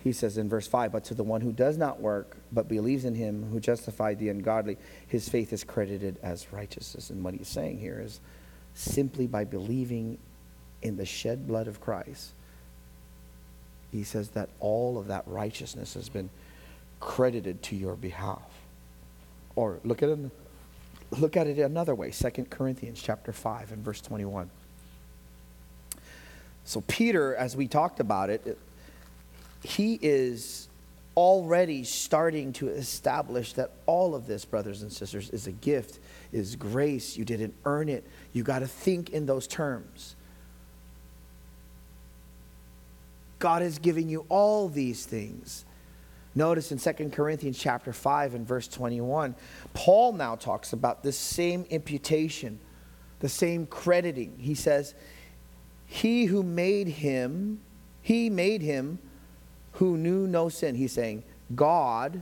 he 0.06 0.14
says 0.14 0.38
in 0.38 0.48
verse 0.48 0.68
5 0.68 0.92
But 0.92 1.04
to 1.06 1.16
the 1.16 1.24
one 1.24 1.42
who 1.42 1.52
does 1.52 1.78
not 1.78 2.00
work, 2.00 2.38
but 2.52 2.70
believes 2.70 3.06
in 3.06 3.16
him 3.16 3.50
who 3.52 3.60
justified 3.60 4.20
the 4.20 4.30
ungodly, 4.30 4.78
his 5.08 5.28
faith 5.28 5.52
is 5.52 5.64
credited 5.64 6.20
as 6.22 6.54
righteousness. 6.54 7.10
And 7.10 7.24
what 7.24 7.34
he's 7.34 7.48
saying 7.48 7.80
here 7.80 8.00
is 8.00 8.20
simply 8.76 9.26
by 9.26 9.46
believing 9.46 10.20
in 10.86 10.98
the 10.98 11.06
shed 11.06 11.48
blood 11.48 11.68
of 11.68 11.82
Christ, 11.82 12.32
he 13.92 14.04
says 14.04 14.30
that 14.30 14.50
all 14.60 15.00
of 15.00 15.08
that 15.08 15.24
righteousness 15.26 15.96
has 15.96 16.10
been 16.10 16.30
credited 17.00 17.64
to 17.64 17.76
your 17.76 17.96
behalf. 17.96 18.44
Or 19.56 19.80
look 19.84 20.04
at 20.04 20.10
it, 20.10 20.20
look 21.18 21.36
at 21.36 21.48
it 21.48 21.58
another 21.58 21.96
way 21.96 22.12
2 22.12 22.30
Corinthians 22.52 23.02
chapter 23.02 23.32
5 23.32 23.72
and 23.72 23.84
verse 23.84 24.00
21. 24.02 24.50
So, 26.66 26.82
Peter, 26.82 27.36
as 27.36 27.56
we 27.56 27.68
talked 27.68 28.00
about 28.00 28.30
it, 28.30 28.58
he 29.64 29.98
is 30.00 30.68
already 31.18 31.84
starting 31.84 32.54
to 32.54 32.68
establish 32.68 33.54
that 33.54 33.72
all 33.88 34.14
of 34.14 34.28
this, 34.28 34.46
brothers 34.46 34.84
and 34.84 34.92
sisters, 34.92 35.32
is 35.32 35.48
a 35.48 35.52
gift, 35.52 36.00
is 36.32 36.56
grace. 36.56 37.18
You 37.18 37.26
didn't 37.26 37.56
earn 37.66 37.90
it. 37.90 38.04
You 38.34 38.44
got 38.44 38.60
to 38.60 38.68
think 38.68 39.10
in 39.10 39.26
those 39.26 39.48
terms. 39.48 40.15
God 43.40 43.62
is 43.62 43.80
giving 43.80 44.10
you 44.10 44.26
all 44.30 44.70
these 44.70 45.06
things. 45.06 45.66
Notice 46.36 46.72
in 46.72 46.80
2 46.80 47.10
Corinthians 47.10 47.58
chapter 47.58 47.94
5 47.94 48.36
and 48.36 48.46
verse 48.46 48.68
21, 48.68 49.36
Paul 49.74 50.14
now 50.14 50.36
talks 50.36 50.74
about 50.74 51.02
this 51.02 51.18
same 51.18 51.66
imputation, 51.70 52.60
the 53.20 53.30
same 53.30 53.66
crediting. 53.66 54.36
He 54.38 54.54
says, 54.54 54.96
He 55.86 56.26
who 56.26 56.44
made 56.44 56.88
him, 56.88 57.62
he 58.02 58.30
made 58.30 58.62
him 58.62 59.00
who 59.74 59.98
knew 59.98 60.28
no 60.28 60.50
sin. 60.50 60.76
He's 60.76 60.92
saying, 60.92 61.24
God 61.54 62.22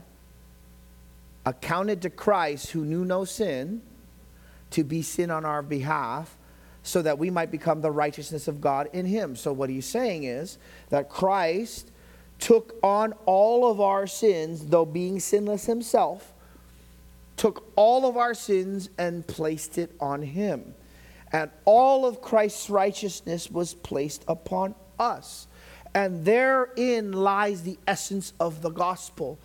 accounted 1.44 2.02
to 2.02 2.10
Christ, 2.10 2.70
who 2.70 2.84
knew 2.84 3.04
no 3.04 3.24
sin, 3.24 3.82
to 4.70 4.84
be 4.84 5.02
sin 5.02 5.30
on 5.30 5.44
our 5.44 5.62
behalf 5.62 6.36
so 6.84 7.00
that 7.02 7.18
we 7.18 7.30
might 7.30 7.50
become 7.50 7.80
the 7.80 7.90
righteousness 7.90 8.46
of 8.46 8.60
God 8.60 8.88
in 8.92 9.06
him. 9.06 9.34
So, 9.34 9.52
what 9.52 9.70
he's 9.70 9.86
saying 9.86 10.24
is 10.24 10.58
that 10.90 11.08
Christ 11.08 11.90
took 12.38 12.78
on 12.82 13.14
all 13.24 13.68
of 13.70 13.80
our 13.80 14.06
sins, 14.06 14.66
though 14.66 14.84
being 14.84 15.18
sinless 15.18 15.64
himself, 15.64 16.32
took 17.36 17.72
all 17.74 18.06
of 18.06 18.16
our 18.16 18.34
sins 18.34 18.90
and 18.98 19.26
placed 19.26 19.78
it 19.78 19.96
on 19.98 20.22
him. 20.22 20.74
And 21.32 21.50
all 21.64 22.06
of 22.06 22.20
Christ's 22.20 22.68
righteousness 22.68 23.50
was 23.50 23.74
placed 23.74 24.22
upon 24.28 24.74
us. 24.98 25.48
And 25.94 26.24
therein 26.24 27.12
lies 27.12 27.62
the 27.62 27.78
essence 27.86 28.34
of 28.38 28.60
the 28.60 28.70
gospel. 28.70 29.38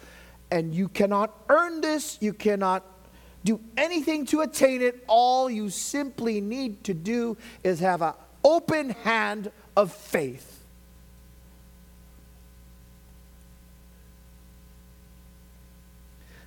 And 0.52 0.76
you 0.76 0.90
cannot 0.90 1.34
earn 1.48 1.80
this, 1.80 2.18
you 2.22 2.34
cannot 2.34 2.84
do 3.44 3.60
anything 3.78 4.26
to 4.28 4.42
attain 4.42 4.82
it. 4.82 5.04
All 5.08 5.50
you 5.50 5.70
simply 5.70 6.42
need 6.42 6.84
to 6.86 6.94
do 6.94 7.38
is 7.64 7.80
have 7.80 8.02
an 8.02 8.14
open 8.44 8.90
hand 8.90 9.52
of 9.76 9.92
faith. 9.92 10.58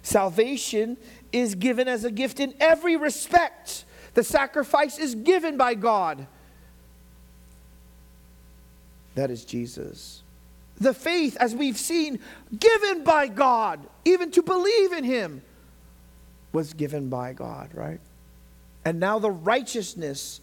Salvation 0.03 0.97
is 1.33 1.55
given 1.55 1.89
as 1.89 2.05
a 2.05 2.11
gift 2.11 2.41
in 2.41 2.55
every 2.61 2.97
respect. 2.97 3.85
The 4.15 4.25
sacrifice 4.25 4.99
is 4.99 5.15
given 5.15 5.57
by 5.57 5.75
God. 5.75 6.27
That 9.15 9.31
is 9.31 9.45
Jesus. 9.45 10.23
The 10.79 10.93
faith, 10.93 11.37
as 11.39 11.55
we've 11.55 11.79
seen, 11.79 12.19
given 12.59 13.05
by 13.05 13.29
God, 13.29 13.87
even 14.05 14.31
to 14.33 14.43
believe 14.43 14.93
in 14.93 15.05
Him, 15.05 15.43
was 16.53 16.73
given 16.75 17.09
by 17.09 17.33
God, 17.33 17.71
right? 17.75 18.01
And 18.85 19.01
now 19.01 19.19
the 19.19 19.31
righteousness 19.31 20.41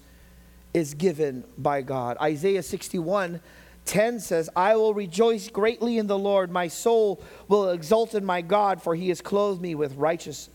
is 0.73 0.93
given 0.93 1.43
by 1.57 1.81
God. 1.81 2.17
Isaiah 2.21 2.63
61 2.63 3.41
10 3.85 4.19
says, 4.19 4.51
I 4.55 4.75
will 4.75 4.93
rejoice 4.93 5.47
greatly 5.47 5.97
in 5.97 6.05
the 6.05 6.17
Lord. 6.17 6.51
My 6.51 6.67
soul 6.67 7.23
will 7.47 7.71
exult 7.71 8.13
in 8.13 8.23
my 8.23 8.41
God, 8.41 8.83
for 8.83 8.93
he 8.93 9.09
has 9.09 9.19
clothed 9.19 9.63
me 9.63 9.73
with 9.73 9.95
righteous, 9.95 10.51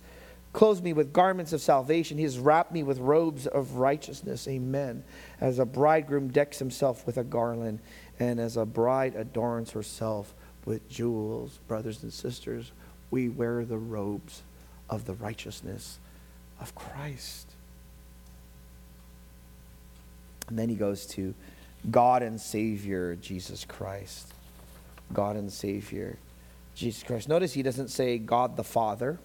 clothed 0.53 0.85
me 0.85 0.93
with 0.93 1.13
garments 1.13 1.53
of 1.53 1.61
salvation. 1.61 2.17
He 2.17 2.23
has 2.23 2.39
wrapped 2.39 2.71
me 2.71 2.85
with 2.85 3.01
robes 3.01 3.49
of 3.49 3.73
righteousness. 3.73 4.47
Amen. 4.47 5.03
As 5.41 5.59
a 5.59 5.65
bridegroom 5.65 6.29
decks 6.29 6.61
himself 6.61 7.05
with 7.07 7.19
a 7.19 7.25
garland 7.25 7.81
and 8.21 8.39
as 8.39 8.57
a 8.57 8.65
bride 8.65 9.17
adorns 9.17 9.73
herself 9.73 10.33
with 10.65 10.89
jewels, 10.89 11.59
brothers 11.67 12.05
and 12.05 12.13
sisters, 12.13 12.71
we 13.11 13.29
wear 13.29 13.65
the 13.65 13.79
robes 13.79 14.44
of 14.89 15.05
the 15.05 15.15
righteousness 15.15 15.99
of 16.61 16.75
Christ. 16.75 17.51
And 20.49 20.59
then 20.59 20.69
he 20.69 20.75
goes 20.75 21.07
to 21.07 21.35
God 21.91 22.23
and 22.23 22.41
Savior, 22.41 23.17
Jesus 23.17 23.65
Christ. 23.65 24.33
God 25.13 25.37
and 25.37 25.53
Savior, 25.53 26.17
Jesus 26.75 27.03
Christ. 27.03 27.29
Notice 27.29 27.53
he 27.53 27.63
doesn't 27.63 27.89
say 27.89 28.19
God 28.19 28.57
the 28.57 28.65
Father, 28.65 29.19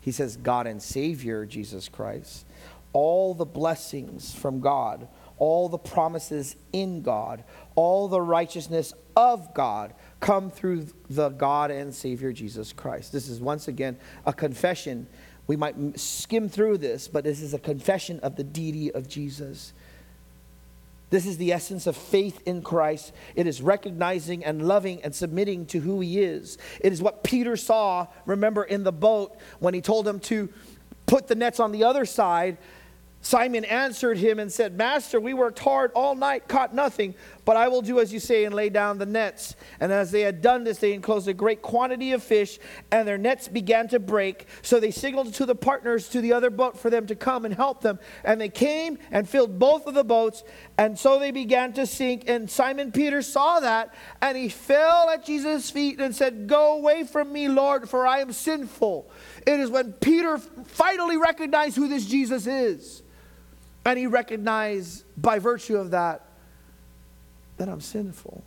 he 0.00 0.12
says 0.12 0.36
God 0.36 0.66
and 0.66 0.80
Savior, 0.80 1.44
Jesus 1.46 1.88
Christ. 1.88 2.44
All 2.92 3.34
the 3.34 3.44
blessings 3.44 4.34
from 4.34 4.60
God 4.60 5.08
all 5.38 5.68
the 5.68 5.78
promises 5.78 6.56
in 6.72 7.02
God, 7.02 7.44
all 7.74 8.08
the 8.08 8.20
righteousness 8.20 8.94
of 9.16 9.54
God 9.54 9.94
come 10.20 10.50
through 10.50 10.86
the 11.08 11.30
God 11.30 11.70
and 11.70 11.94
Savior 11.94 12.32
Jesus 12.32 12.72
Christ. 12.72 13.12
This 13.12 13.28
is 13.28 13.40
once 13.40 13.68
again 13.68 13.98
a 14.24 14.32
confession. 14.32 15.06
We 15.46 15.56
might 15.56 15.98
skim 15.98 16.48
through 16.48 16.78
this, 16.78 17.08
but 17.08 17.24
this 17.24 17.40
is 17.40 17.54
a 17.54 17.58
confession 17.58 18.20
of 18.20 18.36
the 18.36 18.44
deity 18.44 18.92
of 18.92 19.08
Jesus. 19.08 19.72
This 21.08 21.26
is 21.26 21.36
the 21.36 21.52
essence 21.52 21.86
of 21.86 21.96
faith 21.96 22.42
in 22.46 22.62
Christ. 22.62 23.12
It 23.36 23.46
is 23.46 23.62
recognizing 23.62 24.44
and 24.44 24.66
loving 24.66 25.02
and 25.02 25.14
submitting 25.14 25.66
to 25.66 25.78
who 25.78 26.00
he 26.00 26.20
is. 26.20 26.58
It 26.80 26.92
is 26.92 27.00
what 27.00 27.22
Peter 27.22 27.56
saw, 27.56 28.08
remember, 28.24 28.64
in 28.64 28.82
the 28.82 28.92
boat 28.92 29.36
when 29.60 29.72
he 29.72 29.80
told 29.80 30.06
him 30.06 30.18
to 30.20 30.48
put 31.06 31.28
the 31.28 31.36
nets 31.36 31.60
on 31.60 31.70
the 31.70 31.84
other 31.84 32.04
side. 32.04 32.58
Simon 33.26 33.64
answered 33.64 34.18
him 34.18 34.38
and 34.38 34.52
said, 34.52 34.76
Master, 34.76 35.18
we 35.18 35.34
worked 35.34 35.58
hard 35.58 35.90
all 35.96 36.14
night, 36.14 36.46
caught 36.46 36.72
nothing, 36.72 37.12
but 37.44 37.56
I 37.56 37.66
will 37.66 37.82
do 37.82 37.98
as 37.98 38.12
you 38.12 38.20
say 38.20 38.44
and 38.44 38.54
lay 38.54 38.68
down 38.68 38.98
the 38.98 39.06
nets. 39.06 39.56
And 39.80 39.90
as 39.90 40.12
they 40.12 40.20
had 40.20 40.40
done 40.40 40.62
this, 40.62 40.78
they 40.78 40.92
enclosed 40.92 41.26
a 41.26 41.34
great 41.34 41.60
quantity 41.60 42.12
of 42.12 42.22
fish, 42.22 42.60
and 42.92 43.06
their 43.06 43.18
nets 43.18 43.48
began 43.48 43.88
to 43.88 43.98
break. 43.98 44.46
So 44.62 44.78
they 44.78 44.92
signaled 44.92 45.34
to 45.34 45.44
the 45.44 45.56
partners 45.56 46.08
to 46.10 46.20
the 46.20 46.32
other 46.34 46.50
boat 46.50 46.78
for 46.78 46.88
them 46.88 47.08
to 47.08 47.16
come 47.16 47.44
and 47.44 47.52
help 47.52 47.80
them. 47.80 47.98
And 48.22 48.40
they 48.40 48.48
came 48.48 48.96
and 49.10 49.28
filled 49.28 49.58
both 49.58 49.88
of 49.88 49.94
the 49.94 50.04
boats, 50.04 50.44
and 50.78 50.96
so 50.96 51.18
they 51.18 51.32
began 51.32 51.72
to 51.72 51.84
sink. 51.84 52.28
And 52.28 52.48
Simon 52.48 52.92
Peter 52.92 53.22
saw 53.22 53.58
that, 53.58 53.92
and 54.22 54.38
he 54.38 54.48
fell 54.48 55.10
at 55.10 55.26
Jesus' 55.26 55.68
feet 55.68 55.98
and 56.00 56.14
said, 56.14 56.46
Go 56.46 56.74
away 56.74 57.02
from 57.02 57.32
me, 57.32 57.48
Lord, 57.48 57.90
for 57.90 58.06
I 58.06 58.20
am 58.20 58.32
sinful. 58.32 59.10
It 59.44 59.58
is 59.58 59.68
when 59.68 59.94
Peter 59.94 60.38
finally 60.38 61.16
recognized 61.16 61.74
who 61.74 61.88
this 61.88 62.06
Jesus 62.06 62.46
is 62.46 63.02
and 63.86 63.98
he 63.98 64.06
recognized 64.06 65.04
by 65.16 65.38
virtue 65.38 65.76
of 65.76 65.92
that 65.92 66.22
that 67.56 67.68
I'm 67.68 67.80
sinful. 67.80 68.42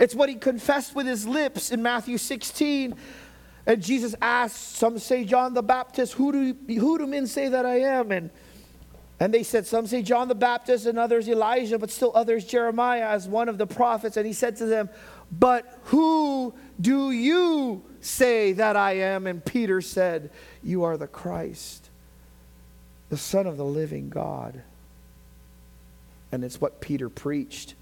It's 0.00 0.14
what 0.14 0.28
he 0.28 0.36
confessed 0.36 0.94
with 0.96 1.06
his 1.06 1.26
lips 1.26 1.70
in 1.70 1.82
Matthew 1.82 2.16
16. 2.16 2.94
And 3.66 3.82
Jesus 3.82 4.14
asked, 4.22 4.76
Some 4.76 4.98
say 4.98 5.24
John 5.24 5.54
the 5.54 5.62
Baptist, 5.62 6.14
who 6.14 6.32
do, 6.32 6.80
who 6.80 6.98
do 6.98 7.06
men 7.06 7.26
say 7.26 7.48
that 7.48 7.66
I 7.66 7.80
am? 7.80 8.10
And, 8.10 8.30
and 9.20 9.32
they 9.32 9.42
said, 9.42 9.66
Some 9.66 9.86
say 9.86 10.02
John 10.02 10.28
the 10.28 10.34
Baptist, 10.34 10.86
and 10.86 10.98
others 10.98 11.28
Elijah, 11.28 11.78
but 11.78 11.90
still 11.90 12.10
others 12.14 12.44
Jeremiah 12.44 13.08
as 13.08 13.28
one 13.28 13.48
of 13.50 13.58
the 13.58 13.66
prophets. 13.66 14.16
And 14.16 14.26
he 14.26 14.32
said 14.32 14.56
to 14.56 14.66
them, 14.66 14.88
But 15.30 15.78
who 15.84 16.54
do 16.80 17.12
you 17.12 17.84
say 18.00 18.52
that 18.54 18.76
I 18.76 18.92
am? 18.92 19.26
And 19.26 19.44
Peter 19.44 19.82
said, 19.82 20.30
You 20.62 20.84
are 20.84 20.96
the 20.96 21.06
Christ 21.06 21.81
the 23.12 23.18
Son 23.18 23.46
of 23.46 23.58
the 23.58 23.64
living 23.64 24.08
God. 24.08 24.62
And 26.32 26.42
it's 26.42 26.62
what 26.62 26.80
Peter 26.80 27.10
preached 27.10 27.74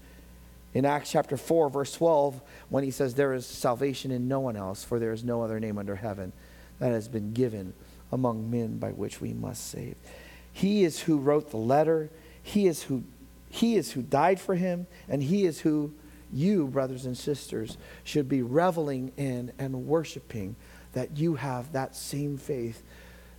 in 0.73 0.83
Acts 0.83 1.09
chapter 1.09 1.37
4, 1.37 1.69
verse 1.69 1.93
12, 1.93 2.41
when 2.67 2.83
he 2.83 2.91
says, 2.91 3.13
There 3.13 3.33
is 3.33 3.45
salvation 3.45 4.11
in 4.11 4.27
no 4.27 4.41
one 4.41 4.57
else, 4.57 4.83
for 4.83 4.99
there 4.99 5.13
is 5.13 5.23
no 5.23 5.41
other 5.41 5.57
name 5.57 5.77
under 5.77 5.95
heaven 5.95 6.33
that 6.79 6.91
has 6.91 7.07
been 7.07 7.31
given 7.31 7.71
among 8.11 8.51
men 8.51 8.77
by 8.77 8.89
which 8.89 9.21
we 9.21 9.31
must 9.31 9.69
save. 9.69 9.95
He 10.51 10.83
is 10.83 10.99
who 10.99 11.17
wrote 11.17 11.51
the 11.51 11.55
letter, 11.55 12.09
he 12.43 12.67
is 12.67 12.83
who, 12.83 13.05
he 13.49 13.77
is 13.77 13.93
who 13.93 14.01
died 14.01 14.37
for 14.37 14.55
him, 14.55 14.85
and 15.07 15.23
he 15.23 15.45
is 15.45 15.61
who 15.61 15.93
you, 16.33 16.67
brothers 16.67 17.05
and 17.05 17.17
sisters, 17.17 17.77
should 18.03 18.27
be 18.27 18.41
reveling 18.41 19.13
in 19.15 19.53
and 19.57 19.87
worshiping 19.87 20.57
that 20.91 21.15
you 21.15 21.35
have 21.35 21.71
that 21.71 21.95
same 21.95 22.37
faith 22.37 22.83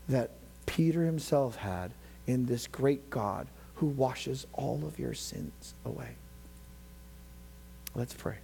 that 0.09 0.31
Peter 0.67 1.05
himself 1.05 1.57
had 1.57 1.93
in 2.27 2.47
this 2.47 2.67
great 2.67 3.11
God 3.11 3.49
who 3.77 3.87
washes 3.87 4.47
all 4.53 4.85
of 4.87 4.99
your 4.99 5.15
sins 5.15 5.75
away. 5.85 6.17
Let's 7.95 8.15
pray. 8.15 8.37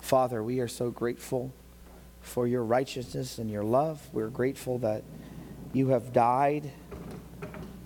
Father, 0.00 0.42
we 0.42 0.58
are 0.60 0.68
so 0.68 0.90
grateful 0.90 1.52
for 2.20 2.46
your 2.46 2.64
righteousness 2.64 3.38
and 3.38 3.50
your 3.50 3.62
love. 3.62 4.08
We're 4.12 4.28
grateful 4.28 4.78
that 4.78 5.04
you 5.72 5.88
have 5.88 6.12
died. 6.12 6.72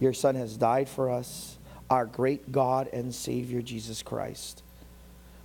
Your 0.01 0.13
Son 0.13 0.35
has 0.35 0.57
died 0.57 0.89
for 0.89 1.11
us, 1.11 1.59
our 1.91 2.07
great 2.07 2.51
God 2.51 2.89
and 2.93 3.15
Savior, 3.15 3.61
Jesus 3.61 4.03
Christ. 4.03 4.63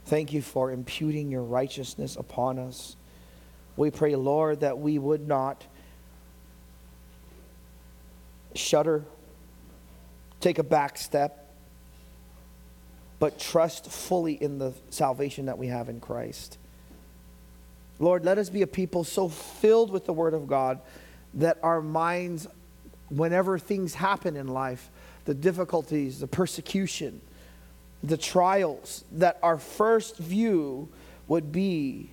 Thank 0.09 0.33
you 0.33 0.41
for 0.41 0.71
imputing 0.71 1.29
your 1.29 1.43
righteousness 1.43 2.15
upon 2.15 2.57
us. 2.57 2.95
We 3.77 3.91
pray, 3.91 4.15
Lord, 4.15 4.61
that 4.61 4.79
we 4.79 4.97
would 4.97 5.27
not 5.27 5.63
shudder, 8.55 9.05
take 10.39 10.57
a 10.57 10.63
back 10.63 10.97
step, 10.97 11.53
but 13.19 13.37
trust 13.37 13.91
fully 13.91 14.33
in 14.33 14.57
the 14.57 14.73
salvation 14.89 15.45
that 15.45 15.59
we 15.59 15.67
have 15.67 15.89
in 15.89 15.99
Christ. 15.99 16.57
Lord, 17.99 18.25
let 18.25 18.39
us 18.39 18.49
be 18.49 18.63
a 18.63 18.67
people 18.67 19.03
so 19.03 19.29
filled 19.29 19.91
with 19.91 20.07
the 20.07 20.13
Word 20.13 20.33
of 20.33 20.47
God 20.47 20.79
that 21.35 21.59
our 21.61 21.83
minds, 21.83 22.47
whenever 23.09 23.59
things 23.59 23.93
happen 23.93 24.35
in 24.35 24.47
life, 24.47 24.89
the 25.25 25.35
difficulties, 25.35 26.19
the 26.19 26.25
persecution, 26.25 27.21
the 28.03 28.17
trials, 28.17 29.03
that 29.11 29.37
our 29.43 29.57
first 29.57 30.17
view 30.17 30.89
would 31.27 31.51
be 31.51 32.09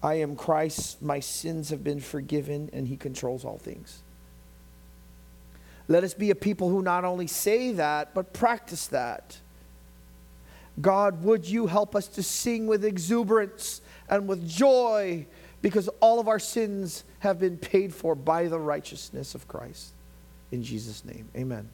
I 0.00 0.14
am 0.14 0.36
Christ, 0.36 1.02
my 1.02 1.18
sins 1.18 1.70
have 1.70 1.82
been 1.82 1.98
forgiven, 1.98 2.70
and 2.72 2.86
He 2.86 2.96
controls 2.96 3.44
all 3.44 3.58
things. 3.58 4.00
Let 5.88 6.04
us 6.04 6.14
be 6.14 6.30
a 6.30 6.36
people 6.36 6.68
who 6.68 6.82
not 6.82 7.04
only 7.04 7.26
say 7.26 7.72
that, 7.72 8.14
but 8.14 8.32
practice 8.32 8.86
that. 8.88 9.38
God, 10.80 11.24
would 11.24 11.48
you 11.48 11.66
help 11.66 11.96
us 11.96 12.06
to 12.08 12.22
sing 12.22 12.68
with 12.68 12.84
exuberance 12.84 13.80
and 14.08 14.28
with 14.28 14.48
joy 14.48 15.26
because 15.62 15.88
all 16.00 16.20
of 16.20 16.28
our 16.28 16.38
sins 16.38 17.04
have 17.20 17.38
been 17.38 17.56
paid 17.56 17.92
for 17.92 18.14
by 18.14 18.46
the 18.46 18.58
righteousness 18.58 19.34
of 19.34 19.48
Christ. 19.48 19.92
In 20.52 20.62
Jesus' 20.62 21.04
name, 21.04 21.28
amen. 21.36 21.68